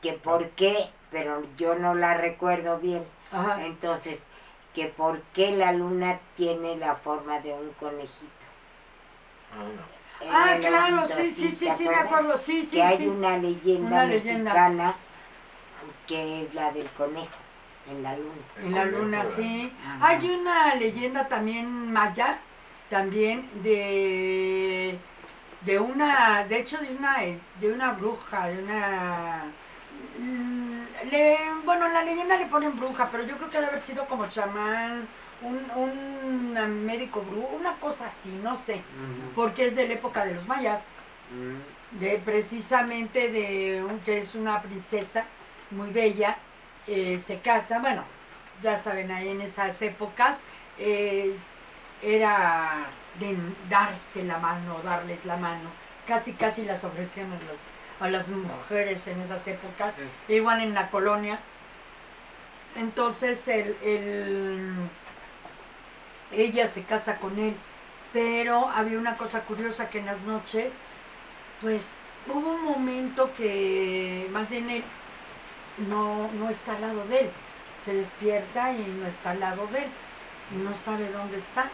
que 0.00 0.12
por 0.12 0.48
qué, 0.50 0.90
pero 1.10 1.42
yo 1.56 1.74
no 1.74 1.94
la 1.94 2.14
recuerdo 2.14 2.78
bien. 2.78 3.04
Ajá. 3.32 3.64
Entonces, 3.64 4.18
que 4.74 4.86
por 4.86 5.20
qué 5.34 5.52
la 5.52 5.72
luna 5.72 6.18
tiene 6.36 6.76
la 6.76 6.94
forma 6.96 7.40
de 7.40 7.52
un 7.52 7.70
conejito. 7.80 8.30
En 10.20 10.28
Ah, 10.32 10.54
el 10.54 10.60
claro, 10.60 11.08
sí, 11.08 11.30
sí, 11.32 11.50
sí, 11.50 11.66
¿te 11.66 11.76
sí, 11.76 11.88
me 11.88 11.94
acuerdo, 11.96 12.36
sí, 12.36 12.62
sí, 12.62 12.76
que 12.76 12.82
hay 12.82 12.96
sí. 12.98 13.06
una 13.08 13.36
leyenda 13.38 13.86
Una 13.88 14.04
leyenda. 14.04 14.52
mexicana 14.52 14.94
que 16.06 16.42
es 16.44 16.54
la 16.54 16.70
del 16.72 16.88
conejo 16.90 17.34
en 17.90 18.02
la 18.02 18.16
luna. 18.16 18.42
En 18.62 18.72
la 18.74 18.84
luna, 18.84 19.24
sí. 19.36 19.72
Ajá. 19.84 20.08
Hay 20.08 20.30
una 20.30 20.74
leyenda 20.76 21.26
también 21.28 21.92
maya, 21.92 22.38
también 22.92 23.48
de 23.62 24.98
de 25.62 25.78
una, 25.78 26.44
de 26.44 26.58
hecho 26.60 26.76
de 26.76 26.94
una 26.94 27.20
de 27.58 27.72
una 27.72 27.92
bruja, 27.92 28.48
de 28.48 28.62
una 28.62 29.44
mm, 30.18 31.10
le, 31.10 31.38
bueno, 31.64 31.86
en 31.86 31.94
la 31.94 32.04
leyenda 32.04 32.36
le 32.36 32.46
ponen 32.46 32.76
bruja, 32.78 33.08
pero 33.10 33.24
yo 33.24 33.38
creo 33.38 33.48
que 33.48 33.56
debe 33.56 33.70
haber 33.70 33.82
sido 33.82 34.06
como 34.06 34.28
chamán, 34.28 35.08
un, 35.40 35.58
un 35.74 36.84
médico 36.84 37.22
brujo, 37.22 37.56
una 37.58 37.72
cosa 37.76 38.08
así, 38.08 38.28
no 38.42 38.56
sé, 38.56 38.82
porque 39.34 39.68
es 39.68 39.76
de 39.76 39.88
la 39.88 39.94
época 39.94 40.26
de 40.26 40.34
los 40.34 40.46
mayas. 40.46 40.80
Mm. 41.30 41.98
de 41.98 42.20
precisamente 42.22 43.30
de 43.30 43.82
un, 43.82 44.00
que 44.00 44.18
es 44.18 44.34
una 44.34 44.60
princesa 44.60 45.24
muy 45.70 45.88
bella, 45.88 46.36
eh, 46.86 47.18
se 47.26 47.38
casa, 47.38 47.78
bueno, 47.78 48.04
ya 48.62 48.76
saben, 48.76 49.10
ahí 49.10 49.30
en 49.30 49.40
esas 49.40 49.80
épocas 49.80 50.36
eh, 50.78 51.34
era 52.02 52.86
de 53.20 53.36
darse 53.68 54.24
la 54.24 54.38
mano, 54.38 54.80
darles 54.84 55.24
la 55.24 55.36
mano, 55.36 55.70
casi 56.06 56.32
casi 56.32 56.62
las 56.64 56.82
ofrecían 56.84 57.30
a, 57.32 57.36
los- 57.36 57.70
a 58.00 58.10
las 58.10 58.28
mujeres 58.28 59.06
en 59.06 59.20
esas 59.20 59.46
épocas, 59.46 59.94
igual 60.28 60.60
en 60.62 60.74
la 60.74 60.90
colonia. 60.90 61.38
Entonces 62.76 63.46
el, 63.48 63.76
el- 63.82 64.74
ella 66.32 66.66
se 66.66 66.82
casa 66.82 67.16
con 67.18 67.38
él, 67.38 67.54
pero 68.12 68.68
había 68.68 68.98
una 68.98 69.16
cosa 69.16 69.40
curiosa 69.42 69.90
que 69.90 69.98
en 69.98 70.06
las 70.06 70.20
noches 70.22 70.72
pues 71.60 71.86
hubo 72.28 72.54
un 72.54 72.64
momento 72.64 73.30
que 73.36 74.26
más 74.32 74.48
bien 74.48 74.70
él 74.70 74.82
no, 75.88 76.30
no 76.32 76.48
está 76.50 76.74
al 76.76 76.80
lado 76.80 77.04
de 77.06 77.20
él. 77.20 77.30
Se 77.84 77.94
despierta 77.94 78.72
y 78.72 78.78
no 79.00 79.06
está 79.06 79.30
al 79.30 79.40
lado 79.40 79.66
de 79.68 79.78
él. 79.80 79.88
Y 80.54 80.56
no 80.62 80.74
sabe 80.74 81.10
dónde 81.10 81.38
está. 81.38 81.70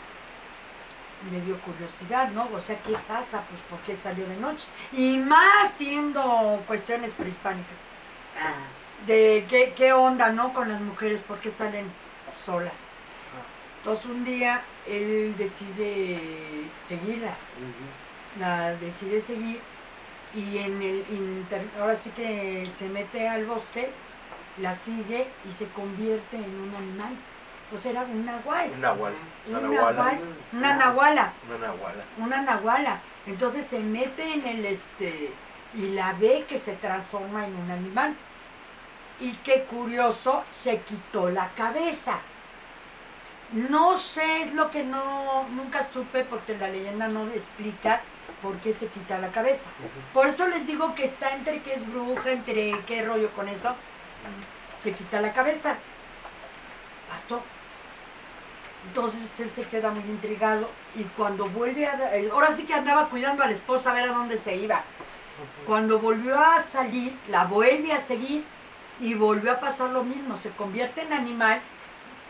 Le 1.33 1.41
dio 1.41 1.57
curiosidad, 1.61 2.31
¿no? 2.31 2.49
O 2.55 2.61
sea, 2.61 2.77
¿qué 2.79 2.93
pasa? 2.93 3.43
Pues 3.49 3.61
porque 3.69 3.97
salió 4.03 4.27
de 4.27 4.37
noche. 4.37 4.66
Y 4.93 5.19
más 5.19 5.73
siendo 5.77 6.62
cuestiones 6.66 7.12
prehispánicas. 7.12 7.75
Ah, 8.41 8.55
De 9.07 9.45
qué, 9.51 9.75
qué 9.77 9.93
onda, 9.93 10.31
¿no? 10.31 10.53
Con 10.53 10.69
las 10.69 10.81
mujeres, 10.81 11.21
¿por 11.23 11.39
qué 11.41 11.51
salen 11.51 11.87
solas? 12.33 12.73
Entonces 13.79 14.07
un 14.07 14.25
día 14.25 14.62
él 14.87 15.35
decide 15.39 16.21
seguirla 16.89 17.33
la 18.39 18.71
decide 18.75 19.21
seguir 19.21 19.61
y 20.35 20.59
en 20.59 20.83
el 20.83 21.05
inter- 21.11 21.66
ahora 21.81 21.97
sí 21.97 22.11
que 22.11 22.69
se 22.79 22.89
mete 22.89 23.29
al 23.29 23.47
bosque, 23.47 23.91
la 24.61 24.75
sigue 24.75 25.27
y 25.49 25.53
se 25.53 25.66
convierte 25.69 26.37
en 26.37 26.61
un 26.61 26.75
animal. 26.77 27.14
Sea, 27.77 27.91
era 27.93 28.03
un 28.03 28.25
nahual. 28.25 28.71
Un 28.73 28.81
nahual. 28.81 29.14
Una 29.49 29.59
Un 29.59 29.75
nahuala. 29.75 30.03
nahual, 30.03 30.21
una 30.53 30.75
nahuala, 30.75 31.33
Una 31.49 31.59
nahuala. 31.66 32.05
una 32.19 32.43
nahuala. 32.43 33.01
Entonces 33.27 33.66
se 33.66 33.79
mete 33.81 34.33
en 34.35 34.47
el 34.47 34.64
este 34.64 35.33
y 35.75 35.89
la 35.89 36.12
ve 36.14 36.47
que 36.49 36.59
se 36.59 36.73
transforma 36.73 37.47
en 37.47 37.55
un 37.55 37.71
animal. 37.71 38.14
Y 39.21 39.33
qué 39.45 39.64
curioso, 39.64 40.45
se 40.53 40.81
quitó 40.81 41.29
la 41.29 41.49
cabeza. 41.57 42.19
No 43.53 43.97
sé, 43.97 44.43
es 44.43 44.55
lo 44.55 44.71
que 44.71 44.85
no, 44.85 45.45
nunca 45.51 45.83
supe 45.85 46.25
porque 46.25 46.57
la 46.57 46.69
leyenda 46.69 47.09
no 47.09 47.27
explica 47.29 48.01
por 48.43 48.57
qué 48.59 48.73
se 48.73 48.87
quita 48.87 49.19
la 49.19 49.29
cabeza. 49.29 49.69
Por 50.14 50.29
eso 50.29 50.47
les 50.47 50.66
digo 50.66 50.95
que 50.95 51.05
está 51.07 51.35
entre 51.35 51.61
que 51.61 51.75
es 51.75 51.91
bruja, 51.93 52.31
entre 52.31 52.79
qué 52.87 53.03
rollo 53.05 53.31
con 53.33 53.49
eso. 53.49 53.75
Se 54.83 54.93
quita 54.93 55.21
la 55.21 55.33
cabeza. 55.33 55.75
Pasó. 57.11 57.43
Entonces 58.89 59.39
él 59.41 59.51
se 59.55 59.62
queda 59.64 59.91
muy 59.91 60.03
intrigado 60.05 60.68
y 60.97 61.03
cuando 61.05 61.47
vuelve 61.47 61.86
a... 61.86 62.16
eh, 62.16 62.28
Ahora 62.32 62.53
sí 62.53 62.64
que 62.64 62.74
andaba 62.74 63.09
cuidando 63.09 63.43
a 63.43 63.47
la 63.47 63.53
esposa 63.53 63.91
a 63.91 63.95
ver 63.95 64.05
a 64.05 64.12
dónde 64.12 64.39
se 64.39 64.57
iba. 64.57 64.82
Cuando 65.66 65.99
volvió 66.01 66.39
a 66.41 66.61
salir, 66.62 67.14
la 67.28 67.45
vuelve 67.45 67.93
a 67.93 68.01
seguir 68.01 68.45
y 69.01 69.14
volvió 69.14 69.53
a 69.53 69.61
pasar 69.61 69.91
lo 69.91 70.03
mismo. 70.03 70.36
Se 70.36 70.51
convierte 70.51 71.03
en 71.03 71.12
animal 71.12 71.61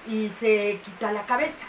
y 0.06 0.28
se 0.28 0.80
quita 0.84 1.12
la 1.12 1.22
cabeza. 1.22 1.64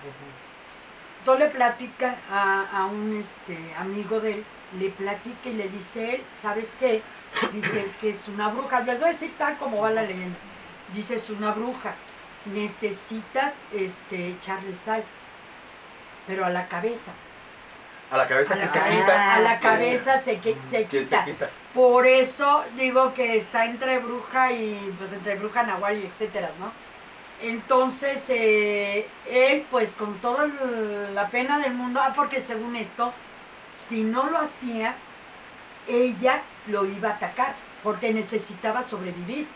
Entonces 1.19 1.45
le 1.47 1.51
platica 1.51 2.17
a, 2.31 2.65
a 2.79 2.85
un 2.85 3.17
este, 3.19 3.57
amigo 3.77 4.19
de 4.19 4.33
él, 4.33 4.43
le 4.79 4.89
platica 4.89 5.49
y 5.49 5.53
le 5.53 5.69
dice 5.69 6.15
él, 6.15 6.23
¿sabes 6.41 6.67
qué? 6.79 7.01
Dice, 7.53 7.81
es 7.85 7.95
que 7.97 8.09
es 8.09 8.27
una 8.27 8.47
bruja. 8.49 8.81
Les 8.81 8.99
voy 8.99 9.09
a 9.09 9.11
decir 9.11 9.33
tal 9.37 9.55
como 9.57 9.81
va 9.81 9.91
la 9.91 10.01
leyenda. 10.01 10.37
Dice, 10.93 11.15
es 11.15 11.29
una 11.29 11.51
bruja. 11.51 11.93
Necesitas 12.45 13.53
este, 13.73 14.29
echarle 14.29 14.75
sal, 14.75 15.03
pero 16.27 16.45
a 16.45 16.49
la 16.49 16.67
cabeza. 16.67 17.11
A 18.11 18.17
la 18.17 18.27
cabeza 18.27 18.53
A 18.55 18.57
que 18.57 18.63
la 18.65 18.71
se 18.71 18.79
cabeza, 18.79 19.01
quita. 19.05 19.35
a 19.35 19.39
la 19.39 19.59
cabeza 19.59 20.19
se, 20.19 20.39
que- 20.39 20.57
se 20.69 20.85
Que 20.85 20.99
quita. 21.01 21.25
se 21.25 21.31
quita. 21.31 21.49
Por 21.73 22.07
eso 22.07 22.63
digo 22.75 23.13
que 23.13 23.37
está 23.37 23.65
entre 23.65 23.99
bruja 23.99 24.51
y 24.51 24.93
pues 24.97 25.11
entre 25.13 25.35
bruja, 25.35 25.63
nahual 25.63 25.97
y 25.99 26.05
etcétera, 26.07 26.49
¿no? 26.59 26.71
Entonces, 27.41 28.23
eh, 28.29 29.07
él 29.29 29.65
pues 29.69 29.91
con 29.91 30.15
toda 30.19 30.47
la 31.13 31.27
pena 31.27 31.59
del 31.59 31.73
mundo, 31.73 32.01
ah, 32.03 32.13
porque 32.15 32.41
según 32.41 32.75
esto, 32.75 33.13
si 33.77 34.01
no 34.01 34.29
lo 34.29 34.39
hacía, 34.39 34.95
ella 35.87 36.41
lo 36.67 36.85
iba 36.85 37.09
a 37.09 37.13
atacar, 37.13 37.53
porque 37.83 38.11
necesitaba 38.11 38.83
sobrevivir. 38.83 39.47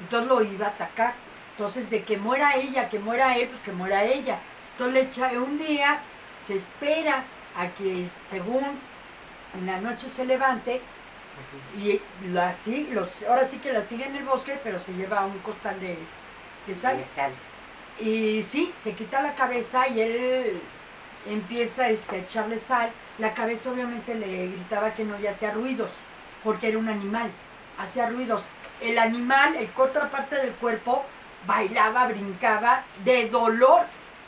Entonces 0.00 0.28
lo 0.28 0.42
iba 0.42 0.66
a 0.66 0.70
atacar. 0.70 1.14
Entonces, 1.62 1.90
de 1.90 2.02
que 2.02 2.16
muera 2.16 2.56
ella, 2.56 2.88
que 2.88 2.98
muera 2.98 3.36
él, 3.36 3.46
pues 3.48 3.62
que 3.62 3.70
muera 3.70 4.02
ella. 4.02 4.36
Entonces, 4.72 4.94
le 4.94 5.00
echa- 5.08 5.30
un 5.40 5.58
día 5.60 6.00
se 6.44 6.56
espera 6.56 7.22
a 7.56 7.68
que, 7.68 8.08
según 8.28 8.64
en 9.56 9.66
la 9.66 9.80
noche 9.80 10.08
se 10.08 10.24
levante, 10.24 10.80
y 11.78 12.00
la, 12.32 12.52
si- 12.52 12.88
los, 12.90 13.08
ahora 13.28 13.44
sí 13.44 13.58
que 13.58 13.72
la 13.72 13.86
sigue 13.86 14.06
en 14.06 14.16
el 14.16 14.24
bosque, 14.24 14.58
pero 14.64 14.80
se 14.80 14.92
lleva 14.94 15.24
un 15.24 15.38
costal 15.38 15.78
de, 15.78 15.96
de 16.66 16.74
sal. 16.74 16.96
Y 18.00 18.42
sí, 18.42 18.72
se 18.82 18.94
quita 18.94 19.22
la 19.22 19.36
cabeza 19.36 19.86
y 19.86 20.00
él 20.00 20.60
empieza 21.28 21.88
este, 21.90 22.16
a 22.16 22.18
echarle 22.18 22.58
sal. 22.58 22.90
La 23.20 23.34
cabeza 23.34 23.70
obviamente 23.70 24.16
le 24.16 24.48
gritaba 24.48 24.94
que 24.94 25.04
no 25.04 25.16
y 25.20 25.28
hacía 25.28 25.52
ruidos, 25.52 25.90
porque 26.42 26.70
era 26.70 26.78
un 26.78 26.88
animal, 26.88 27.30
hacía 27.78 28.08
ruidos. 28.08 28.42
El 28.80 28.98
animal, 28.98 29.54
el 29.54 29.70
otra 29.76 30.10
parte 30.10 30.34
del 30.34 30.50
cuerpo, 30.54 31.04
bailaba, 31.46 32.06
brincaba 32.06 32.84
de 33.04 33.28
dolor, 33.28 33.82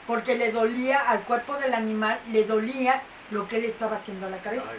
porque 0.06 0.34
le 0.34 0.52
dolía 0.52 1.00
al 1.00 1.20
cuerpo 1.20 1.54
del 1.54 1.74
animal, 1.74 2.18
le 2.30 2.44
dolía 2.44 3.02
lo 3.30 3.48
que 3.48 3.56
él 3.56 3.64
estaba 3.64 3.96
haciendo 3.96 4.26
a 4.26 4.30
la 4.30 4.38
cabeza. 4.38 4.70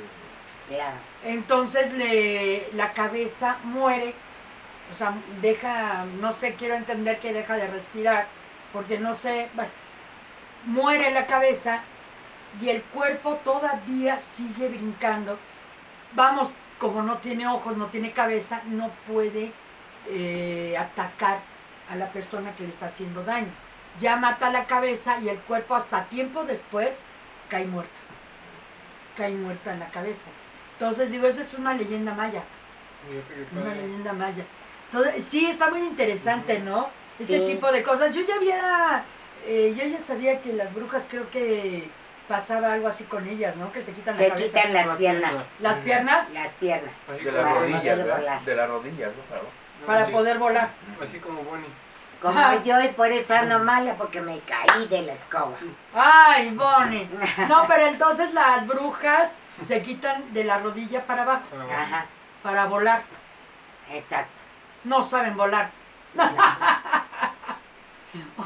Claro. 0.67 0.95
Entonces 1.23 1.93
le, 1.93 2.71
la 2.73 2.91
cabeza 2.93 3.57
muere, 3.63 4.13
o 4.93 4.97
sea, 4.97 5.13
deja, 5.41 6.05
no 6.19 6.31
sé, 6.33 6.55
quiero 6.55 6.75
entender 6.75 7.19
que 7.19 7.33
deja 7.33 7.55
de 7.55 7.67
respirar, 7.67 8.27
porque 8.73 8.99
no 8.99 9.15
sé, 9.15 9.49
bueno, 9.53 9.71
muere 10.65 11.11
la 11.11 11.25
cabeza 11.25 11.81
y 12.61 12.69
el 12.69 12.81
cuerpo 12.83 13.39
todavía 13.43 14.17
sigue 14.17 14.69
brincando. 14.69 15.37
Vamos, 16.13 16.49
como 16.77 17.01
no 17.01 17.17
tiene 17.17 17.47
ojos, 17.47 17.77
no 17.77 17.87
tiene 17.87 18.11
cabeza, 18.11 18.61
no 18.65 18.89
puede 19.07 19.51
eh, 20.09 20.75
atacar 20.77 21.39
a 21.89 21.95
la 21.95 22.07
persona 22.11 22.53
que 22.55 22.63
le 22.63 22.69
está 22.69 22.87
haciendo 22.87 23.23
daño. 23.23 23.47
Ya 23.99 24.15
mata 24.17 24.49
la 24.49 24.65
cabeza 24.65 25.19
y 25.21 25.29
el 25.29 25.37
cuerpo 25.39 25.75
hasta 25.75 26.05
tiempo 26.05 26.43
después 26.43 26.97
cae 27.49 27.65
muerto. 27.65 27.91
Cae 29.17 29.31
muerta 29.31 29.73
en 29.73 29.79
la 29.79 29.87
cabeza. 29.89 30.29
Entonces 30.73 31.11
digo, 31.11 31.27
esa 31.27 31.41
es 31.41 31.53
una 31.53 31.73
leyenda 31.73 32.13
maya. 32.13 32.41
Una 33.55 33.73
leyenda 33.73 34.13
maya. 34.13 34.43
Todo- 34.91 35.05
sí, 35.19 35.45
está 35.45 35.69
muy 35.69 35.79
interesante, 35.81 36.59
¿no? 36.59 36.89
Ese 37.19 37.39
Sí. 37.39 37.53
tipo 37.53 37.71
de 37.71 37.81
cosas. 37.83 38.13
Yo 38.13 38.21
ya 38.23 38.35
había, 38.35 39.03
eh, 39.45 39.73
yo 39.77 39.85
ya 39.85 39.99
sabía 40.01 40.41
que 40.41 40.51
las 40.53 40.73
brujas 40.73 41.07
creo 41.09 41.29
que 41.29 41.87
pasaba 42.27 42.73
algo 42.73 42.87
así 42.87 43.03
con 43.05 43.25
ellas, 43.27 43.55
¿no? 43.55 43.71
Que 43.71 43.81
se 43.81 43.93
quitan 43.93 44.17
Se 44.17 44.31
quitan 44.33 44.73
las 44.73 44.97
piernas. 44.97 45.33
Las 45.61 45.77
piernas 45.77 46.31
Las 46.33 46.49
piernas. 46.53 46.91
De 47.23 47.31
las 47.31 47.51
rodillas. 47.53 47.97
De 48.45 48.55
las 48.55 48.69
rodillas, 48.69 49.11
¿no? 49.15 49.64
Para 49.85 50.07
poder 50.07 50.37
volar. 50.37 50.69
Así 51.01 51.19
como 51.19 51.43
Bonnie. 51.43 51.69
Como 52.21 52.63
yo 52.63 52.81
y 52.81 52.87
por 52.89 53.11
eso 53.11 53.35
ando 53.35 53.59
mala 53.59 53.93
porque 53.95 54.21
me 54.21 54.39
caí 54.39 54.87
de 54.87 55.01
la 55.03 55.13
escoba. 55.13 55.55
Ay, 55.93 56.49
Bonnie. 56.51 57.07
No, 57.49 57.65
pero 57.67 57.87
entonces 57.87 58.33
las 58.33 58.65
brujas 58.65 59.31
se 59.65 59.81
quitan 59.81 60.33
de 60.33 60.43
la 60.43 60.57
rodilla 60.59 61.05
para 61.05 61.23
abajo. 61.23 61.45
Ajá, 61.71 62.05
para 62.41 62.65
volar. 62.65 63.03
exacto. 63.91 64.31
No 64.83 65.03
saben 65.03 65.35
volar. 65.37 65.69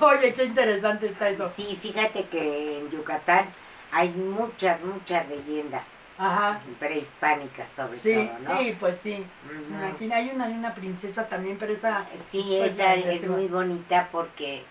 Oye, 0.01 0.33
qué 0.33 0.45
interesante 0.45 1.05
está 1.05 1.29
eso. 1.29 1.51
Sí, 1.55 1.77
fíjate 1.81 2.25
que 2.25 2.79
en 2.79 2.89
Yucatán 2.89 3.45
hay 3.91 4.09
muchas, 4.09 4.81
muchas 4.81 5.27
leyendas 5.27 5.83
Ajá. 6.19 6.59
prehispánicas 6.79 7.67
sobre 7.75 7.99
Sí, 7.99 8.13
todo, 8.13 8.39
¿no? 8.53 8.59
sí, 8.59 8.77
pues 8.79 8.97
sí. 8.97 9.25
Imagina, 9.69 10.17
hay 10.17 10.29
una, 10.29 10.45
una 10.47 10.75
princesa 10.75 11.27
también, 11.29 11.57
pero 11.57 11.71
esa... 11.73 12.05
Sí, 12.29 12.57
Pues 12.59 12.73
esa 12.73 12.93
es 12.95 13.25
muy 13.27 13.47
bonita 13.47 14.09
porque 14.11 14.63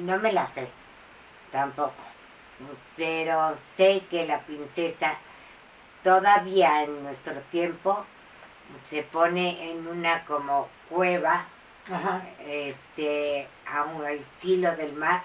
no 0.00 0.18
me 0.18 0.32
la 0.32 0.46
sé 0.54 0.68
tampoco. 1.52 1.92
Pero 2.96 3.56
sé 3.76 4.02
que 4.10 4.26
la 4.26 4.40
princesa 4.40 5.18
todavía 6.02 6.82
en 6.84 7.02
nuestro 7.02 7.34
tiempo 7.50 8.04
se 8.88 9.02
pone 9.02 9.70
en 9.70 9.86
una 9.86 10.24
como 10.24 10.68
cueva 10.88 11.44
Ajá. 11.92 12.22
este 12.46 13.46
a 13.70 13.82
un- 13.84 14.04
al 14.04 14.20
filo 14.38 14.74
del 14.76 14.94
mar 14.94 15.22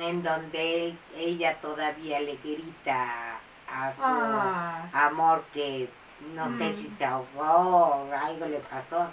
en 0.00 0.22
donde 0.22 0.86
él- 0.86 0.98
ella 1.16 1.56
todavía 1.60 2.20
le 2.20 2.36
grita 2.36 3.38
a 3.72 3.92
su 3.92 4.02
Ah, 4.02 4.82
amor 4.92 5.44
que 5.52 5.88
no 6.34 6.46
sé 6.56 6.70
Mm. 6.70 6.76
si 6.76 6.88
se 6.96 7.04
ahogó 7.04 8.06
o 8.06 8.12
algo 8.12 8.46
le 8.46 8.58
pasó, 8.60 9.08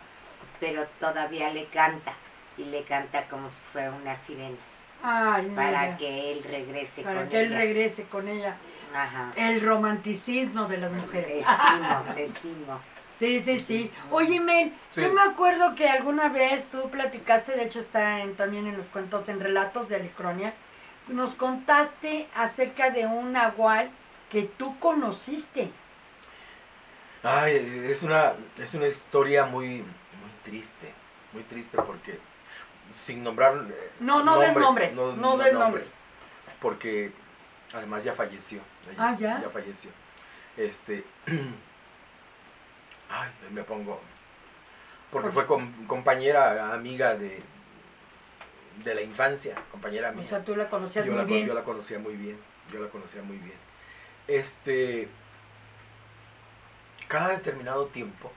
pero 0.60 0.86
todavía 1.00 1.50
le 1.52 1.66
canta 1.66 2.14
y 2.58 2.66
le 2.66 2.84
canta 2.84 3.26
como 3.30 3.50
si 3.50 3.56
fuera 3.72 3.92
una 3.92 4.16
sirena 4.16 4.56
ay, 5.04 5.52
para 5.56 5.82
mira, 5.82 5.98
que 5.98 6.32
él 6.32 6.44
regrese 6.44 7.02
para 7.02 7.22
con 7.22 7.30
que 7.30 7.42
él 7.42 7.48
ella. 7.48 7.58
regrese 7.58 8.04
con 8.06 8.28
ella. 8.28 8.56
Ajá. 8.96 9.32
El 9.36 9.62
romanticismo 9.62 10.66
de 10.66 10.78
las 10.78 10.92
mujeres. 10.92 11.46
Decimos, 11.46 12.16
decimos. 12.16 12.82
Sí, 13.18 13.40
sí, 13.42 13.60
sí. 13.60 13.92
Oye, 14.12 14.40
Men, 14.40 14.74
Sí. 14.90 15.02
yo 15.02 15.12
me 15.14 15.22
acuerdo 15.22 15.76
que 15.76 15.90
alguna 15.90 16.30
vez 16.30 16.70
tú 16.70 16.90
platicaste, 16.90 17.52
de 17.54 17.64
hecho 17.66 17.80
está 17.80 18.20
en- 18.22 18.36
también 18.36 18.66
en 18.68 18.78
los 18.78 18.88
cuentos, 18.88 19.28
en 19.30 19.40
relatos 19.40 19.90
de 19.90 19.98
Alicronia, 19.98 20.54
nos 21.08 21.36
contaste 21.36 22.28
acerca 22.36 22.90
de 22.92 23.06
un 23.06 23.34
nahual 23.34 23.90
que 24.34 24.42
tú 24.44 24.78
conociste. 24.80 25.70
Ay, 27.22 27.86
es 27.90 28.02
una, 28.04 28.34
es 28.58 28.74
una 28.74 28.88
historia 28.88 29.46
muy, 29.46 29.68
muy 29.78 30.32
triste, 30.44 30.92
muy 31.32 31.44
triste 31.44 31.78
porque 31.78 32.20
sin 32.98 33.24
nombrar 33.24 33.54
eh, 33.70 33.92
No, 34.00 34.24
no 34.24 34.40
des 34.40 34.56
nombres, 34.58 34.96
no 34.96 35.38
des 35.38 35.54
nombres. 35.54 35.94
porque 36.60 37.12
además 37.74 38.04
ya 38.04 38.14
falleció. 38.16 38.60
Ah, 38.98 39.16
¿ya? 39.16 39.40
Ya 39.40 39.50
falleció. 39.50 39.92
Este, 40.58 41.06
ay, 43.10 43.30
me 43.52 43.64
pongo, 43.64 44.02
porque 45.12 45.28
Por- 45.30 45.34
fue 45.34 45.46
com- 45.46 45.86
compañera, 45.88 46.74
amiga 46.74 47.16
de, 47.16 47.40
de 48.84 48.96
la 48.96 49.02
infancia, 49.02 49.56
compañera 49.72 50.10
O 50.10 50.14
mía. 50.14 50.26
sea, 50.26 50.44
tú 50.44 50.56
la 50.56 50.68
conocías 50.70 51.06
yo, 51.06 51.12
muy 51.14 51.22
la, 51.22 51.26
bien. 51.28 51.48
yo 51.48 51.54
la 51.54 51.64
conocía 51.64 52.00
muy 52.00 52.16
bien, 52.16 52.38
yo 52.72 52.80
la 52.82 52.90
conocía 52.90 53.22
muy 53.22 53.38
bien. 53.38 53.58
Este, 54.28 55.08
cada 57.08 57.30
determinado 57.30 57.88
tiempo 57.88 58.32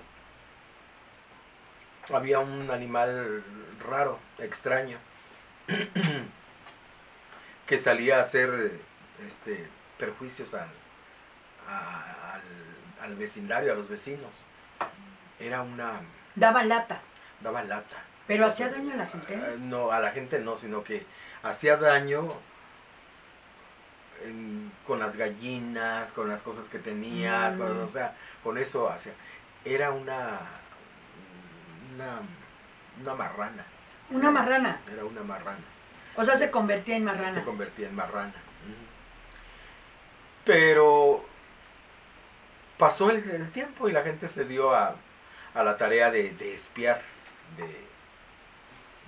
había 2.12 2.38
un 2.40 2.70
animal 2.70 3.42
raro, 3.88 4.18
extraño, 4.38 4.98
que 7.66 7.78
salía 7.78 8.18
a 8.18 8.20
hacer 8.20 8.78
este, 9.26 9.66
perjuicios 9.98 10.54
al, 10.54 10.68
a- 11.68 12.34
al, 12.34 12.42
al 13.02 13.14
vecindario, 13.16 13.72
a 13.72 13.76
los 13.76 13.88
vecinos. 13.88 14.44
Era 15.40 15.62
una... 15.62 16.00
Daba 16.34 16.62
lata. 16.64 17.00
daba 17.40 17.62
lata. 17.62 17.96
Pero 18.26 18.46
hacía 18.46 18.68
daño 18.68 18.92
a 18.92 18.96
la 18.96 19.06
gente. 19.06 19.34
Eh, 19.34 19.56
No, 19.60 19.90
a 19.92 20.00
la 20.00 20.10
gente 20.12 20.38
no, 20.40 20.56
sino 20.56 20.82
que 20.84 21.06
hacía 21.42 21.76
daño 21.76 22.32
en- 24.24 24.72
con 24.86 24.98
las 24.98 25.16
gallinas, 25.16 26.12
con 26.12 26.28
las 26.28 26.42
cosas 26.42 26.68
que 26.68 26.78
tenías, 26.78 27.56
Mm. 27.56 27.58
con- 27.58 27.78
o 27.80 27.86
sea, 27.86 28.14
con 28.42 28.58
eso 28.58 28.90
hacía. 28.90 29.12
Era 29.64 29.90
una, 29.90 30.38
una, 31.94 32.20
una 33.00 33.14
marrana. 33.14 33.64
Una 34.10 34.30
marrana. 34.30 34.80
Era 34.92 35.04
una 35.04 35.22
marrana. 35.22 35.64
O 36.14 36.24
sea, 36.24 36.36
se 36.36 36.50
convertía 36.50 36.96
en 36.96 37.02
Se 37.06 37.12
marrana. 37.12 37.44
convertía 37.44 37.88
en 37.88 37.94
marrana. 37.96 38.34
Pero 40.44 41.24
pasó 42.78 43.10
el, 43.10 43.16
el 43.28 43.50
tiempo 43.50 43.88
y 43.88 43.92
la 43.92 44.02
gente 44.02 44.28
se 44.28 44.44
dio 44.44 44.74
a, 44.74 44.94
a 45.54 45.62
la 45.64 45.76
tarea 45.76 46.10
de, 46.10 46.30
de 46.30 46.54
espiar, 46.54 47.02
de, 47.56 47.86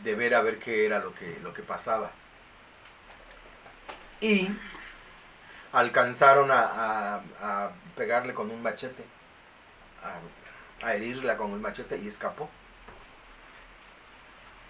de 0.02 0.14
ver 0.16 0.34
a 0.34 0.40
ver 0.42 0.58
qué 0.58 0.84
era 0.84 0.98
lo 0.98 1.14
que, 1.14 1.38
lo 1.42 1.54
que 1.54 1.62
pasaba. 1.62 2.10
Y 4.20 4.48
alcanzaron 5.72 6.50
a, 6.50 6.60
a- 7.16 7.22
a 7.42 7.70
pegarle 7.96 8.34
con 8.34 8.50
un 8.50 8.62
machete, 8.62 9.04
a, 10.02 10.86
a 10.86 10.94
herirla 10.94 11.36
con 11.36 11.52
un 11.52 11.60
machete 11.62 11.98
y 11.98 12.08
escapó. 12.08 12.48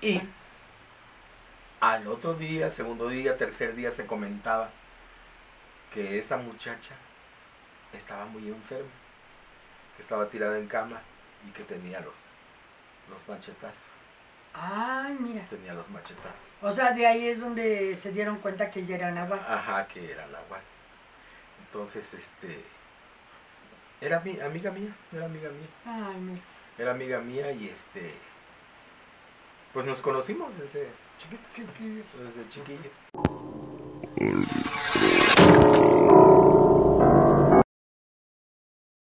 Y 0.01 0.21
al 1.81 2.07
otro 2.09 2.35
día, 2.35 2.71
segundo 2.71 3.09
día, 3.09 3.37
tercer 3.37 3.75
día 3.75 3.91
se 3.91 4.07
comentaba 4.07 4.71
que 5.95 6.19
esa 6.19 6.37
muchacha 6.37 6.95
estaba 7.93 8.27
muy 8.27 8.49
enferma, 8.49 8.91
que 9.97 10.03
estaba 10.03 10.29
tirada 10.29 10.59
en 10.59 10.67
cama 10.67 11.01
y 11.49 11.53
que 11.53 11.63
tenía 11.65 12.01
los, 12.01 12.17
los 13.11 13.27
machetazos. 13.29 13.89
Ay, 14.55 15.17
mira. 15.21 15.43
Tenía 15.49 15.73
los 15.75 15.89
machetazos. 15.91 16.49
O 16.63 16.73
sea, 16.73 16.93
de 16.93 17.07
ahí 17.07 17.29
es 17.29 17.41
donde 17.41 17.95
se 17.95 18.13
dieron 18.13 18.39
cuenta 18.39 18.71
que 18.71 18.81
ella 18.81 18.97
era 18.97 19.11
nahual. 19.13 19.41
Ajá, 19.49 19.87
que 19.87 20.11
era 20.13 20.27
la 20.27 20.41
guay. 20.49 20.63
Entonces, 21.73 22.15
este. 22.15 22.63
Era 24.01 24.21
mi, 24.21 24.39
amiga 24.41 24.71
mía, 24.71 24.95
era 25.13 25.27
amiga 25.27 25.51
mía. 25.51 25.69
Ay, 25.85 26.21
mira. 26.21 26.41
Era 26.79 26.91
amiga 26.93 27.21
mía 27.21 27.53
y 27.53 27.69
este. 27.69 28.15
Pues 29.73 29.85
nos 29.85 30.01
conocimos 30.01 30.57
desde 30.59 30.89
chiquitos, 31.19 31.47
Chiquillos. 31.55 32.07
desde 32.25 32.49
chiquillos. 32.49 32.95